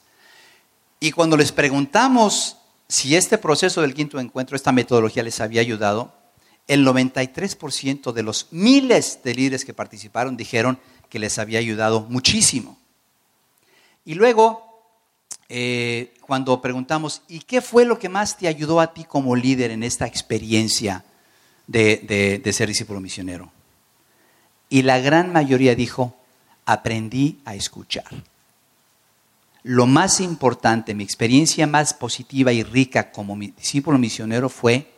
Y 0.99 1.11
cuando 1.11 1.37
les 1.37 1.51
preguntamos 1.51 2.57
si 2.87 3.15
este 3.15 3.37
proceso 3.37 3.81
del 3.81 3.93
quinto 3.93 4.19
encuentro, 4.19 4.55
esta 4.55 4.71
metodología 4.71 5.23
les 5.23 5.39
había 5.39 5.61
ayudado, 5.61 6.13
el 6.67 6.85
93% 6.85 8.11
de 8.11 8.23
los 8.23 8.47
miles 8.51 9.21
de 9.23 9.33
líderes 9.33 9.65
que 9.65 9.73
participaron 9.73 10.37
dijeron 10.37 10.79
que 11.09 11.19
les 11.19 11.39
había 11.39 11.59
ayudado 11.59 12.01
muchísimo. 12.01 12.77
Y 14.05 14.15
luego 14.15 14.68
eh, 15.49 16.13
cuando 16.21 16.61
preguntamos, 16.61 17.23
¿y 17.27 17.39
qué 17.39 17.61
fue 17.61 17.83
lo 17.83 17.97
que 17.97 18.07
más 18.07 18.37
te 18.37 18.47
ayudó 18.47 18.79
a 18.79 18.93
ti 18.93 19.03
como 19.03 19.35
líder 19.35 19.71
en 19.71 19.83
esta 19.83 20.05
experiencia 20.05 21.03
de, 21.67 22.41
de 22.43 22.53
ser 22.53 22.67
discípulo 22.69 23.01
misionero? 23.01 23.51
Y 24.69 24.83
la 24.83 24.99
gran 24.99 25.33
mayoría 25.33 25.73
dijo, 25.73 26.15
aprendí 26.65 27.39
a 27.45 27.55
escuchar. 27.55 28.05
Lo 29.63 29.87
más 29.87 30.21
importante, 30.21 30.93
mi 30.93 31.03
experiencia 31.03 31.67
más 31.67 31.93
positiva 31.93 32.53
y 32.53 32.63
rica 32.63 33.11
como 33.11 33.35
discípulo 33.35 33.97
misionero 33.97 34.49
fue 34.49 34.91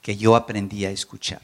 que 0.00 0.16
yo 0.16 0.34
aprendí 0.34 0.84
a 0.86 0.90
escuchar. 0.90 1.40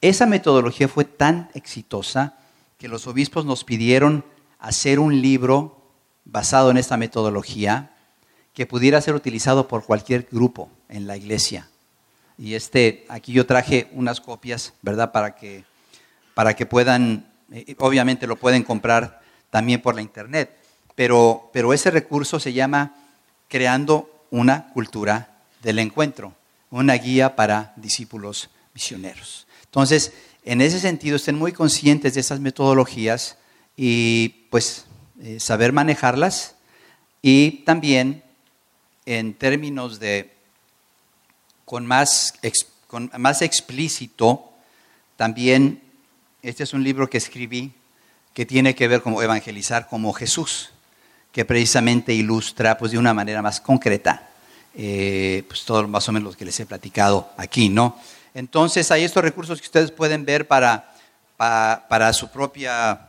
Esa 0.00 0.26
metodología 0.26 0.88
fue 0.88 1.04
tan 1.04 1.50
exitosa 1.54 2.38
que 2.78 2.88
los 2.88 3.06
obispos 3.06 3.44
nos 3.44 3.64
pidieron 3.64 4.24
hacer 4.58 4.98
un 4.98 5.20
libro 5.20 5.79
basado 6.24 6.70
en 6.70 6.76
esta 6.76 6.96
metodología 6.96 7.94
que 8.54 8.66
pudiera 8.66 9.00
ser 9.00 9.14
utilizado 9.14 9.68
por 9.68 9.84
cualquier 9.84 10.28
grupo 10.30 10.70
en 10.88 11.06
la 11.06 11.16
iglesia. 11.16 11.68
Y 12.36 12.54
este, 12.54 13.04
aquí 13.08 13.32
yo 13.32 13.46
traje 13.46 13.88
unas 13.92 14.20
copias, 14.20 14.72
¿verdad? 14.82 15.12
Para 15.12 15.36
que, 15.36 15.64
para 16.34 16.54
que 16.54 16.66
puedan, 16.66 17.30
eh, 17.52 17.74
obviamente 17.78 18.26
lo 18.26 18.36
pueden 18.36 18.62
comprar 18.62 19.20
también 19.50 19.82
por 19.82 19.94
la 19.94 20.02
internet, 20.02 20.56
pero, 20.94 21.50
pero 21.52 21.72
ese 21.72 21.90
recurso 21.90 22.40
se 22.40 22.52
llama 22.52 22.96
Creando 23.48 24.24
una 24.30 24.68
cultura 24.72 25.42
del 25.62 25.78
encuentro, 25.78 26.34
una 26.70 26.94
guía 26.94 27.36
para 27.36 27.72
discípulos 27.76 28.50
misioneros. 28.74 29.46
Entonces, 29.64 30.12
en 30.44 30.60
ese 30.60 30.80
sentido, 30.80 31.16
estén 31.16 31.36
muy 31.36 31.52
conscientes 31.52 32.14
de 32.14 32.20
esas 32.20 32.40
metodologías 32.40 33.36
y 33.76 34.46
pues 34.50 34.86
eh, 35.22 35.38
saber 35.38 35.72
manejarlas 35.72 36.54
y 37.22 37.62
también 37.64 38.22
en 39.04 39.34
términos 39.34 40.00
de, 40.00 40.32
con 41.64 41.86
más, 41.86 42.34
con 42.86 43.10
más 43.18 43.42
explícito, 43.42 44.50
también, 45.16 45.82
este 46.42 46.62
es 46.62 46.72
un 46.72 46.82
libro 46.82 47.10
que 47.10 47.18
escribí 47.18 47.72
que 48.32 48.46
tiene 48.46 48.74
que 48.74 48.88
ver 48.88 49.02
con 49.02 49.22
evangelizar 49.22 49.88
como 49.88 50.12
Jesús, 50.12 50.70
que 51.32 51.44
precisamente 51.44 52.14
ilustra 52.14 52.78
pues, 52.78 52.92
de 52.92 52.98
una 52.98 53.12
manera 53.12 53.42
más 53.42 53.60
concreta 53.60 54.30
eh, 54.74 55.44
pues, 55.48 55.64
todo 55.64 55.86
más 55.88 56.08
o 56.08 56.12
menos 56.12 56.32
lo 56.32 56.38
que 56.38 56.44
les 56.44 56.58
he 56.60 56.64
platicado 56.64 57.28
aquí, 57.36 57.68
¿no? 57.68 57.98
Entonces 58.32 58.90
hay 58.90 59.02
estos 59.02 59.22
recursos 59.22 59.60
que 59.60 59.66
ustedes 59.66 59.90
pueden 59.90 60.24
ver 60.24 60.46
para, 60.46 60.94
para, 61.36 61.86
para 61.88 62.12
su 62.12 62.30
propia 62.30 63.08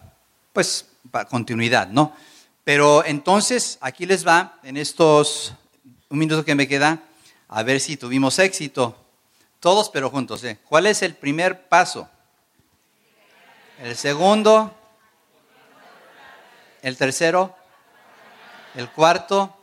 pues, 0.52 0.88
continuidad, 1.30 1.88
¿no? 1.88 2.14
Pero 2.64 3.04
entonces, 3.06 3.78
aquí 3.82 4.06
les 4.06 4.26
va, 4.26 4.60
en 4.64 4.78
estos 4.78 5.54
un 6.12 6.20
minuto 6.20 6.44
que 6.44 6.56
me 6.56 6.68
queda, 6.68 7.02
a 7.48 7.64
ver 7.64 7.80
si 7.80 7.96
tuvimos 7.96 8.38
éxito. 8.38 8.98
Todos, 9.62 9.90
pero 9.90 10.10
juntos. 10.10 10.44
¿eh? 10.44 10.60
¿Cuál 10.68 10.88
es 10.88 11.02
el 11.02 11.16
primer 11.16 11.68
paso? 11.70 12.10
El 13.80 13.96
segundo. 13.96 14.76
El 16.82 16.98
tercero. 16.98 17.56
El 18.76 18.90
cuarto. 18.90 19.58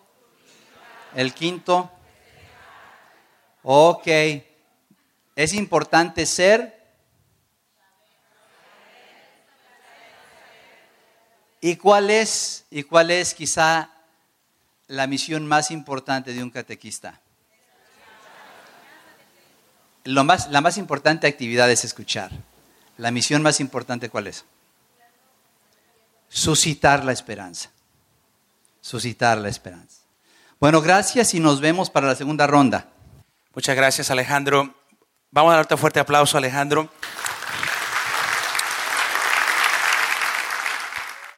El 1.15 1.35
quinto. 1.35 1.91
Ok. 3.63 4.07
Es 5.37 5.53
importante 5.53 6.25
ser. 6.25 6.78
¿Y 11.61 11.77
cuál 11.77 12.11
es, 12.11 12.65
y 12.71 12.85
cuál 12.85 13.11
es 13.11 13.35
quizá 13.35 13.91
la 14.87 15.07
misión 15.07 15.47
más 15.47 15.71
importante 15.71 16.33
de 16.33 16.43
un 16.43 16.51
catequista? 16.51 17.21
Lo 20.05 20.25
más, 20.25 20.51
la 20.51 20.61
más 20.61 20.79
importante 20.79 21.27
actividad 21.27 21.71
es 21.71 21.85
escuchar. 21.85 22.31
La 22.97 23.11
misión 23.11 23.43
más 23.43 23.61
importante, 23.61 24.09
¿cuál 24.09 24.29
es? 24.29 24.45
Suscitar 26.29 27.05
la 27.05 27.13
esperanza. 27.13 27.71
Suscitar 28.81 29.39
la 29.39 29.49
esperanza. 29.49 29.99
Bueno, 30.61 30.81
gracias 30.81 31.35
y 31.35 31.41
nos 31.41 31.61
vemos 31.61 31.91
para 31.91 32.07
la 32.07 32.15
segunda 32.15 32.47
ronda. 32.47 32.89
Muchas 33.55 33.77
gracias, 33.77 34.11
Alejandro. 34.11 34.75
Vamos 35.31 35.53
a 35.53 35.57
darte 35.57 35.75
un 35.75 35.81
fuerte 35.81 36.01
aplauso, 36.01 36.39
Alejandro. 36.39 36.91